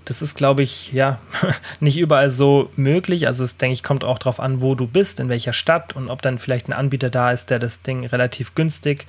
das 0.07 0.23
ist, 0.23 0.37
glaube 0.37 0.63
ich, 0.63 0.93
ja, 0.93 1.19
nicht 1.81 1.99
überall 1.99 2.31
so 2.31 2.71
möglich. 2.77 3.27
Also 3.27 3.45
es, 3.45 3.59
denke 3.59 3.75
ich, 3.75 3.83
kommt 3.83 4.05
auch 4.05 4.19
darauf 4.19 4.41
an, 4.41 4.63
wo 4.63 4.75
du 4.75 4.87
bist, 4.87 5.21
in 5.21 5.29
welcher 5.29 5.53
Stadt 5.53 5.95
und 5.95 6.09
ob 6.09 6.23
dann 6.23 6.39
vielleicht 6.39 6.69
ein 6.69 6.73
Anbieter 6.73 7.11
da 7.11 7.33
ist, 7.33 7.51
der 7.51 7.59
das 7.59 7.83
Ding 7.83 8.07
relativ 8.07 8.55
günstig 8.55 9.07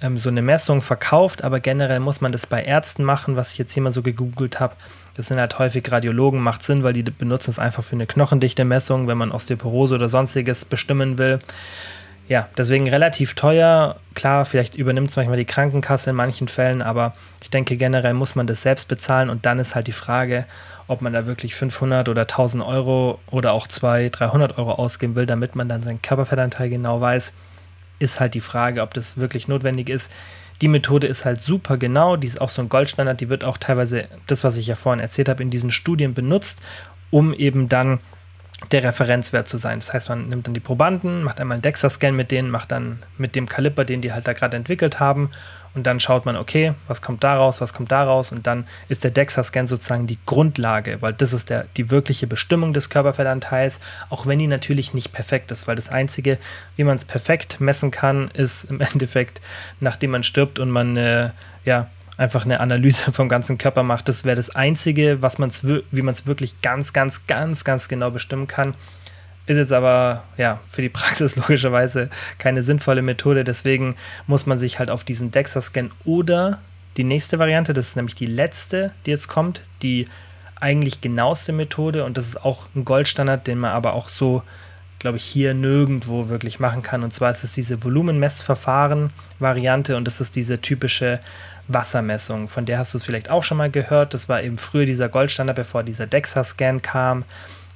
ähm, 0.00 0.18
so 0.18 0.28
eine 0.28 0.42
Messung 0.42 0.82
verkauft. 0.82 1.42
Aber 1.42 1.60
generell 1.60 2.00
muss 2.00 2.20
man 2.20 2.32
das 2.32 2.46
bei 2.46 2.62
Ärzten 2.62 3.02
machen, 3.02 3.36
was 3.36 3.52
ich 3.52 3.58
jetzt 3.58 3.72
hier 3.72 3.82
mal 3.82 3.92
so 3.92 4.02
gegoogelt 4.02 4.60
habe. 4.60 4.76
Das 5.16 5.28
sind 5.28 5.40
halt 5.40 5.58
häufig 5.58 5.90
Radiologen, 5.90 6.40
macht 6.40 6.62
Sinn, 6.62 6.82
weil 6.82 6.92
die 6.92 7.02
benutzen 7.02 7.50
es 7.50 7.58
einfach 7.58 7.82
für 7.82 7.96
eine 7.96 8.06
Knochendichte-Messung, 8.06 9.08
wenn 9.08 9.16
man 9.16 9.32
Osteoporose 9.32 9.94
oder 9.94 10.10
sonstiges 10.10 10.66
bestimmen 10.66 11.16
will. 11.16 11.38
Ja, 12.28 12.48
deswegen 12.58 12.88
relativ 12.88 13.34
teuer. 13.34 13.96
Klar, 14.14 14.44
vielleicht 14.44 14.74
übernimmt 14.74 15.08
es 15.08 15.16
manchmal 15.16 15.38
die 15.38 15.44
Krankenkasse 15.44 16.10
in 16.10 16.16
manchen 16.16 16.48
Fällen, 16.48 16.82
aber 16.82 17.14
ich 17.40 17.50
denke 17.50 17.76
generell 17.76 18.14
muss 18.14 18.34
man 18.34 18.46
das 18.46 18.62
selbst 18.62 18.88
bezahlen 18.88 19.30
und 19.30 19.46
dann 19.46 19.58
ist 19.58 19.74
halt 19.74 19.86
die 19.86 19.92
Frage, 19.92 20.44
ob 20.88 21.02
man 21.02 21.12
da 21.12 21.26
wirklich 21.26 21.54
500 21.54 22.08
oder 22.08 22.22
1000 22.22 22.64
Euro 22.64 23.20
oder 23.30 23.52
auch 23.52 23.66
200, 23.68 24.20
300 24.20 24.58
Euro 24.58 24.72
ausgeben 24.72 25.14
will, 25.14 25.26
damit 25.26 25.56
man 25.56 25.68
dann 25.68 25.82
seinen 25.82 26.02
Körperfettanteil 26.02 26.68
genau 26.68 27.00
weiß, 27.00 27.32
ist 28.00 28.20
halt 28.20 28.34
die 28.34 28.40
Frage, 28.40 28.82
ob 28.82 28.92
das 28.92 29.16
wirklich 29.16 29.48
notwendig 29.48 29.88
ist. 29.88 30.12
Die 30.60 30.68
Methode 30.68 31.06
ist 31.06 31.24
halt 31.24 31.40
super 31.40 31.76
genau, 31.76 32.16
die 32.16 32.26
ist 32.26 32.40
auch 32.40 32.48
so 32.48 32.62
ein 32.62 32.68
Goldstandard, 32.68 33.20
die 33.20 33.28
wird 33.28 33.44
auch 33.44 33.58
teilweise, 33.58 34.06
das 34.26 34.44
was 34.44 34.56
ich 34.56 34.66
ja 34.66 34.74
vorhin 34.74 35.00
erzählt 35.00 35.28
habe, 35.28 35.42
in 35.42 35.50
diesen 35.50 35.70
Studien 35.70 36.14
benutzt, 36.14 36.62
um 37.10 37.34
eben 37.34 37.68
dann 37.68 38.00
der 38.72 38.82
Referenzwert 38.84 39.48
zu 39.48 39.58
sein. 39.58 39.80
Das 39.80 39.92
heißt, 39.92 40.08
man 40.08 40.28
nimmt 40.28 40.46
dann 40.46 40.54
die 40.54 40.60
Probanden, 40.60 41.22
macht 41.22 41.40
einmal 41.40 41.56
einen 41.56 41.62
DEXA-Scan 41.62 42.12
mit 42.12 42.30
denen, 42.30 42.50
macht 42.50 42.72
dann 42.72 43.00
mit 43.18 43.36
dem 43.36 43.48
Kaliper, 43.48 43.84
den 43.84 44.00
die 44.00 44.12
halt 44.12 44.26
da 44.26 44.32
gerade 44.32 44.56
entwickelt 44.56 44.98
haben 44.98 45.30
und 45.76 45.84
dann 45.84 46.00
schaut 46.00 46.24
man, 46.24 46.36
okay, 46.36 46.72
was 46.88 47.02
kommt 47.02 47.22
daraus, 47.22 47.60
was 47.60 47.74
kommt 47.74 47.92
daraus 47.92 48.32
und 48.32 48.46
dann 48.46 48.66
ist 48.88 49.04
der 49.04 49.10
DEXA-Scan 49.10 49.66
sozusagen 49.66 50.06
die 50.06 50.18
Grundlage, 50.24 51.02
weil 51.02 51.12
das 51.12 51.32
ist 51.32 51.50
der, 51.50 51.66
die 51.76 51.90
wirkliche 51.90 52.26
Bestimmung 52.26 52.72
des 52.72 52.88
Körperfettanteils, 52.88 53.80
auch 54.08 54.26
wenn 54.26 54.38
die 54.38 54.46
natürlich 54.46 54.94
nicht 54.94 55.12
perfekt 55.12 55.50
ist, 55.50 55.68
weil 55.68 55.76
das 55.76 55.90
Einzige, 55.90 56.38
wie 56.76 56.84
man 56.84 56.96
es 56.96 57.04
perfekt 57.04 57.60
messen 57.60 57.90
kann, 57.90 58.28
ist 58.32 58.64
im 58.64 58.80
Endeffekt, 58.92 59.40
nachdem 59.78 60.12
man 60.12 60.22
stirbt 60.22 60.58
und 60.58 60.70
man 60.70 60.96
äh, 60.96 61.30
ja, 61.64 61.88
einfach 62.16 62.44
eine 62.44 62.60
Analyse 62.60 63.12
vom 63.12 63.28
ganzen 63.28 63.58
Körper 63.58 63.82
macht. 63.82 64.08
Das 64.08 64.24
wäre 64.24 64.36
das 64.36 64.50
Einzige, 64.50 65.20
was 65.20 65.38
man's, 65.38 65.62
wie 65.64 66.02
man 66.02 66.12
es 66.12 66.26
wirklich 66.26 66.62
ganz, 66.62 66.92
ganz, 66.92 67.26
ganz, 67.26 67.64
ganz 67.64 67.88
genau 67.88 68.10
bestimmen 68.10 68.46
kann. 68.46 68.74
Ist 69.46 69.58
jetzt 69.58 69.72
aber 69.72 70.24
ja 70.36 70.60
für 70.68 70.82
die 70.82 70.88
Praxis 70.88 71.36
logischerweise 71.36 72.10
keine 72.38 72.62
sinnvolle 72.62 73.02
Methode. 73.02 73.44
Deswegen 73.44 73.94
muss 74.26 74.46
man 74.46 74.58
sich 74.58 74.78
halt 74.78 74.90
auf 74.90 75.04
diesen 75.04 75.30
DEXA-Scan 75.30 75.90
oder 76.04 76.60
die 76.96 77.04
nächste 77.04 77.38
Variante, 77.38 77.74
das 77.74 77.88
ist 77.88 77.96
nämlich 77.96 78.14
die 78.14 78.26
letzte, 78.26 78.92
die 79.04 79.10
jetzt 79.10 79.28
kommt, 79.28 79.60
die 79.82 80.08
eigentlich 80.58 81.02
genaueste 81.02 81.52
Methode 81.52 82.04
und 82.04 82.16
das 82.16 82.28
ist 82.28 82.42
auch 82.44 82.68
ein 82.74 82.86
Goldstandard, 82.86 83.46
den 83.46 83.58
man 83.58 83.72
aber 83.72 83.92
auch 83.92 84.08
so, 84.08 84.42
glaube 84.98 85.18
ich, 85.18 85.24
hier 85.24 85.52
nirgendwo 85.52 86.30
wirklich 86.30 86.58
machen 86.58 86.82
kann. 86.82 87.04
Und 87.04 87.12
zwar 87.12 87.30
ist 87.30 87.44
es 87.44 87.52
diese 87.52 87.84
Volumenmessverfahren-Variante 87.84 89.96
und 89.96 90.06
das 90.06 90.22
ist 90.22 90.36
diese 90.36 90.62
typische 90.62 91.20
Wassermessung. 91.68 92.48
Von 92.48 92.64
der 92.64 92.78
hast 92.78 92.94
du 92.94 92.98
es 92.98 93.04
vielleicht 93.04 93.30
auch 93.30 93.44
schon 93.44 93.58
mal 93.58 93.70
gehört. 93.70 94.14
Das 94.14 94.30
war 94.30 94.42
eben 94.42 94.56
früher 94.56 94.86
dieser 94.86 95.10
Goldstandard, 95.10 95.56
bevor 95.56 95.82
dieser 95.82 96.06
DEXA-Scan 96.06 96.80
kam. 96.80 97.24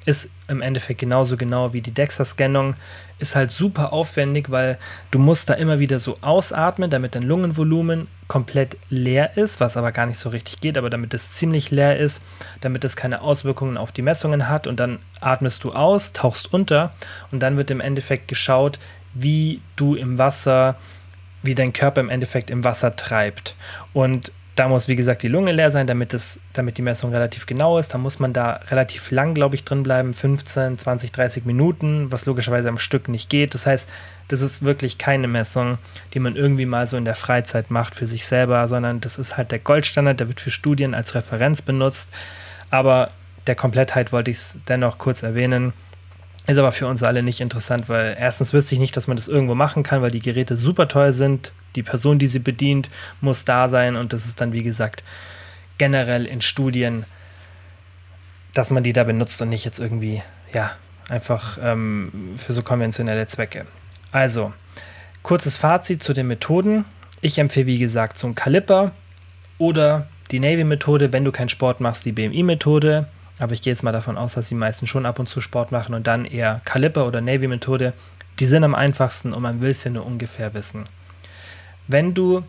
Ist 0.07 0.31
im 0.49 0.63
Endeffekt 0.63 1.01
genauso 1.01 1.37
genau 1.37 1.73
wie 1.73 1.83
die 1.83 1.93
DEXA-Scannung. 1.93 2.75
Ist 3.19 3.37
halt 3.37 3.51
super 3.51 3.93
aufwendig, 3.93 4.51
weil 4.51 4.79
du 5.11 5.19
musst 5.19 5.51
da 5.51 5.55
immer 5.55 5.79
wieder 5.79 5.99
so 5.99 6.17
ausatmen, 6.23 6.91
damit 6.91 7.15
dein 7.15 7.23
Lungenvolumen 7.23 8.09
komplett 8.27 8.77
leer 8.89 9.37
ist, 9.37 9.61
was 9.61 9.77
aber 9.77 9.93
gar 9.93 10.07
nicht 10.07 10.19
so 10.19 10.31
richtig 10.31 10.61
geht, 10.61 10.79
aber 10.79 10.89
damit 10.89 11.13
es 11.13 11.33
ziemlich 11.33 11.71
leer 11.71 11.99
ist, 11.99 12.23
damit 12.61 12.85
es 12.85 12.97
keine 12.97 13.21
Auswirkungen 13.21 13.77
auf 13.77 13.93
die 13.93 14.03
Messungen 14.03 14.49
hat 14.49 14.67
und 14.67 14.81
dann 14.81 15.01
atmest 15.21 15.65
du 15.65 15.73
aus, 15.73 16.13
tauchst 16.13 16.53
unter 16.53 16.93
und 17.31 17.43
dann 17.43 17.57
wird 17.57 17.71
im 17.71 17.81
Endeffekt 17.81 18.29
geschaut, 18.29 18.79
wie 19.13 19.61
du 19.77 19.97
im 19.97 20.17
Wasser 20.17 20.77
wie 21.43 21.55
dein 21.55 21.73
Körper 21.73 22.01
im 22.01 22.11
Endeffekt 22.11 22.51
im 22.51 22.65
Wasser 22.65 22.97
treibt. 22.97 23.57
Und 23.93 24.33
da 24.57 24.69
muss, 24.69 24.89
wie 24.89 24.97
gesagt, 24.97 25.23
die 25.23 25.29
Lunge 25.29 25.53
leer 25.53 25.71
sein, 25.71 25.87
damit, 25.87 26.13
es, 26.13 26.41
damit 26.53 26.77
die 26.77 26.83
Messung 26.83 27.13
relativ 27.13 27.47
genau 27.47 27.79
ist. 27.79 27.95
Da 27.95 27.99
muss 27.99 28.19
man 28.19 28.33
da 28.33 28.61
relativ 28.71 29.11
lang, 29.11 29.35
glaube 29.35 29.55
ich, 29.55 29.65
drin 29.65 29.83
bleiben, 29.83 30.13
15, 30.13 30.77
20, 30.77 31.13
30 31.13 31.45
Minuten, 31.45 32.11
was 32.11 32.27
logischerweise 32.27 32.69
am 32.69 32.79
Stück 32.79 33.09
nicht 33.09 33.31
geht. 33.31 33.55
Das 33.55 33.67
heißt, 33.67 33.89
das 34.29 34.43
ist 34.43 34.63
wirklich 34.63 34.99
keine 34.99 35.29
Messung, 35.29 35.79
die 36.15 36.21
man 36.21 36.37
irgendwie 36.37 36.67
mal 36.67 36.87
so 36.87 36.97
in 36.97 37.05
der 37.05 37.15
Freizeit 37.15 37.71
macht 37.71 37.95
für 37.95 38.07
sich 38.07 38.27
selber, 38.27 38.69
sondern 38.69 39.01
das 39.01 39.19
ist 39.19 39.37
halt 39.37 39.51
der 39.51 39.61
Goldstandard, 39.61 40.21
der 40.21 40.29
wird 40.29 40.41
für 40.41 40.51
Studien 40.51 40.95
als 40.95 41.15
Referenz 41.15 41.63
benutzt. 41.63 42.13
Aber 42.71 43.09
der 43.47 43.55
Komplettheit 43.55 44.13
wollte 44.13 44.31
ich 44.31 44.37
es 44.37 44.57
dennoch 44.69 44.99
kurz 44.99 45.23
erwähnen. 45.23 45.73
Ist 46.47 46.59
aber 46.59 46.73
für 46.73 46.87
uns 46.87 47.03
alle 47.03 47.23
nicht 47.23 47.41
interessant, 47.41 47.89
weil 47.89 48.17
erstens 48.19 48.53
wüsste 48.53 48.75
ich 48.75 48.81
nicht, 48.81 48.97
dass 48.97 49.07
man 49.07 49.17
das 49.17 49.29
irgendwo 49.29 49.55
machen 49.55 49.83
kann, 49.83 50.03
weil 50.03 50.11
die 50.11 50.21
Geräte 50.21 50.57
super 50.57 50.89
teuer 50.89 51.13
sind. 51.13 51.53
Die 51.77 51.83
Person, 51.83 52.19
die 52.19 52.27
sie 52.27 52.39
bedient, 52.39 52.91
muss 53.21 53.45
da 53.45 53.69
sein 53.69 53.97
und 53.97 54.13
das 54.13 54.27
ist 54.27 54.41
dann, 54.41 54.53
wie 54.53 54.63
gesagt, 54.63 55.05
generell 55.79 56.27
in 56.27 56.41
Studien, 56.41 57.05
dass 58.55 58.71
man 58.71 58.83
die 58.83 58.93
da 58.93 59.05
benutzt 59.05 59.41
und 59.43 59.51
nicht 59.51 59.65
jetzt 59.65 59.79
irgendwie, 59.79 60.23
ja, 60.53 60.73
einfach 61.09 61.59
ähm, 61.63 62.35
für 62.37 62.53
so 62.53 62.63
konventionelle 62.63 63.27
Zwecke. 63.27 63.67
Also, 64.13 64.53
kurzes 65.23 65.57
Fazit 65.57 66.03
zu 66.03 66.13
den 66.13 66.27
Methoden. 66.27 66.85
Ich 67.21 67.39
empfehle, 67.39 67.67
wie 67.67 67.79
gesagt, 67.79 68.19
so 68.19 68.27
ein 68.27 68.35
Kaliper 68.35 68.93
oder 69.59 70.09
die 70.31 70.41
Navy-Methode, 70.41 71.13
wenn 71.13 71.25
du 71.25 71.33
keinen 71.33 71.49
Sport 71.49 71.81
machst, 71.81 72.05
die 72.05 72.13
BMI-Methode. 72.13 73.07
Aber 73.41 73.53
ich 73.53 73.63
gehe 73.63 73.73
jetzt 73.73 73.83
mal 73.83 73.93
davon 73.93 74.19
aus, 74.19 74.35
dass 74.35 74.49
die 74.49 74.55
meisten 74.55 74.87
schon 74.87 75.07
ab 75.07 75.19
und 75.19 75.27
zu 75.27 75.41
Sport 75.41 75.73
machen 75.73 75.95
und 75.95 76.07
dann 76.07 76.25
eher 76.25 76.61
Kaliber 76.65 77.07
oder 77.07 77.21
Navy-Methode. 77.21 77.95
Die 78.39 78.47
sind 78.47 78.65
am 78.65 78.75
einfachsten 78.75 79.33
und 79.33 79.43
man 79.43 79.61
will 79.61 79.71
es 79.71 79.83
ja 79.83 79.91
nur 79.91 80.07
ungefähr 80.07 80.55
wissen. 80.55 80.85
Wenn 81.89 82.15
du 82.15 82.45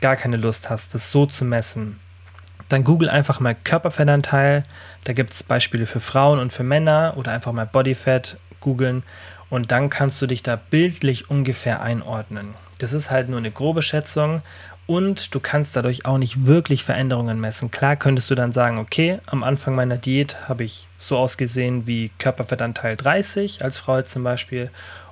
gar 0.00 0.16
keine 0.16 0.36
Lust 0.36 0.70
hast, 0.70 0.94
das 0.94 1.10
so 1.10 1.26
zu 1.26 1.44
messen, 1.44 1.98
dann 2.68 2.84
google 2.84 3.10
einfach 3.10 3.40
mal 3.40 3.54
Körperfettanteil. 3.54 4.62
Da 5.04 5.12
gibt 5.12 5.32
es 5.32 5.42
Beispiele 5.42 5.86
für 5.86 6.00
Frauen 6.00 6.38
und 6.38 6.52
für 6.52 6.64
Männer 6.64 7.14
oder 7.16 7.32
einfach 7.32 7.52
mal 7.52 7.66
Bodyfat 7.66 8.38
googeln 8.60 9.02
und 9.50 9.70
dann 9.70 9.90
kannst 9.90 10.20
du 10.20 10.26
dich 10.26 10.42
da 10.42 10.56
bildlich 10.56 11.30
ungefähr 11.30 11.82
einordnen. 11.82 12.54
Das 12.78 12.92
ist 12.92 13.10
halt 13.10 13.28
nur 13.28 13.38
eine 13.38 13.50
grobe 13.50 13.82
Schätzung 13.82 14.42
und 14.86 15.34
du 15.34 15.40
kannst 15.40 15.74
dadurch 15.74 16.06
auch 16.06 16.18
nicht 16.18 16.46
wirklich 16.46 16.84
Veränderungen 16.84 17.40
messen. 17.40 17.70
Klar 17.70 17.96
könntest 17.96 18.30
du 18.30 18.34
dann 18.34 18.52
sagen, 18.52 18.78
okay, 18.78 19.18
am 19.26 19.42
Anfang 19.42 19.74
meiner 19.74 19.96
Diät 19.96 20.48
habe 20.48 20.64
ich 20.64 20.86
so 20.98 21.16
ausgesehen 21.16 21.86
wie 21.86 22.10
Körperfettanteil 22.18 22.96
30 22.96 23.64
als 23.64 23.78
Frau 23.78 24.02
zum 24.02 24.22
Beispiel 24.22 24.70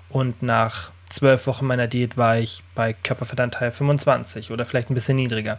und 0.08 0.42
nach 0.42 0.90
zwölf 1.08 1.46
Wochen 1.46 1.66
meiner 1.66 1.86
Diät 1.86 2.16
war 2.16 2.38
ich 2.38 2.62
bei 2.74 2.92
Körperfettanteil 2.92 3.72
25 3.72 4.50
oder 4.50 4.64
vielleicht 4.64 4.90
ein 4.90 4.94
bisschen 4.94 5.16
niedriger. 5.16 5.58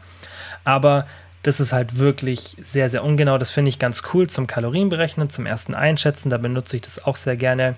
Aber 0.63 1.05
das 1.43 1.59
ist 1.59 1.73
halt 1.73 1.99
wirklich 1.99 2.57
sehr, 2.59 2.89
sehr 2.89 3.03
ungenau. 3.03 3.37
Das 3.37 3.51
finde 3.51 3.69
ich 3.69 3.79
ganz 3.79 4.01
cool 4.13 4.27
zum 4.27 4.47
Kalorienberechnen, 4.47 5.29
zum 5.29 5.45
ersten 5.45 5.75
Einschätzen. 5.75 6.29
Da 6.29 6.37
benutze 6.37 6.77
ich 6.77 6.81
das 6.81 7.05
auch 7.05 7.15
sehr 7.15 7.35
gerne, 7.35 7.75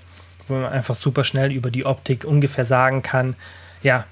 wo 0.47 0.53
man 0.53 0.71
einfach 0.71 0.95
super 0.95 1.23
schnell 1.23 1.51
über 1.51 1.69
die 1.69 1.85
Optik 1.85 2.25
ungefähr 2.25 2.63
sagen 2.63 3.01
kann, 3.01 3.35
ja, 3.83 4.05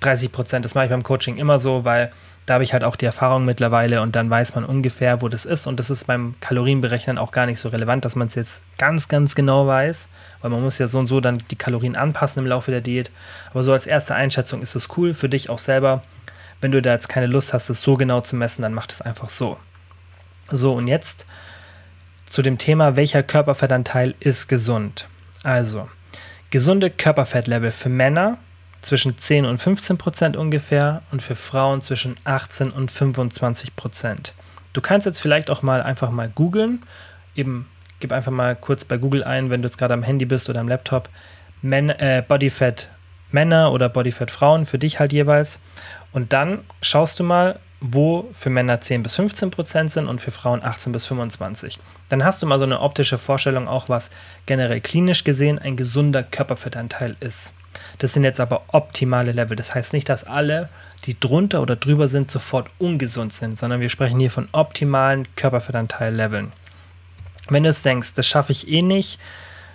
30 0.00 0.32
Prozent. 0.32 0.64
Das 0.64 0.74
mache 0.74 0.86
ich 0.86 0.90
beim 0.90 1.02
Coaching 1.02 1.36
immer 1.36 1.58
so, 1.58 1.84
weil 1.84 2.12
da 2.46 2.54
habe 2.54 2.64
ich 2.64 2.72
halt 2.72 2.82
auch 2.82 2.96
die 2.96 3.04
Erfahrung 3.04 3.44
mittlerweile 3.44 4.00
und 4.00 4.16
dann 4.16 4.30
weiß 4.30 4.54
man 4.54 4.64
ungefähr, 4.64 5.20
wo 5.20 5.28
das 5.28 5.44
ist. 5.44 5.66
Und 5.66 5.78
das 5.78 5.90
ist 5.90 6.06
beim 6.06 6.34
Kalorienberechnen 6.40 7.18
auch 7.18 7.30
gar 7.30 7.44
nicht 7.44 7.58
so 7.58 7.68
relevant, 7.68 8.06
dass 8.06 8.16
man 8.16 8.28
es 8.28 8.36
jetzt 8.36 8.62
ganz, 8.78 9.08
ganz 9.08 9.34
genau 9.34 9.66
weiß, 9.66 10.08
weil 10.40 10.50
man 10.50 10.62
muss 10.62 10.78
ja 10.78 10.88
so 10.88 10.98
und 10.98 11.08
so 11.08 11.20
dann 11.20 11.42
die 11.50 11.56
Kalorien 11.56 11.94
anpassen 11.94 12.40
im 12.40 12.48
Laufe 12.48 12.70
der 12.70 12.80
Diät. 12.80 13.10
Aber 13.50 13.62
so 13.62 13.72
als 13.72 13.86
erste 13.86 14.14
Einschätzung 14.14 14.62
ist 14.62 14.74
es 14.74 14.88
cool 14.96 15.12
für 15.12 15.28
dich 15.28 15.50
auch 15.50 15.58
selber. 15.58 16.02
Wenn 16.62 16.72
du 16.72 16.80
da 16.80 16.92
jetzt 16.92 17.10
keine 17.10 17.26
Lust 17.26 17.52
hast, 17.52 17.68
es 17.68 17.82
so 17.82 17.96
genau 17.96 18.22
zu 18.22 18.34
messen, 18.34 18.62
dann 18.62 18.72
mach 18.72 18.86
das 18.86 19.02
einfach 19.02 19.28
so. 19.28 19.58
So, 20.50 20.72
und 20.72 20.88
jetzt 20.88 21.26
zu 22.24 22.40
dem 22.40 22.56
Thema, 22.56 22.96
welcher 22.96 23.22
Körperfettanteil 23.22 24.14
ist 24.20 24.48
gesund. 24.48 25.06
Also, 25.42 25.88
gesunde 26.50 26.88
Körperfettlevel 26.88 27.72
für 27.72 27.90
Männer 27.90 28.38
zwischen 28.80 29.18
10 29.18 29.46
und 29.46 29.58
15 29.58 29.98
Prozent 29.98 30.36
ungefähr 30.36 31.02
und 31.10 31.22
für 31.22 31.36
Frauen 31.36 31.80
zwischen 31.80 32.16
18 32.24 32.70
und 32.70 32.90
25 32.90 33.76
Prozent. 33.76 34.34
Du 34.72 34.80
kannst 34.80 35.06
jetzt 35.06 35.20
vielleicht 35.20 35.50
auch 35.50 35.62
mal 35.62 35.82
einfach 35.82 36.10
mal 36.10 36.28
googeln, 36.28 36.82
eben 37.34 37.68
gib 38.00 38.12
einfach 38.12 38.32
mal 38.32 38.54
kurz 38.54 38.84
bei 38.84 38.96
Google 38.96 39.24
ein, 39.24 39.50
wenn 39.50 39.62
du 39.62 39.68
jetzt 39.68 39.78
gerade 39.78 39.94
am 39.94 40.02
Handy 40.02 40.24
bist 40.24 40.48
oder 40.48 40.60
am 40.60 40.68
Laptop, 40.68 41.08
Men, 41.62 41.90
äh, 41.90 42.22
Bodyfat 42.26 42.88
Männer 43.30 43.72
oder 43.72 43.88
Bodyfat 43.88 44.30
Frauen 44.30 44.66
für 44.66 44.78
dich 44.78 45.00
halt 45.00 45.12
jeweils. 45.12 45.60
Und 46.12 46.32
dann 46.32 46.60
schaust 46.80 47.18
du 47.18 47.24
mal, 47.24 47.58
wo 47.80 48.28
für 48.32 48.50
Männer 48.50 48.80
10 48.80 49.02
bis 49.02 49.16
15 49.16 49.50
Prozent 49.50 49.90
sind 49.92 50.08
und 50.08 50.20
für 50.20 50.30
Frauen 50.30 50.62
18 50.62 50.92
bis 50.92 51.06
25. 51.06 51.78
Dann 52.08 52.24
hast 52.24 52.42
du 52.42 52.46
mal 52.46 52.58
so 52.58 52.64
eine 52.64 52.80
optische 52.80 53.18
Vorstellung 53.18 53.68
auch, 53.68 53.88
was 53.88 54.10
generell 54.46 54.80
klinisch 54.80 55.24
gesehen 55.24 55.58
ein 55.58 55.76
gesunder 55.76 56.22
Körperfettanteil 56.22 57.16
ist. 57.20 57.52
Das 57.98 58.12
sind 58.12 58.24
jetzt 58.24 58.40
aber 58.40 58.62
optimale 58.68 59.32
Level. 59.32 59.56
Das 59.56 59.74
heißt 59.74 59.92
nicht, 59.92 60.08
dass 60.08 60.24
alle, 60.24 60.68
die 61.04 61.18
drunter 61.18 61.62
oder 61.62 61.76
drüber 61.76 62.08
sind, 62.08 62.30
sofort 62.30 62.68
ungesund 62.78 63.32
sind, 63.32 63.58
sondern 63.58 63.80
wir 63.80 63.88
sprechen 63.88 64.20
hier 64.20 64.30
von 64.30 64.48
optimalen 64.52 65.26
Körperfettanteil-Leveln. 65.36 66.52
Wenn 67.48 67.62
du 67.62 67.68
es 67.68 67.82
denkst, 67.82 68.14
das 68.14 68.26
schaffe 68.26 68.52
ich 68.52 68.68
eh 68.68 68.82
nicht, 68.82 69.18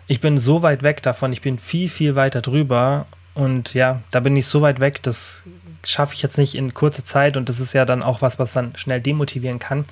ich 0.08 0.20
bin 0.20 0.38
so 0.38 0.62
weit 0.62 0.84
weg 0.84 1.02
davon, 1.02 1.34
ich 1.34 1.42
bin 1.42 1.58
viel, 1.58 1.90
viel 1.90 2.16
weiter 2.16 2.42
drüber 2.42 3.06
und 3.34 3.74
ja, 3.74 4.02
da 4.12 4.20
bin 4.20 4.36
ich 4.36 4.46
so 4.46 4.62
weit 4.62 4.80
weg, 4.80 5.02
das 5.02 5.44
schaffe 5.84 6.14
ich 6.14 6.22
jetzt 6.22 6.38
nicht 6.38 6.56
in 6.56 6.74
kurzer 6.74 7.04
Zeit 7.04 7.38
und 7.38 7.50
das 7.50 7.60
ist 7.60 7.74
ja 7.74 7.86
dann 7.86 8.04
auch 8.04 8.22
was, 8.22 8.40
was 8.40 8.54
dann 8.54 8.76
schnell 8.76 9.02
demotivieren 9.02 9.60
kann. 9.60 9.86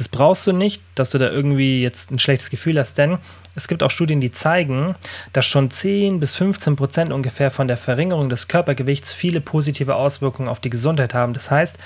Das 0.00 0.08
brauchst 0.08 0.46
du 0.46 0.54
nicht, 0.54 0.82
dass 0.94 1.10
du 1.10 1.18
da 1.18 1.30
irgendwie 1.30 1.82
jetzt 1.82 2.10
ein 2.10 2.18
schlechtes 2.18 2.48
Gefühl 2.48 2.78
hast, 2.78 2.96
denn 2.96 3.18
es 3.54 3.68
gibt 3.68 3.82
auch 3.82 3.90
Studien, 3.90 4.22
die 4.22 4.30
zeigen, 4.30 4.94
dass 5.34 5.44
schon 5.44 5.70
10 5.70 6.20
bis 6.20 6.36
15 6.36 6.74
Prozent 6.74 7.12
ungefähr 7.12 7.50
von 7.50 7.68
der 7.68 7.76
Verringerung 7.76 8.30
des 8.30 8.48
Körpergewichts 8.48 9.12
viele 9.12 9.42
positive 9.42 9.96
Auswirkungen 9.96 10.48
auf 10.48 10.58
die 10.58 10.70
Gesundheit 10.70 11.12
haben. 11.12 11.34
Das 11.34 11.50
heißt, 11.50 11.76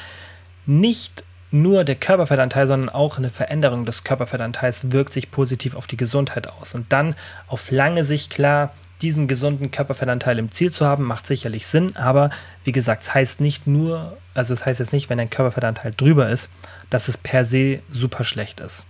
nicht 0.64 1.24
nur 1.50 1.82
der 1.82 1.96
Körperfettanteil, 1.96 2.68
sondern 2.68 2.88
auch 2.88 3.18
eine 3.18 3.30
Veränderung 3.30 3.84
des 3.84 4.04
Körperfettanteils 4.04 4.92
wirkt 4.92 5.12
sich 5.12 5.32
positiv 5.32 5.74
auf 5.74 5.88
die 5.88 5.96
Gesundheit 5.96 6.48
aus. 6.48 6.76
Und 6.76 6.92
dann 6.92 7.16
auf 7.48 7.72
lange 7.72 8.04
Sicht 8.04 8.30
klar, 8.30 8.72
diesen 9.04 9.28
gesunden 9.28 9.70
Körperfettanteil 9.70 10.38
im 10.38 10.50
Ziel 10.50 10.72
zu 10.72 10.86
haben, 10.86 11.04
macht 11.04 11.26
sicherlich 11.26 11.66
Sinn, 11.66 11.94
aber 11.94 12.30
wie 12.64 12.72
gesagt, 12.72 13.02
es 13.02 13.14
heißt 13.14 13.40
nicht 13.42 13.66
nur, 13.66 14.16
also 14.32 14.54
es 14.54 14.64
heißt 14.64 14.80
jetzt 14.80 14.94
nicht, 14.94 15.10
wenn 15.10 15.18
dein 15.18 15.28
Körperfettanteil 15.28 15.92
drüber 15.94 16.30
ist, 16.30 16.48
dass 16.88 17.08
es 17.08 17.18
per 17.18 17.44
se 17.44 17.80
super 17.90 18.24
schlecht 18.24 18.60
ist. 18.60 18.86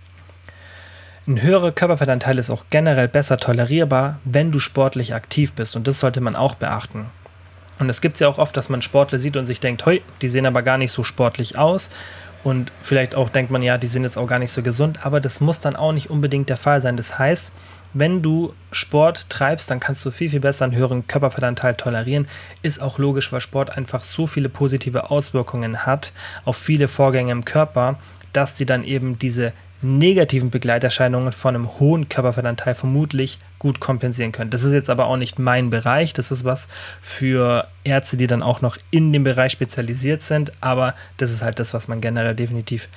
Ein 1.27 1.41
höherer 1.41 1.73
Körperfettanteil 1.73 2.39
ist 2.39 2.49
auch 2.49 2.63
generell 2.69 3.09
besser 3.09 3.37
tolerierbar, 3.37 4.19
wenn 4.23 4.53
du 4.53 4.59
sportlich 4.59 5.13
aktiv 5.13 5.51
bist 5.51 5.75
und 5.75 5.85
das 5.85 5.99
sollte 5.99 6.21
man 6.21 6.37
auch 6.37 6.55
beachten. 6.55 7.07
Und 7.77 7.89
es 7.89 7.99
gibt 7.99 8.17
ja 8.21 8.29
auch 8.29 8.37
oft, 8.37 8.55
dass 8.55 8.69
man 8.69 8.81
Sportler 8.81 9.19
sieht 9.19 9.35
und 9.35 9.45
sich 9.45 9.59
denkt, 9.59 9.85
hey, 9.85 10.01
die 10.21 10.29
sehen 10.29 10.45
aber 10.45 10.61
gar 10.61 10.77
nicht 10.77 10.93
so 10.93 11.03
sportlich 11.03 11.57
aus. 11.57 11.89
Und 12.45 12.71
vielleicht 12.81 13.15
auch 13.15 13.29
denkt 13.29 13.51
man, 13.51 13.63
ja, 13.63 13.77
die 13.77 13.87
sind 13.87 14.03
jetzt 14.03 14.17
auch 14.17 14.27
gar 14.27 14.39
nicht 14.39 14.51
so 14.51 14.61
gesund, 14.61 15.05
aber 15.05 15.19
das 15.19 15.41
muss 15.41 15.59
dann 15.59 15.75
auch 15.75 15.91
nicht 15.91 16.09
unbedingt 16.09 16.47
der 16.47 16.57
Fall 16.57 16.79
sein. 16.79 16.95
Das 16.95 17.19
heißt, 17.19 17.51
wenn 17.95 18.21
du 18.21 18.53
Sport 18.71 19.29
treibst, 19.29 19.71
dann 19.71 19.79
kannst 19.79 20.05
du 20.05 20.11
viel, 20.11 20.29
viel 20.29 20.41
besser 20.41 20.65
einen 20.65 20.75
höheren 20.75 21.07
Körperfettanteil 21.07 21.75
tolerieren. 21.75 22.27
Ist 22.61 22.81
auch 22.81 22.99
logisch, 22.99 23.31
weil 23.31 23.39
Sport 23.39 23.75
einfach 23.75 24.03
so 24.03 24.27
viele 24.27 24.49
positive 24.49 25.09
Auswirkungen 25.09 25.85
hat 25.85 26.11
auf 26.43 26.57
viele 26.57 26.89
Vorgänge 26.89 27.31
im 27.31 27.45
Körper, 27.45 27.97
dass 28.33 28.55
die 28.55 28.65
dann 28.65 28.83
eben 28.83 29.17
diese 29.17 29.53
negativen 29.81 30.49
Begleiterscheinungen 30.49 31.31
von 31.31 31.55
einem 31.55 31.79
hohen 31.79 32.09
Körperfettanteil 32.09 32.75
vermutlich 32.75 33.39
gut 33.59 33.79
kompensieren 33.79 34.31
können. 34.33 34.49
Das 34.49 34.63
ist 34.63 34.73
jetzt 34.73 34.89
aber 34.89 35.05
auch 35.05 35.17
nicht 35.17 35.39
mein 35.39 35.69
Bereich, 35.69 36.11
das 36.11 36.31
ist 36.31 36.43
was 36.43 36.67
für 37.01 37.67
Ärzte, 37.83 38.17
die 38.17 38.27
dann 38.27 38.43
auch 38.43 38.61
noch 38.61 38.77
in 38.91 39.13
dem 39.13 39.23
Bereich 39.23 39.53
spezialisiert 39.53 40.21
sind, 40.21 40.51
aber 40.59 40.95
das 41.17 41.31
ist 41.31 41.41
halt 41.41 41.59
das, 41.59 41.73
was 41.73 41.87
man 41.87 42.01
generell 42.01 42.35
definitiv 42.35 42.89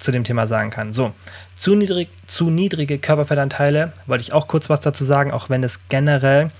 zu 0.00 0.10
dem 0.10 0.24
Thema 0.24 0.46
sagen 0.46 0.70
kann. 0.70 0.92
So, 0.92 1.12
zu, 1.54 1.74
niedrig, 1.74 2.08
zu 2.26 2.50
niedrige 2.50 2.98
Körperfettanteile 2.98 3.92
wollte 4.06 4.22
ich 4.22 4.32
auch 4.32 4.48
kurz 4.48 4.70
was 4.70 4.80
dazu 4.80 5.04
sagen, 5.04 5.30
auch 5.30 5.50
wenn 5.50 5.62
es 5.62 5.88
generell 5.88 6.50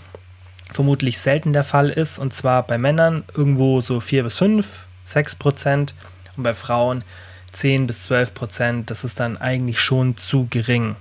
vermutlich 0.73 1.19
selten 1.19 1.53
der 1.53 1.65
Fall 1.65 1.91
ist, 1.91 2.19
und 2.19 2.33
zwar 2.33 2.63
bei 2.67 2.79
Männern 2.79 3.25
irgendwo 3.35 3.81
so 3.81 4.01
4 4.01 4.23
bis 4.23 4.39
5, 4.39 4.87
6 5.05 5.37
Prozent 5.37 5.95
und 6.37 6.45
bei 6.45 6.55
Frauen 6.55 7.03
10 7.53 7.87
bis 7.87 8.05
12 8.05 8.35
Prozent, 8.35 8.91
das 8.91 9.05
ist 9.05 9.21
dann 9.21 9.37
eigentlich 9.37 9.81
schon 9.81 10.17
zu 10.17 10.47
gering. 10.51 10.97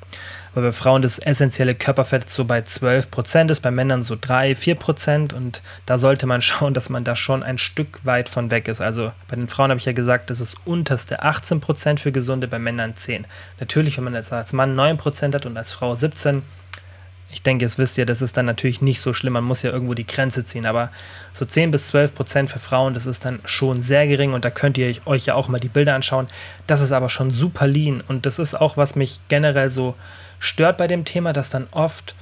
Weil 0.53 0.63
bei 0.63 0.71
Frauen 0.71 1.01
das 1.01 1.19
essentielle 1.19 1.75
Körperfett 1.75 2.29
so 2.29 2.43
bei 2.45 2.63
12 2.63 3.11
Prozent 3.11 3.51
ist, 3.51 3.61
bei 3.61 3.71
Männern 3.71 4.01
so 4.01 4.17
3, 4.19 4.55
4 4.55 4.75
Prozent 4.75 5.33
und 5.33 5.61
da 5.85 5.97
sollte 5.97 6.25
man 6.25 6.41
schauen, 6.43 6.73
dass 6.73 6.89
man 6.89 7.03
da 7.03 7.15
schon 7.15 7.43
ein 7.43 7.57
Stück 7.57 7.99
weit 8.03 8.29
von 8.29 8.51
weg 8.51 8.67
ist. 8.67 8.81
Also 8.81 9.11
bei 9.27 9.35
den 9.35 9.47
Frauen 9.47 9.69
habe 9.69 9.79
ich 9.79 9.85
ja 9.85 9.91
gesagt, 9.91 10.29
das 10.29 10.39
ist 10.39 10.57
unterste 10.65 11.23
18 11.23 11.59
Prozent 11.59 11.99
für 11.99 12.11
Gesunde, 12.11 12.47
bei 12.47 12.59
Männern 12.59 12.95
10. 12.95 13.25
Natürlich, 13.59 13.97
wenn 13.97 14.05
man 14.05 14.15
jetzt 14.15 14.33
als 14.33 14.53
Mann 14.53 14.75
9 14.75 14.97
Prozent 14.97 15.35
hat 15.35 15.45
und 15.45 15.55
als 15.55 15.71
Frau 15.71 15.93
17, 15.93 16.41
ich 17.31 17.43
denke, 17.43 17.63
jetzt 17.65 17.77
wisst 17.77 17.97
ihr, 17.97 18.05
das 18.05 18.21
ist 18.21 18.37
dann 18.37 18.45
natürlich 18.45 18.81
nicht 18.81 19.01
so 19.01 19.13
schlimm. 19.13 19.33
Man 19.33 19.43
muss 19.43 19.61
ja 19.61 19.71
irgendwo 19.71 19.93
die 19.93 20.07
Grenze 20.07 20.45
ziehen. 20.45 20.65
Aber 20.65 20.89
so 21.31 21.45
10 21.45 21.71
bis 21.71 21.87
12 21.87 22.15
Prozent 22.15 22.49
für 22.49 22.59
Frauen, 22.59 22.93
das 22.93 23.05
ist 23.05 23.23
dann 23.25 23.39
schon 23.45 23.81
sehr 23.81 24.07
gering. 24.07 24.33
Und 24.33 24.45
da 24.45 24.49
könnt 24.49 24.77
ihr 24.77 24.95
euch 25.05 25.27
ja 25.27 25.35
auch 25.35 25.47
mal 25.47 25.59
die 25.59 25.67
Bilder 25.67 25.93
anschauen. 25.93 26.27
Das 26.65 26.81
ist 26.81 26.91
aber 26.91 27.09
schon 27.09 27.29
super 27.29 27.67
lean. 27.67 28.03
Und 28.07 28.25
das 28.25 28.39
ist 28.39 28.59
auch, 28.59 28.77
was 28.77 28.95
mich 28.95 29.19
generell 29.27 29.69
so 29.69 29.95
stört 30.39 30.77
bei 30.77 30.87
dem 30.87 31.05
Thema, 31.05 31.33
dass 31.33 31.49
dann 31.49 31.67
oft 31.71 32.15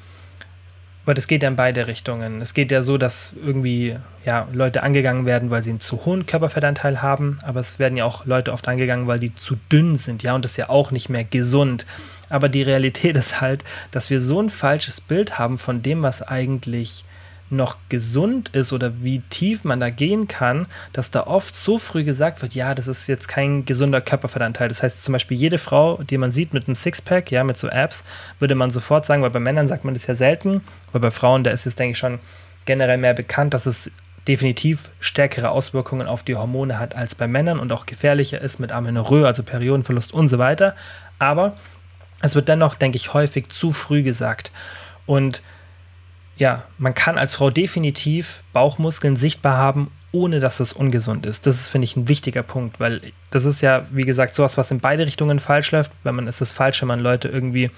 weil 1.08 1.15
das 1.15 1.28
geht 1.28 1.41
ja 1.41 1.48
in 1.48 1.56
beide 1.56 1.88
Richtungen. 1.88 2.41
Es 2.41 2.54
geht 2.54 2.70
ja 2.70 2.84
so, 2.84 2.98
dass 2.98 3.32
irgendwie 3.41 3.96
ja, 4.26 4.46
Leute 4.52 4.84
angegangen 4.84 5.26
werden, 5.26 5.50
weil 5.50 5.63
sie 5.63 5.70
einen 5.70 5.80
zu 5.80 6.04
hohen 6.04 6.26
Körperfettanteil 6.26 7.02
haben, 7.02 7.39
aber 7.43 7.62
es 7.62 7.80
werden 7.80 7.98
ja 7.98 8.04
auch 8.04 8.26
Leute 8.26 8.52
oft 8.52 8.67
angegangen, 8.67 9.08
weil 9.08 9.17
die 9.17 9.34
zu 9.34 9.56
dünn 9.72 9.96
sind, 9.96 10.22
ja, 10.22 10.36
und 10.36 10.43
das 10.43 10.52
ist 10.52 10.58
ja 10.58 10.67
auch 10.67 10.91
nicht 10.91 11.08
mehr 11.08 11.24
gesund. 11.24 11.86
Aber 12.29 12.49
die 12.49 12.63
Realität 12.63 13.15
ist 13.15 13.41
halt, 13.41 13.63
dass 13.91 14.09
wir 14.09 14.21
so 14.21 14.41
ein 14.41 14.49
falsches 14.49 15.01
Bild 15.01 15.39
haben 15.39 15.57
von 15.57 15.81
dem, 15.81 16.03
was 16.03 16.21
eigentlich 16.21 17.05
noch 17.49 17.77
gesund 17.89 18.49
ist 18.49 18.73
oder 18.73 19.01
wie 19.01 19.21
tief 19.29 19.63
man 19.63 19.79
da 19.79 19.89
gehen 19.89 20.27
kann, 20.27 20.67
dass 20.91 21.11
da 21.11 21.27
oft 21.27 21.55
so 21.55 21.77
früh 21.77 22.03
gesagt 22.03 22.41
wird, 22.41 22.55
ja, 22.55 22.75
das 22.75 22.87
ist 22.87 23.07
jetzt 23.07 23.27
kein 23.27 23.65
gesunder 23.65 24.01
Körperfettanteil. 24.01 24.67
Das 24.67 24.83
heißt 24.83 25.03
zum 25.03 25.13
Beispiel 25.13 25.37
jede 25.37 25.57
Frau, 25.57 25.97
die 26.03 26.17
man 26.17 26.31
sieht 26.31 26.53
mit 26.53 26.67
einem 26.67 26.75
Sixpack, 26.75 27.31
ja, 27.31 27.43
mit 27.43 27.57
so 27.57 27.69
Apps, 27.69 28.03
würde 28.39 28.55
man 28.55 28.69
sofort 28.69 29.05
sagen, 29.05 29.21
weil 29.23 29.29
bei 29.29 29.39
Männern 29.39 29.67
sagt 29.67 29.85
man 29.85 29.93
das 29.93 30.07
ja 30.07 30.15
selten, 30.15 30.61
weil 30.91 31.01
bei 31.01 31.11
Frauen, 31.11 31.43
da 31.43 31.51
ist 31.51 31.65
es, 31.65 31.75
denke 31.75 31.93
ich, 31.93 31.97
schon 31.97 32.19
generell 32.65 32.97
mehr 32.97 33.13
bekannt, 33.13 33.53
dass 33.53 33.65
es 33.65 33.91
definitiv 34.27 34.91
stärkere 34.99 35.51
Auswirkungen 35.51 36.05
auf 36.05 36.23
die 36.23 36.35
Hormone 36.35 36.77
hat 36.77 36.97
als 36.97 37.15
bei 37.15 37.27
Männern 37.27 37.59
und 37.59 37.71
auch 37.71 37.85
gefährlicher 37.85 38.41
ist 38.41 38.59
mit 38.59 38.73
Amenorrhoe, 38.73 39.25
also 39.25 39.41
Periodenverlust 39.41 40.13
und 40.13 40.27
so 40.27 40.37
weiter. 40.37 40.75
Aber 41.17 41.55
es 42.21 42.36
wird 42.36 42.49
dennoch, 42.49 42.75
denke 42.75 42.95
ich, 42.95 43.13
häufig 43.13 43.49
zu 43.49 43.71
früh 43.71 44.03
gesagt. 44.03 44.51
Und 45.06 45.41
ja, 46.38 46.63
man 46.77 46.93
kann 46.93 47.17
als 47.17 47.36
Frau 47.36 47.49
definitiv 47.49 48.43
Bauchmuskeln 48.53 49.15
sichtbar 49.15 49.58
haben, 49.58 49.91
ohne 50.12 50.39
dass 50.39 50.60
es 50.60 50.73
ungesund 50.73 51.25
ist. 51.25 51.45
Das 51.45 51.60
ist, 51.60 51.69
finde 51.69 51.86
ich, 51.86 51.95
ein 51.95 52.08
wichtiger 52.08 52.43
Punkt, 52.43 52.80
weil 52.80 53.01
das 53.30 53.45
ist 53.45 53.62
ja, 53.62 53.86
wie 53.91 54.03
gesagt, 54.03 54.36
sowas, 54.36 54.58
was 54.58 54.71
in 54.71 54.80
beide 54.80 55.06
Richtungen 55.06 55.39
falsch 55.39 55.71
läuft. 55.71 55.91
Wenn 56.03 56.15
man 56.15 56.27
ist 56.27 56.41
es 56.41 56.51
falsch, 56.51 56.82
wenn 56.82 56.88
man 56.88 56.99
Leute 56.99 57.27
irgendwie 57.27 57.71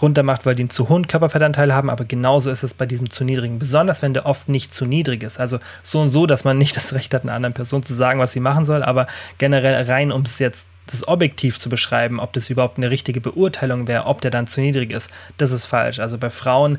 runtermacht, 0.00 0.46
weil 0.46 0.54
die 0.54 0.62
einen 0.62 0.70
zu 0.70 0.88
hohen 0.88 1.08
Körperfettanteil 1.08 1.74
haben, 1.74 1.90
aber 1.90 2.04
genauso 2.04 2.50
ist 2.50 2.62
es 2.62 2.74
bei 2.74 2.86
diesem 2.86 3.10
zu 3.10 3.24
niedrigen, 3.24 3.58
besonders 3.58 4.02
wenn 4.02 4.14
der 4.14 4.26
oft 4.26 4.48
nicht 4.48 4.72
zu 4.72 4.86
niedrig 4.86 5.22
ist. 5.22 5.40
Also 5.40 5.58
so 5.82 6.00
und 6.00 6.10
so, 6.10 6.26
dass 6.26 6.44
man 6.44 6.58
nicht 6.58 6.76
das 6.76 6.94
Recht 6.94 7.14
hat, 7.14 7.24
einer 7.24 7.34
anderen 7.34 7.54
Person 7.54 7.82
zu 7.82 7.94
sagen, 7.94 8.20
was 8.20 8.32
sie 8.32 8.40
machen 8.40 8.64
soll, 8.64 8.82
aber 8.82 9.06
generell 9.38 9.82
rein, 9.84 10.12
um 10.12 10.22
es 10.22 10.38
jetzt 10.38 10.66
das 10.90 11.06
objektiv 11.06 11.58
zu 11.58 11.68
beschreiben, 11.68 12.20
ob 12.20 12.32
das 12.32 12.50
überhaupt 12.50 12.78
eine 12.78 12.90
richtige 12.90 13.20
Beurteilung 13.20 13.86
wäre, 13.86 14.06
ob 14.06 14.20
der 14.20 14.30
dann 14.30 14.46
zu 14.46 14.60
niedrig 14.60 14.92
ist, 14.92 15.10
das 15.36 15.52
ist 15.52 15.66
falsch. 15.66 15.98
Also 15.98 16.18
bei 16.18 16.30
Frauen 16.30 16.78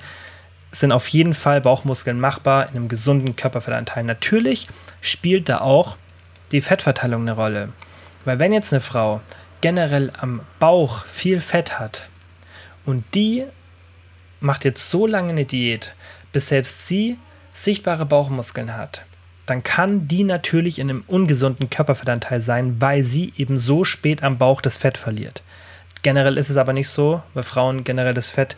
sind 0.71 0.91
auf 0.91 1.07
jeden 1.07 1.33
Fall 1.33 1.61
Bauchmuskeln 1.61 2.19
machbar 2.19 2.69
in 2.69 2.75
einem 2.75 2.87
gesunden 2.87 3.35
Körperfettanteil. 3.35 4.03
Natürlich 4.03 4.67
spielt 5.01 5.49
da 5.49 5.61
auch 5.61 5.97
die 6.51 6.61
Fettverteilung 6.61 7.21
eine 7.21 7.33
Rolle. 7.33 7.69
Weil 8.25 8.39
wenn 8.39 8.53
jetzt 8.53 8.73
eine 8.73 8.81
Frau 8.81 9.21
generell 9.61 10.11
am 10.19 10.41
Bauch 10.59 11.05
viel 11.05 11.41
Fett 11.41 11.79
hat 11.79 12.07
und 12.85 13.03
die 13.13 13.45
macht 14.39 14.65
jetzt 14.65 14.89
so 14.89 15.07
lange 15.07 15.29
eine 15.29 15.45
Diät, 15.45 15.95
bis 16.31 16.49
selbst 16.49 16.87
sie 16.87 17.17
sichtbare 17.51 18.05
Bauchmuskeln 18.05 18.77
hat, 18.77 19.05
dann 19.49 19.63
kann 19.63 20.07
die 20.07 20.23
natürlich 20.23 20.79
in 20.79 20.89
einem 20.89 21.03
ungesunden 21.07 21.69
Körperfettanteil 21.69 22.41
sein, 22.41 22.79
weil 22.79 23.03
sie 23.03 23.33
eben 23.37 23.57
so 23.57 23.83
spät 23.83 24.23
am 24.23 24.37
Bauch 24.37 24.61
das 24.61 24.77
Fett 24.77 24.97
verliert. 24.97 25.43
Generell 26.01 26.37
ist 26.37 26.49
es 26.49 26.57
aber 26.57 26.73
nicht 26.73 26.89
so, 26.89 27.21
weil 27.33 27.43
Frauen 27.43 27.83
generell 27.83 28.13
das 28.13 28.29
Fett 28.29 28.55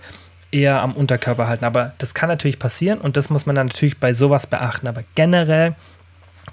eher 0.52 0.82
am 0.82 0.94
Unterkörper 0.94 1.48
halten. 1.48 1.66
Aber 1.66 1.94
das 1.98 2.14
kann 2.14 2.30
natürlich 2.30 2.60
passieren 2.60 3.00
und 3.00 3.18
das 3.18 3.30
muss 3.30 3.46
man 3.46 3.56
dann 3.56 3.68
natürlich 3.68 4.00
bei 4.00 4.14
sowas 4.14 4.48
beachten. 4.48 4.88
Aber 4.88 5.04
generell 5.16 5.76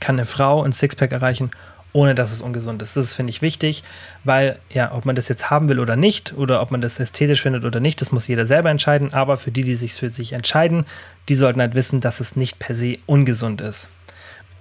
kann 0.01 0.17
eine 0.17 0.25
Frau 0.25 0.63
ein 0.63 0.73
Sixpack 0.73 1.13
erreichen, 1.13 1.51
ohne 1.93 2.15
dass 2.15 2.33
es 2.33 2.41
ungesund 2.41 2.81
ist. 2.81 2.97
Das 2.97 3.15
finde 3.15 3.31
ich 3.31 3.43
wichtig, 3.43 3.83
weil 4.25 4.59
ja, 4.71 4.93
ob 4.93 5.05
man 5.05 5.17
das 5.17 5.29
jetzt 5.29 5.51
haben 5.51 5.69
will 5.69 5.81
oder 5.81 5.97
nicht 5.97 6.35
oder 6.37 6.63
ob 6.63 6.71
man 6.71 6.81
das 6.81 7.01
ästhetisch 7.01 7.43
findet 7.43 7.65
oder 7.65 7.81
nicht, 7.81 8.01
das 8.01 8.13
muss 8.13 8.29
jeder 8.29 8.47
selber 8.47 8.71
entscheiden. 8.71 9.13
Aber 9.13 9.37
für 9.37 9.51
die, 9.51 9.65
die 9.65 9.77
sich 9.77 9.95
für 9.95 10.11
sich 10.11 10.33
entscheiden, 10.33 10.87
die 11.29 11.35
sollten 11.35 11.61
halt 11.61 11.75
wissen, 11.75 12.01
dass 12.01 12.21
es 12.21 12.37
nicht 12.37 12.59
per 12.59 12.75
se 12.75 12.99
ungesund 13.07 13.61
ist. 13.61 13.89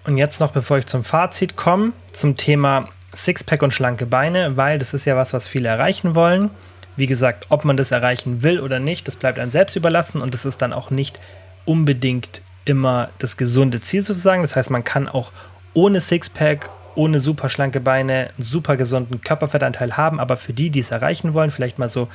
Und 0.07 0.15
jetzt 0.15 0.39
noch, 0.39 0.51
bevor 0.51 0.77
ich 0.77 0.85
zum 0.85 1.03
Fazit 1.03 1.57
komme, 1.57 1.91
zum 2.13 2.37
Thema 2.37 2.87
Sixpack 3.13 3.61
und 3.61 3.73
schlanke 3.73 4.05
Beine, 4.05 4.55
weil 4.55 4.79
das 4.79 4.93
ist 4.93 5.03
ja 5.03 5.17
was, 5.17 5.33
was 5.33 5.49
viele 5.49 5.67
erreichen 5.67 6.15
wollen. 6.15 6.49
Wie 6.95 7.07
gesagt, 7.07 7.47
ob 7.49 7.65
man 7.65 7.75
das 7.75 7.91
erreichen 7.91 8.41
will 8.41 8.61
oder 8.61 8.79
nicht, 8.79 9.09
das 9.09 9.17
bleibt 9.17 9.37
einem 9.37 9.51
selbst 9.51 9.75
überlassen 9.75 10.21
und 10.21 10.33
das 10.33 10.45
ist 10.45 10.61
dann 10.61 10.71
auch 10.71 10.91
nicht 10.91 11.19
unbedingt 11.65 12.41
immer 12.63 13.09
das 13.17 13.35
gesunde 13.35 13.81
Ziel 13.81 14.01
sozusagen. 14.01 14.43
Das 14.43 14.55
heißt, 14.55 14.69
man 14.69 14.85
kann 14.85 15.09
auch 15.09 15.33
ohne 15.73 15.99
Sixpack, 15.99 16.69
ohne 16.95 17.19
super 17.19 17.49
schlanke 17.49 17.81
Beine 17.81 18.29
einen 18.29 18.45
super 18.45 18.77
gesunden 18.77 19.19
Körperfettanteil 19.19 19.97
haben, 19.97 20.21
aber 20.21 20.37
für 20.37 20.53
die, 20.53 20.69
die 20.69 20.79
es 20.79 20.91
erreichen 20.91 21.33
wollen, 21.33 21.51
vielleicht 21.51 21.79
mal 21.79 21.89
so 21.89 22.07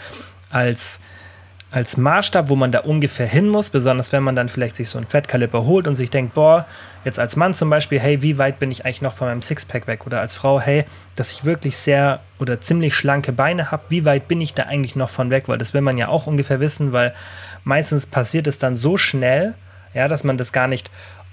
als 0.48 1.00
als 1.72 1.96
Maßstab, 1.96 2.50
wo 2.50 2.56
man 2.56 2.70
da 2.70 2.80
ungefähr 2.80 3.26
hin 3.26 3.48
muss, 3.48 3.70
besonders 3.70 4.12
wenn 4.12 4.22
man 4.22 4.37
dann 4.37 4.50
vielleicht 4.50 4.76
sich 4.76 4.90
so 4.90 4.98
ein 4.98 5.06
Fettkaliber 5.06 5.64
holt 5.64 5.88
und 5.88 5.94
sich 5.94 6.11
denkt, 6.11 6.35
boah, 6.35 6.66
jetzt 7.04 7.18
als 7.18 7.35
Mann 7.35 7.54
zum 7.54 7.70
Beispiel, 7.70 7.98
hey, 7.98 8.20
wie 8.20 8.37
weit 8.37 8.58
bin 8.58 8.70
ich 8.70 8.85
eigentlich 8.85 9.00
noch 9.00 9.14
von 9.14 9.28
meinem 9.28 9.40
Sixpack 9.40 9.87
weg? 9.87 10.06
Oder 10.06 10.20
als 10.20 10.35
Frau, 10.35 10.61
hey, 10.61 10.85
dass 11.16 11.32
ich 11.32 11.46
wirklich 11.46 11.78
sehr 11.78 12.20
oder 12.38 12.61
ziemlich 12.61 12.94
schlanke 12.94 13.32
Beine 13.32 13.70
habe, 13.70 13.85
wie 13.88 14.04
weit 14.04 14.28
bin 14.28 14.42
ich 14.42 14.52
da 14.52 14.64
eigentlich 14.64 14.96
noch 14.96 15.08
von 15.08 15.30
weg? 15.30 15.48
Weil 15.48 15.56
das 15.56 15.72
will 15.72 15.80
man 15.80 15.96
ja 15.96 16.08
auch 16.08 16.26
ungefähr 16.26 16.61
wissen, 16.61 16.92
weil 16.92 17.14
meistens 17.64 18.06
passiert 18.06 18.46
es 18.46 18.58
dann 18.58 18.76
so 18.76 18.98
schnell, 18.98 19.54
ja, 19.94 20.08
dass 20.08 20.24
man 20.24 20.37
das 20.37 20.52
gar 20.52 20.68
nicht 20.68 20.90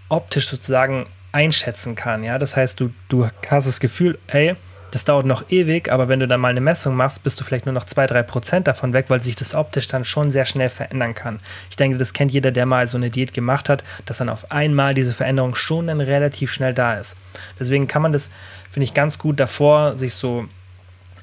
optisch 0.08 0.48
sozusagen 0.48 1.06
einschätzen 1.34 1.96
kann. 1.96 2.24
Ja, 2.24 2.40
das 2.40 2.56
heißt, 2.56 2.80
du, 2.80 2.92
du 3.10 3.28
hast 3.50 3.68
das 3.68 3.82
Gefühl, 3.82 4.18
ey, 4.28 4.56
das 4.92 5.06
dauert 5.06 5.26
noch 5.26 5.50
ewig, 5.50 5.92
aber 5.92 6.08
wenn 6.08 6.20
du 6.20 6.28
dann 6.28 6.40
mal 6.40 6.50
eine 6.50 6.62
Messung 6.62 6.96
machst, 6.96 7.24
bist 7.24 7.40
du 7.40 7.44
vielleicht 7.44 7.66
nur 7.66 7.74
noch 7.74 7.86
2-3% 7.86 8.62
davon 8.62 8.94
weg, 8.94 9.06
weil 9.08 9.22
sich 9.22 9.36
das 9.36 9.56
optisch 9.56 9.88
dann 9.88 10.06
schon 10.06 10.32
sehr 10.32 10.46
schnell 10.46 10.70
verändern 10.70 11.14
kann. 11.14 11.40
Ich 11.70 11.76
denke, 11.76 11.98
das 11.98 12.14
kennt 12.14 12.32
jeder, 12.32 12.52
der 12.52 12.66
mal 12.66 12.88
so 12.88 12.98
eine 12.98 13.10
Diät 13.10 13.34
gemacht 13.34 13.70
hat, 13.70 13.84
dass 14.06 14.18
dann 14.18 14.30
auf 14.30 14.52
einmal 14.52 14.94
diese 14.94 15.14
Veränderung 15.14 15.56
schon 15.56 15.88
dann 15.88 16.02
relativ 16.02 16.52
schnell 16.52 16.74
da 16.74 16.96
ist. 16.96 17.18
Deswegen 17.60 17.88
kann 17.88 18.02
man 18.02 18.14
das, 18.14 18.30
finde 18.70 18.86
ich, 18.86 18.94
ganz 18.94 19.18
gut 19.18 19.40
davor 19.40 19.98
sich 19.98 20.14
so 20.14 20.48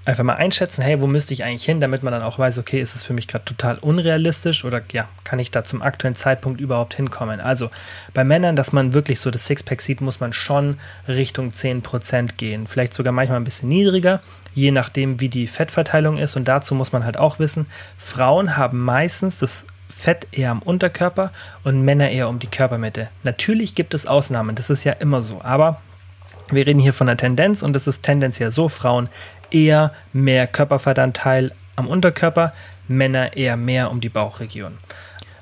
einfach 0.07 0.25
mal 0.25 0.35
einschätzen, 0.35 0.83
hey, 0.83 1.01
wo 1.01 1.07
müsste 1.07 1.35
ich 1.35 1.45
eigentlich 1.45 1.65
hin, 1.65 1.81
damit 1.81 2.03
man 2.03 2.13
dann 2.13 2.23
auch 2.23 2.39
weiß, 2.39 2.59
okay, 2.59 2.81
ist 2.81 2.95
es 2.95 3.03
für 3.03 3.13
mich 3.13 3.27
gerade 3.27 3.45
total 3.45 3.79
unrealistisch 3.79 4.65
oder 4.65 4.81
ja, 4.93 5.09
kann 5.25 5.41
ich 5.41 5.51
da 5.51 5.65
zum 5.65 5.83
aktuellen 5.83 6.15
Zeitpunkt 6.15 6.61
überhaupt 6.61 6.95
hinkommen? 6.95 7.41
Also 7.41 7.71
bei 8.15 8.23
Männern, 8.23 8.55
dass 8.55 8.73
man 8.73 8.93
wirklich 8.93 9.19
so 9.19 9.31
das 9.31 9.47
Sixpack 9.47 9.83
sieht, 9.83 10.01
muss 10.01 10.21
man 10.21 10.33
schon 10.33 10.79
Richtung 11.09 11.51
10% 11.51 12.37
gehen. 12.37 12.69
Vielleicht 12.69 12.95
sogar 12.95 13.13
manchmal 13.13 13.41
ein 13.41 13.45
bisschen 13.45 13.69
niedriger, 13.69 14.21
je 14.55 14.71
nachdem, 14.71 15.21
wie 15.21 15.29
die 15.29 15.49
Fettverteilung 15.49 16.19
ist. 16.19 16.37
Und 16.37 16.47
dazu 16.47 16.77
muss 16.77 16.93
man 16.93 17.05
halt 17.05 17.19
auch 17.19 17.41
wissen, 17.41 17.67
Frauen 17.99 18.57
haben 18.57 18.81
meistens 18.81 19.39
das 19.39 19.67
Fett 19.89 20.29
eher 20.31 20.53
am 20.53 20.63
Unterkörper 20.63 21.33
und 21.65 21.83
Männer 21.83 22.11
eher 22.11 22.29
um 22.29 22.39
die 22.39 22.47
Körpermitte. 22.47 23.09
Natürlich 23.25 23.75
gibt 23.75 23.93
es 23.93 24.07
Ausnahmen, 24.07 24.55
das 24.55 24.71
ist 24.71 24.85
ja 24.85 24.93
immer 24.93 25.23
so, 25.23 25.41
aber 25.43 25.81
wir 26.53 26.65
reden 26.65 26.79
hier 26.79 26.93
von 26.93 27.09
der 27.09 27.17
Tendenz 27.17 27.63
und 27.63 27.75
es 27.75 27.89
ist 27.89 28.03
tendenziell 28.03 28.53
so, 28.53 28.69
Frauen 28.69 29.09
eher 29.51 29.93
mehr 30.13 30.47
Körperfettanteil 30.47 31.53
am 31.77 31.89
Unterkörper, 31.89 32.53
Männer 32.89 33.37
eher 33.37 33.57
mehr 33.57 33.91
um 33.91 34.01
die 34.01 34.09
Bauchregion. 34.09 34.79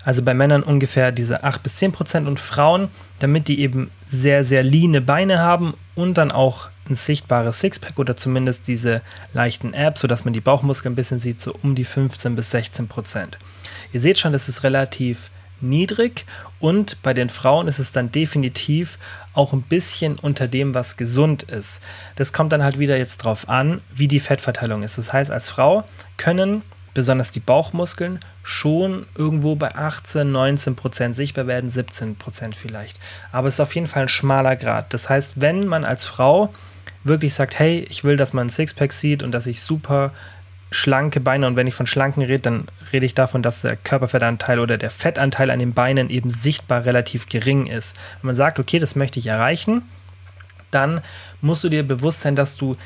Also 0.05 0.23
bei 0.23 0.35
Männern 0.35 0.63
ungefähr 0.63 1.13
diese 1.13 1.45
8 1.45 1.63
bis 1.63 1.77
10 1.77 1.93
Prozent 1.93 2.29
und 2.29 2.39
Frauen, 2.39 2.89
damit 3.21 3.49
die 3.49 3.61
eben 3.61 3.91
sehr, 4.09 4.45
sehr 4.45 4.63
leane 4.63 5.01
Beine 5.01 5.39
haben 5.39 5.75
und 5.95 6.19
dann 6.19 6.31
auch 6.31 6.69
ein 6.89 6.95
sichtbares 6.95 7.61
Sixpack 7.61 7.99
oder 7.99 8.17
zumindest 8.17 8.69
diese 8.69 9.01
leichten 9.33 9.75
Abs, 9.75 10.03
sodass 10.03 10.25
man 10.27 10.35
die 10.35 10.43
Bauchmuskeln 10.43 10.93
ein 10.93 10.97
bisschen 10.97 11.21
sieht, 11.21 11.41
so 11.41 11.57
um 11.63 11.75
die 11.75 11.87
15 11.87 12.35
bis 12.35 12.51
16 12.51 12.89
Prozent. 12.89 13.39
Ihr 13.93 14.01
seht 14.01 14.19
schon, 14.19 14.33
das 14.33 14.49
ist 14.49 14.63
relativ 14.65 15.31
niedrig 15.69 16.27
und 16.61 17.03
bei 17.03 17.15
den 17.15 17.29
Frauen 17.29 17.69
ist 17.69 17.79
es 17.79 17.93
dann 17.93 18.13
definitiv 18.13 18.99
auch 19.33 19.53
ein 19.53 19.63
bisschen 19.63 20.19
unter 20.19 20.47
dem, 20.47 20.75
was 20.75 20.97
gesund 20.97 21.43
ist. 21.43 21.83
Das 22.17 22.33
kommt 22.33 22.53
dann 22.53 22.63
halt 22.63 22.79
wieder 22.79 22.97
jetzt 22.97 23.19
drauf 23.19 23.49
an, 23.49 23.81
wie 23.93 24.09
die 24.09 24.21
Fettverteilung 24.21 24.83
ist. 24.83 24.99
Das 24.99 25.13
heißt, 25.13 25.31
als 25.31 25.51
Frau 25.51 25.85
können 26.17 26.63
besonders 26.95 27.31
die 27.31 27.41
Bauchmuskeln, 27.41 28.21
schon 28.43 29.07
irgendwo 29.17 29.57
bei 29.57 29.75
18, 29.75 30.31
19 30.31 30.77
Prozent 30.77 31.17
sichtbar 31.17 31.47
werden, 31.47 31.69
17 31.69 32.17
Prozent 32.17 32.57
vielleicht. 32.57 33.01
Aber 33.33 33.49
es 33.49 33.55
ist 33.55 33.61
auf 33.61 33.75
jeden 33.75 33.89
Fall 33.89 34.03
ein 34.03 34.09
schmaler 34.09 34.57
Grad. 34.57 34.95
Das 34.95 35.11
heißt, 35.11 35.41
wenn 35.41 35.67
man 35.67 35.85
als 35.85 36.05
Frau 36.05 36.55
wirklich 37.03 37.35
sagt, 37.35 37.59
hey, 37.59 37.87
ich 37.91 38.05
will, 38.05 38.17
dass 38.17 38.33
man 38.33 38.47
ein 38.47 38.51
Sixpack 38.51 38.93
sieht 38.93 39.23
und 39.23 39.33
dass 39.33 39.47
ich 39.47 39.61
super 39.61 40.13
schlanke 40.75 41.21
Beine 41.21 41.47
und 41.47 41.57
wenn 41.57 41.67
ich 41.67 41.75
von 41.75 41.87
schlanken 41.87 42.23
rede, 42.23 42.41
dann 42.41 42.69
rede 42.93 43.07
ich 43.07 43.15
davon, 43.15 43.43
dass 43.43 43.63
der 43.63 43.77
Körperfettanteil 43.77 44.59
oder 44.61 44.77
der 44.77 44.91
Fettanteil 44.91 45.51
an 45.51 45.59
den 45.59 45.73
Beinen 45.73 46.11
eben 46.11 46.31
sichtbar 46.31 46.85
relativ 46.85 47.29
gering 47.29 47.67
ist. 47.67 47.97
Wenn 48.21 48.29
man 48.29 48.37
sagt, 48.37 48.59
okay, 48.59 48.79
das 48.79 48.97
möchte 48.97 49.19
ich 49.19 49.27
erreichen, 49.27 49.83
dann 50.71 51.01
musst 51.41 51.65
du 51.65 51.69
dir 51.69 51.87
bewusst 51.87 52.23
sein, 52.23 52.37
dass 52.37 52.57
du 52.57 52.77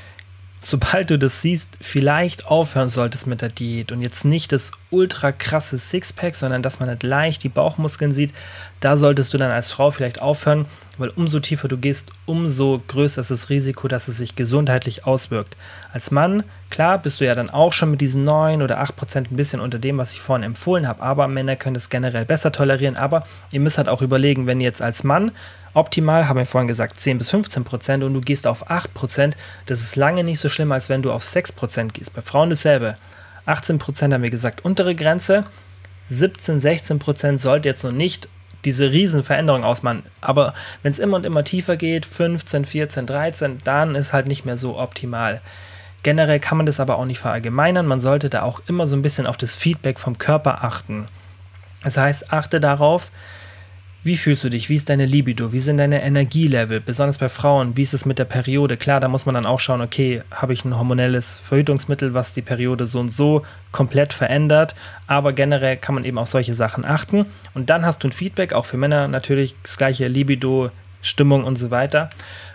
sobald 0.60 1.10
du 1.10 1.18
das 1.18 1.42
siehst, 1.42 1.78
vielleicht 1.80 2.46
aufhören 2.46 2.88
solltest 2.88 3.26
mit 3.26 3.42
der 3.42 3.48
Diät 3.48 3.92
und 3.92 4.02
jetzt 4.02 4.24
nicht 4.24 4.52
das 4.52 4.72
ultra 4.90 5.32
krasse 5.32 5.78
Sixpack, 5.78 6.34
sondern 6.34 6.62
dass 6.62 6.80
man 6.80 6.88
halt 6.88 7.02
leicht 7.02 7.42
die 7.42 7.48
Bauchmuskeln 7.48 8.12
sieht, 8.12 8.32
da 8.80 8.96
solltest 8.96 9.34
du 9.34 9.38
dann 9.38 9.50
als 9.50 9.72
Frau 9.72 9.90
vielleicht 9.90 10.22
aufhören, 10.22 10.66
weil 10.98 11.10
umso 11.10 11.40
tiefer 11.40 11.68
du 11.68 11.76
gehst, 11.76 12.10
umso 12.26 12.80
größer 12.86 13.20
ist 13.20 13.30
das 13.30 13.50
Risiko, 13.50 13.88
dass 13.88 14.08
es 14.08 14.18
sich 14.18 14.36
gesundheitlich 14.36 15.06
auswirkt. 15.06 15.56
Als 15.92 16.10
Mann, 16.10 16.44
klar, 16.70 16.98
bist 16.98 17.20
du 17.20 17.26
ja 17.26 17.34
dann 17.34 17.50
auch 17.50 17.72
schon 17.72 17.90
mit 17.90 18.00
diesen 18.00 18.24
9 18.24 18.62
oder 18.62 18.78
8 18.80 18.96
Prozent 18.96 19.32
ein 19.32 19.36
bisschen 19.36 19.60
unter 19.60 19.78
dem, 19.78 19.98
was 19.98 20.12
ich 20.12 20.20
vorhin 20.20 20.44
empfohlen 20.44 20.88
habe, 20.88 21.02
aber 21.02 21.28
Männer 21.28 21.56
können 21.56 21.74
das 21.74 21.90
generell 21.90 22.24
besser 22.24 22.52
tolerieren, 22.52 22.96
aber 22.96 23.24
ihr 23.50 23.60
müsst 23.60 23.78
halt 23.78 23.88
auch 23.88 24.02
überlegen, 24.02 24.46
wenn 24.46 24.60
ihr 24.60 24.66
jetzt 24.66 24.82
als 24.82 25.04
Mann 25.04 25.32
Optimal, 25.78 26.28
haben 26.28 26.38
wir 26.38 26.44
vorhin 26.44 26.66
gesagt, 26.66 26.98
10 26.98 27.18
bis 27.18 27.30
15 27.30 27.62
Prozent 27.62 28.02
und 28.02 28.12
du 28.12 28.20
gehst 28.20 28.48
auf 28.48 28.68
8 28.68 28.92
Prozent. 28.94 29.36
Das 29.66 29.80
ist 29.80 29.94
lange 29.94 30.24
nicht 30.24 30.40
so 30.40 30.48
schlimm, 30.48 30.72
als 30.72 30.88
wenn 30.88 31.02
du 31.02 31.12
auf 31.12 31.22
6 31.22 31.52
Prozent 31.52 31.94
gehst. 31.94 32.14
Bei 32.14 32.20
Frauen 32.20 32.50
dasselbe. 32.50 32.94
18 33.46 33.78
Prozent 33.78 34.12
haben 34.12 34.24
wir 34.24 34.30
gesagt, 34.30 34.64
untere 34.64 34.96
Grenze. 34.96 35.44
17, 36.08 36.58
16 36.58 36.98
Prozent 36.98 37.40
sollte 37.40 37.68
jetzt 37.68 37.84
noch 37.84 37.92
nicht 37.92 38.28
diese 38.64 38.90
Riesenveränderung 38.90 39.62
ausmachen. 39.62 40.02
Aber 40.20 40.52
wenn 40.82 40.90
es 40.90 40.98
immer 40.98 41.16
und 41.16 41.24
immer 41.24 41.44
tiefer 41.44 41.76
geht, 41.76 42.06
15, 42.06 42.64
14, 42.64 43.06
13, 43.06 43.58
dann 43.62 43.94
ist 43.94 44.12
halt 44.12 44.26
nicht 44.26 44.44
mehr 44.44 44.56
so 44.56 44.80
optimal. 44.80 45.40
Generell 46.02 46.40
kann 46.40 46.56
man 46.56 46.66
das 46.66 46.80
aber 46.80 46.98
auch 46.98 47.04
nicht 47.04 47.20
verallgemeinern. 47.20 47.86
Man 47.86 48.00
sollte 48.00 48.30
da 48.30 48.42
auch 48.42 48.62
immer 48.66 48.88
so 48.88 48.96
ein 48.96 49.02
bisschen 49.02 49.28
auf 49.28 49.36
das 49.36 49.54
Feedback 49.54 50.00
vom 50.00 50.18
Körper 50.18 50.64
achten. 50.64 51.06
Das 51.84 51.96
heißt, 51.96 52.32
achte 52.32 52.58
darauf, 52.58 53.12
wie 54.04 54.16
fühlst 54.16 54.44
du 54.44 54.48
dich? 54.48 54.68
Wie 54.68 54.76
ist 54.76 54.88
deine 54.88 55.06
Libido? 55.06 55.52
Wie 55.52 55.58
sind 55.58 55.78
deine 55.78 56.02
Energielevel? 56.02 56.80
Besonders 56.80 57.18
bei 57.18 57.28
Frauen, 57.28 57.76
wie 57.76 57.82
ist 57.82 57.94
es 57.94 58.06
mit 58.06 58.18
der 58.18 58.24
Periode? 58.24 58.76
Klar, 58.76 59.00
da 59.00 59.08
muss 59.08 59.26
man 59.26 59.34
dann 59.34 59.44
auch 59.44 59.60
schauen, 59.60 59.80
okay, 59.80 60.22
habe 60.30 60.52
ich 60.52 60.64
ein 60.64 60.78
hormonelles 60.78 61.40
Verhütungsmittel, 61.40 62.14
was 62.14 62.32
die 62.32 62.42
Periode 62.42 62.86
so 62.86 63.00
und 63.00 63.10
so 63.10 63.42
komplett 63.72 64.12
verändert. 64.12 64.76
Aber 65.08 65.32
generell 65.32 65.76
kann 65.76 65.96
man 65.96 66.04
eben 66.04 66.18
auf 66.18 66.28
solche 66.28 66.54
Sachen 66.54 66.84
achten. 66.84 67.26
Und 67.54 67.70
dann 67.70 67.84
hast 67.84 68.04
du 68.04 68.08
ein 68.08 68.12
Feedback, 68.12 68.52
auch 68.52 68.66
für 68.66 68.76
Männer 68.76 69.08
natürlich 69.08 69.56
das 69.62 69.76
gleiche 69.76 70.06
Libido, 70.06 70.70
Stimmung 71.02 71.44
und 71.44 71.56
so 71.56 71.70
weiter. 71.70 72.10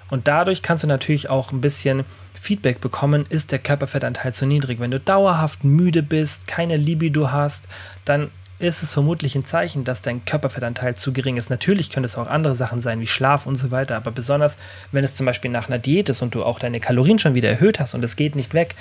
Und 0.09 0.27
dadurch 0.27 0.61
kannst 0.61 0.83
du 0.83 0.87
natürlich 0.87 1.29
auch 1.29 1.51
ein 1.51 1.61
bisschen 1.61 2.03
Feedback 2.33 2.81
bekommen, 2.81 3.25
ist 3.29 3.51
der 3.51 3.59
Körperfettanteil 3.59 4.33
zu 4.33 4.45
niedrig. 4.45 4.79
Wenn 4.79 4.91
du 4.91 4.99
dauerhaft 4.99 5.63
müde 5.63 6.03
bist, 6.03 6.47
keine 6.47 6.77
Libido 6.77 7.31
hast, 7.31 7.67
dann 8.05 8.29
ist 8.67 8.83
es 8.83 8.93
vermutlich 8.93 9.35
ein 9.35 9.45
Zeichen, 9.45 9.83
dass 9.83 10.01
dein 10.01 10.25
Körperfettanteil 10.25 10.95
zu 10.95 11.13
gering 11.13 11.37
ist. 11.37 11.49
Natürlich 11.49 11.89
können 11.89 12.05
es 12.05 12.17
auch 12.17 12.27
andere 12.27 12.55
Sachen 12.55 12.81
sein, 12.81 12.99
wie 12.99 13.07
Schlaf 13.07 13.45
und 13.45 13.55
so 13.55 13.71
weiter, 13.71 13.95
aber 13.95 14.11
besonders, 14.11 14.57
wenn 14.91 15.03
es 15.03 15.15
zum 15.15 15.25
Beispiel 15.25 15.51
nach 15.51 15.67
einer 15.67 15.79
Diät 15.79 16.09
ist 16.09 16.21
und 16.21 16.35
du 16.35 16.43
auch 16.43 16.59
deine 16.59 16.79
Kalorien 16.79 17.19
schon 17.19 17.35
wieder 17.35 17.49
erhöht 17.49 17.79
hast 17.79 17.93
und 17.93 18.03
es 18.03 18.15
geht 18.15 18.35
nicht 18.35 18.53
weg, 18.53 18.75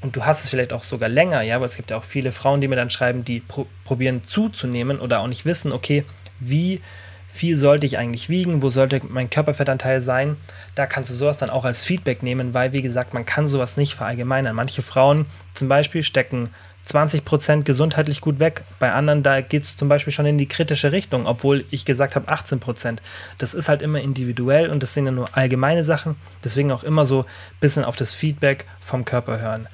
und 0.00 0.14
du 0.14 0.24
hast 0.24 0.44
es 0.44 0.50
vielleicht 0.50 0.72
auch 0.72 0.84
sogar 0.84 1.08
länger, 1.08 1.42
ja, 1.42 1.56
aber 1.56 1.64
es 1.64 1.74
gibt 1.74 1.90
ja 1.90 1.96
auch 1.96 2.04
viele 2.04 2.30
Frauen, 2.30 2.60
die 2.60 2.68
mir 2.68 2.76
dann 2.76 2.90
schreiben, 2.90 3.24
die 3.24 3.40
pro 3.40 3.66
probieren 3.84 4.22
zuzunehmen 4.22 5.00
oder 5.00 5.20
auch 5.20 5.26
nicht 5.26 5.44
wissen, 5.44 5.72
okay, 5.72 6.04
wie 6.38 6.80
viel 7.26 7.56
sollte 7.56 7.84
ich 7.84 7.98
eigentlich 7.98 8.28
wiegen, 8.28 8.62
wo 8.62 8.70
sollte 8.70 9.00
mein 9.08 9.28
Körperfettanteil 9.28 10.00
sein, 10.00 10.36
da 10.74 10.86
kannst 10.86 11.10
du 11.10 11.14
sowas 11.14 11.38
dann 11.38 11.50
auch 11.50 11.64
als 11.64 11.84
Feedback 11.84 12.22
nehmen, 12.22 12.54
weil, 12.54 12.72
wie 12.72 12.82
gesagt, 12.82 13.12
man 13.12 13.26
kann 13.26 13.46
sowas 13.46 13.76
nicht 13.76 13.94
verallgemeinern. 13.94 14.56
Manche 14.56 14.82
Frauen 14.82 15.26
zum 15.52 15.68
Beispiel 15.68 16.02
stecken 16.02 16.48
20 16.88 17.24
Prozent 17.24 17.64
gesundheitlich 17.66 18.22
gut 18.22 18.40
weg. 18.40 18.64
Bei 18.78 18.92
anderen, 18.92 19.22
da 19.22 19.42
geht 19.42 19.62
es 19.62 19.76
zum 19.76 19.88
Beispiel 19.88 20.12
schon 20.12 20.24
in 20.24 20.38
die 20.38 20.48
kritische 20.48 20.90
Richtung, 20.90 21.26
obwohl 21.26 21.66
ich 21.70 21.84
gesagt 21.84 22.16
habe 22.16 22.28
18 22.28 22.60
Prozent. 22.60 23.02
Das 23.36 23.52
ist 23.52 23.68
halt 23.68 23.82
immer 23.82 24.00
individuell 24.00 24.70
und 24.70 24.82
das 24.82 24.94
sind 24.94 25.04
ja 25.04 25.12
nur 25.12 25.36
allgemeine 25.36 25.84
Sachen. 25.84 26.16
Deswegen 26.42 26.72
auch 26.72 26.84
immer 26.84 27.04
so 27.04 27.20
ein 27.20 27.60
bisschen 27.60 27.84
auf 27.84 27.96
das 27.96 28.14
Feedback 28.14 28.64
vom 28.80 29.04
Körper 29.04 29.38
hören. 29.38 29.68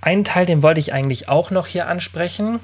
Einen 0.00 0.24
Teil, 0.24 0.44
den 0.44 0.64
wollte 0.64 0.80
ich 0.80 0.92
eigentlich 0.92 1.28
auch 1.28 1.52
noch 1.52 1.68
hier 1.68 1.86
ansprechen. 1.86 2.58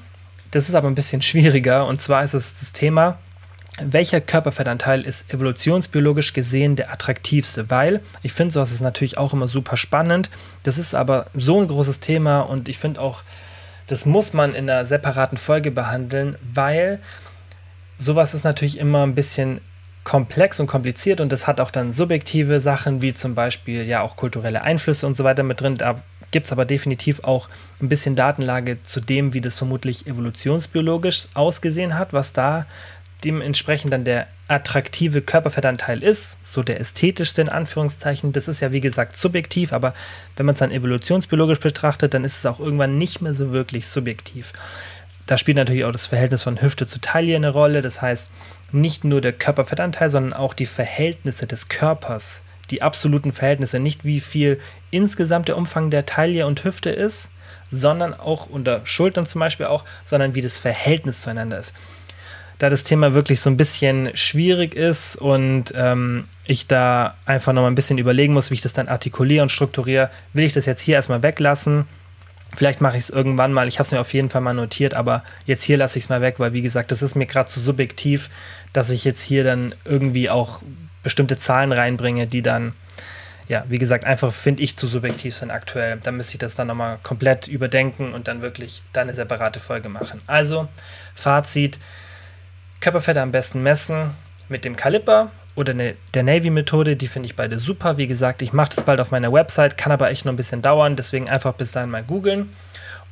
Das 0.51 0.69
ist 0.69 0.75
aber 0.75 0.89
ein 0.89 0.97
bisschen 0.97 1.23
schwieriger 1.23 1.87
und 1.87 2.01
zwar 2.01 2.25
ist 2.25 2.35
es 2.35 2.59
das 2.59 2.73
Thema 2.73 3.19
welcher 3.81 4.21
Körperfettanteil 4.21 5.03
ist 5.03 5.33
evolutionsbiologisch 5.33 6.33
gesehen 6.33 6.77
der 6.77 6.93
attraktivste? 6.93 7.71
Weil 7.71 8.01
ich 8.23 8.33
finde, 8.33 8.53
sowas 8.53 8.73
ist 8.73 8.81
natürlich 8.81 9.19
auch 9.19 9.33
immer 9.33 9.49
super 9.49 9.77
spannend. 9.77 10.31
Das 10.63 10.79
ist 10.79 10.95
aber 10.95 11.27
so 11.35 11.61
ein 11.61 11.69
großes 11.69 12.01
Thema 12.01 12.41
und 12.41 12.69
ich 12.69 12.79
finde 12.79 13.01
auch, 13.01 13.23
das 13.87 14.05
muss 14.07 14.33
man 14.33 14.55
in 14.55 14.69
einer 14.69 14.85
separaten 14.85 15.39
Folge 15.39 15.71
behandeln, 15.71 16.37
weil 16.53 17.01
sowas 17.97 18.35
ist 18.35 18.45
natürlich 18.45 18.79
immer 18.79 19.03
ein 19.05 19.15
bisschen 19.15 19.61
komplex 20.05 20.59
und 20.61 20.67
kompliziert 20.67 21.21
und 21.21 21.33
das 21.33 21.47
hat 21.47 21.61
auch 21.61 21.71
dann 21.71 21.93
subjektive 21.93 22.61
Sachen 22.61 23.03
wie 23.03 23.13
zum 23.13 23.35
Beispiel 23.35 23.87
ja 23.87 24.01
auch 24.01 24.17
kulturelle 24.17 24.63
Einflüsse 24.63 25.07
und 25.07 25.15
so 25.15 25.25
weiter 25.25 25.43
mit 25.43 25.61
drin. 25.61 25.75
Da 25.75 26.03
gibt 26.31 26.47
es 26.47 26.53
aber 26.53 26.65
definitiv 26.65 27.25
auch 27.25 27.49
ein 27.81 27.89
bisschen 27.89 28.17
Datenlage 28.17 28.83
zu 28.83 29.01
dem, 29.01 29.35
wie 29.35 29.41
das 29.41 29.57
vermutlich 29.57 30.07
evolutionsbiologisch 30.07 31.29
ausgesehen 31.35 31.99
hat, 31.99 32.13
was 32.13 32.33
da 32.33 32.67
dementsprechend 33.25 33.93
dann 33.93 34.05
der 34.05 34.27
attraktive 34.47 35.23
Körperfettanteil 35.23 36.03
ist, 36.03 36.39
so 36.47 36.63
der 36.63 36.81
ästhetischste 36.81 37.43
in 37.43 37.49
Anführungszeichen, 37.49 38.33
das 38.33 38.49
ist 38.49 38.61
ja 38.61 38.73
wie 38.73 38.81
gesagt 38.81 39.17
subjektiv, 39.17 39.73
aber 39.73 39.95
wenn 40.37 40.47
man 40.47 40.55
es 40.55 40.61
dann 40.61 40.71
evolutionsbiologisch 40.71 41.61
betrachtet, 41.61 42.15
dann 42.15 42.25
ist 42.25 42.39
es 42.39 42.47
auch 42.47 42.61
irgendwann 42.61 42.97
nicht 42.97 43.21
mehr 43.21 43.35
so 43.35 43.53
wirklich 43.53 43.89
subjektiv. 43.89 44.53
Da 45.27 45.37
spielt 45.37 45.59
natürlich 45.59 45.85
auch 45.85 45.93
das 45.93 46.07
Verhältnis 46.07 46.45
von 46.45 46.63
Hüfte 46.63 46.87
zu 46.87 47.01
Taille 47.01 47.37
eine 47.37 47.51
Rolle, 47.51 47.83
das 47.83 48.01
heißt 48.01 48.31
nicht 48.73 49.05
nur 49.05 49.21
der 49.21 49.33
Körperfettanteil, 49.33 50.11
sondern 50.11 50.33
auch 50.33 50.55
die 50.55 50.67
Verhältnisse 50.67 51.47
des 51.47 51.69
Körpers, 51.69 52.45
die 52.71 52.83
absoluten 52.83 53.33
Verhältnisse, 53.33 53.81
nicht 53.81 54.05
wie 54.05 54.21
viel 54.21 54.61
insgesamt 54.91 55.49
der 55.49 55.57
Umfang 55.57 55.91
der 55.91 56.07
Taille 56.07 56.47
und 56.47 56.65
Hüfte 56.65 56.91
ist, 56.91 57.31
sondern 57.71 58.15
auch 58.15 58.49
unter 58.49 58.81
Schultern 58.85 59.27
zum 59.27 59.41
Beispiel 59.41 59.67
auch, 59.67 59.85
sondern 60.05 60.35
wie 60.35 60.41
das 60.41 60.59
Verhältnis 60.59 61.21
zueinander 61.21 61.59
ist 61.59 61.75
da 62.59 62.69
das 62.69 62.83
Thema 62.83 63.15
wirklich 63.15 63.41
so 63.41 63.51
ein 63.51 63.57
bisschen 63.57 64.11
schwierig 64.15 64.75
ist 64.75 65.17
und 65.17 65.73
ähm, 65.77 66.25
ich 66.45 66.67
da 66.67 67.17
einfach 67.25 67.53
noch 67.53 67.63
mal 67.63 67.69
ein 67.69 67.77
bisschen 67.77 67.99
überlegen 67.99 68.33
muss, 68.33 68.51
wie 68.51 68.55
ich 68.55 68.61
das 68.61 68.73
dann 68.73 68.89
artikuliere 68.89 69.43
und 69.43 69.53
strukturiere, 69.53 70.11
will 70.33 70.45
ich 70.45 70.53
das 70.53 70.67
jetzt 70.67 70.83
hier 70.83 70.97
erstmal 70.97 71.23
weglassen. 71.23 71.87
Vielleicht 72.57 72.81
mache 72.81 72.97
ich 72.97 73.05
es 73.05 73.11
irgendwann 73.11 73.53
mal. 73.53 73.69
Ich 73.69 73.79
habe 73.79 73.87
es 73.87 73.93
mir 73.93 74.01
auf 74.01 74.13
jeden 74.13 74.31
Fall 74.31 74.41
mal 74.41 74.55
notiert, 74.55 74.95
aber 74.95 75.23
jetzt 75.47 75.63
hier 75.63 75.77
lasse 75.77 75.99
ich 75.99 76.07
es 76.07 76.09
mal 76.09 76.21
weg, 76.21 76.37
weil 76.39 76.53
wie 76.53 76.63
gesagt, 76.63 76.91
das 76.91 77.03
ist 77.03 77.15
mir 77.15 77.27
gerade 77.27 77.49
zu 77.49 77.61
subjektiv, 77.61 78.31
dass 78.73 78.91
ich 78.91 79.05
jetzt 79.05 79.23
hier 79.23 79.45
dann 79.45 79.75
irgendwie 79.85 80.31
auch 80.31 80.61
bestimmte 81.03 81.37
Zahlen 81.37 81.73
reinbringe, 81.73 82.27
die 82.27 82.43
dann, 82.43 82.73
ja, 83.49 83.65
wie 83.69 83.79
gesagt, 83.79 84.05
einfach 84.05 84.33
finde 84.33 84.63
ich 84.63 84.77
zu 84.77 84.87
subjektiv 84.87 85.37
sind 85.37 85.51
aktuell. 85.51 85.99
Da 86.03 86.11
müsste 86.11 86.35
ich 86.35 86.39
das 86.39 86.55
dann 86.55 86.67
nochmal 86.67 86.99
komplett 87.03 87.47
überdenken 87.47 88.15
und 88.15 88.27
dann 88.27 88.43
wirklich 88.43 88.83
dann 88.93 89.09
eine 89.09 89.15
separate 89.15 89.61
Folge 89.61 89.91
machen. 89.91 90.23
Also, 90.27 90.69
Fazit 91.15 91.79
Körperfett 92.81 93.17
am 93.19 93.33
besten 93.33 93.63
messen 93.63 94.11
mit 94.49 94.65
dem 94.65 94.77
Kaliper 94.77 95.31
oder 95.57 95.75
ne, 95.75 95.97
der 96.15 96.23
Navy-Methode, 96.23 96.97
die 96.97 97.09
finde 97.09 97.27
ich 97.27 97.35
beide 97.35 97.59
super. 97.59 97.97
Wie 97.99 98.07
gesagt, 98.07 98.43
ich 98.43 98.53
mache 98.53 98.71
das 98.75 98.85
bald 98.85 99.01
auf 99.01 99.11
meiner 99.11 99.33
Website, 99.33 99.77
kann 99.77 99.91
aber 99.91 100.11
echt 100.11 100.25
noch 100.25 100.33
ein 100.33 100.37
bisschen 100.37 100.63
dauern, 100.63 100.95
deswegen 100.95 101.29
einfach 101.29 101.55
bis 101.55 101.73
dahin 101.73 101.91
mal 101.91 102.05
googeln. 102.05 102.53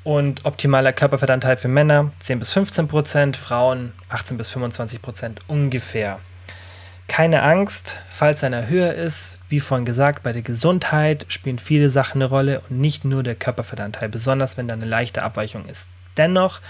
Und 0.05 0.45
optimaler 0.45 0.93
Körperfettanteil 0.93 1.57
für 1.57 1.67
Männer 1.67 2.13
10 2.21 2.39
bis 2.39 2.53
15 2.53 2.87
Prozent, 2.87 3.37
Frauen 3.37 3.93
18 4.09 4.37
bis 4.37 4.51
25 4.51 5.03
Prozent 5.03 5.41
ungefähr. 5.49 6.21
keine 7.09 7.43
Angst, 7.43 7.99
falls 8.11 8.45
einer 8.45 8.69
höher 8.69 8.95
ist. 8.95 9.39
Wie 9.49 9.61
vorhin 9.61 9.85
gesagt, 9.85 10.23
bei 10.23 10.33
der 10.33 10.43
Gesundheit 10.43 11.27
spielen 11.29 11.59
viele 11.59 11.89
Sachen 11.91 12.21
eine 12.21 12.29
Rolle 12.29 12.63
und 12.69 12.81
nicht 12.81 13.05
nur 13.05 13.23
der 13.23 13.35
Körperfettanteil, 13.35 14.09
besonders 14.09 14.57
wenn 14.57 14.69
da 14.69 14.75
eine 14.75 14.87
leichte 14.87 15.23
Abweichung 15.23 15.67
ist. 15.67 15.89
Dennoch 16.17 16.61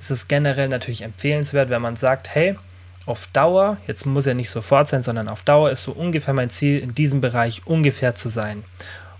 ist 0.00 0.10
es 0.10 0.28
generell 0.28 0.68
natürlich 0.68 1.02
empfehlenswert, 1.02 1.70
wenn 1.70 1.82
man 1.82 1.96
sagt, 1.96 2.34
hey, 2.34 2.56
auf 3.06 3.26
Dauer, 3.28 3.76
jetzt 3.86 4.06
muss 4.06 4.26
er 4.26 4.34
nicht 4.34 4.50
sofort 4.50 4.88
sein, 4.88 5.02
sondern 5.02 5.28
auf 5.28 5.42
Dauer 5.42 5.70
ist 5.70 5.84
so 5.84 5.92
ungefähr 5.92 6.34
mein 6.34 6.50
Ziel, 6.50 6.80
in 6.80 6.94
diesem 6.94 7.20
Bereich 7.20 7.66
ungefähr 7.66 8.14
zu 8.14 8.28
sein. 8.28 8.64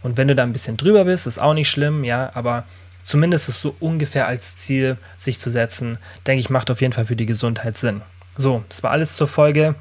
Und 0.03 0.17
wenn 0.17 0.29
du 0.29 0.35
da 0.35 0.43
ein 0.43 0.53
bisschen 0.53 0.77
drüber 0.77 1.05
bist, 1.05 1.27
ist 1.27 1.39
auch 1.39 1.55
nicht 1.55 1.71
schlimm, 1.71 2.05
ja, 2.05 2.31
aber 2.35 2.65
zumindest 3.03 3.49
ist 3.49 3.61
so 3.61 3.75
ungefähr 3.81 4.27
als 4.27 4.57
Ziel 4.57 4.97
sich 5.19 5.39
zu 5.39 5.51
setzen, 5.51 5.99
denke 6.27 6.41
ich, 6.41 6.51
macht 6.51 6.71
auf 6.71 6.81
jeden 6.81 6.93
Fall 6.93 7.07
für 7.07 7.17
die 7.17 7.27
Gesundheit 7.27 7.77
Sinn. 7.77 8.03
So, 8.37 8.65
das 8.69 8.83
war 8.83 8.91
alles 8.91 9.17
zur 9.17 9.29
Folge. 9.29 9.75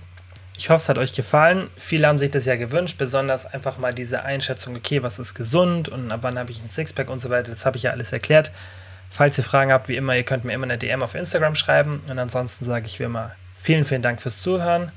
Ich 0.55 0.69
hoffe, 0.69 0.83
es 0.83 0.89
hat 0.89 0.97
euch 0.97 1.13
gefallen. 1.13 1.67
Viele 1.75 2.07
haben 2.07 2.19
sich 2.19 2.29
das 2.29 2.45
ja 2.45 2.55
gewünscht, 2.55 2.97
besonders 2.97 3.45
einfach 3.45 3.77
mal 3.77 3.93
diese 3.93 4.23
Einschätzung, 4.23 4.75
okay, 4.75 5.01
was 5.01 5.17
ist 5.17 5.33
gesund 5.33 5.89
und 5.89 6.11
ab 6.11 6.19
wann 6.21 6.37
habe 6.37 6.51
ich 6.51 6.61
ein 6.61 6.69
Sixpack 6.69 7.09
und 7.09 7.19
so 7.19 7.29
weiter. 7.29 7.51
Das 7.51 7.65
habe 7.65 7.77
ich 7.77 7.83
ja 7.83 7.91
alles 7.91 8.13
erklärt. 8.13 8.51
Falls 9.13 9.37
ihr 9.37 9.43
Fragen 9.43 9.71
habt, 9.71 9.89
wie 9.89 9.95
immer, 9.95 10.15
ihr 10.15 10.23
könnt 10.23 10.43
mir 10.43 10.53
immer 10.53 10.63
eine 10.63 10.79
DM 10.79 11.03
auf 11.03 11.13
Instagram 11.13 11.53
schreiben. 11.53 12.01
Und 12.09 12.17
ansonsten 12.17 12.65
sage 12.65 12.87
ich 12.87 12.99
wie 12.99 13.03
immer 13.03 13.35
vielen, 13.55 13.85
vielen 13.85 14.01
Dank 14.01 14.19
fürs 14.19 14.41
Zuhören 14.41 14.91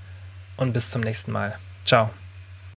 und 0.57 0.73
bis 0.73 0.89
zum 0.91 1.03
nächsten 1.03 1.33
Mal. 1.33 1.59
Ciao. 1.85 2.11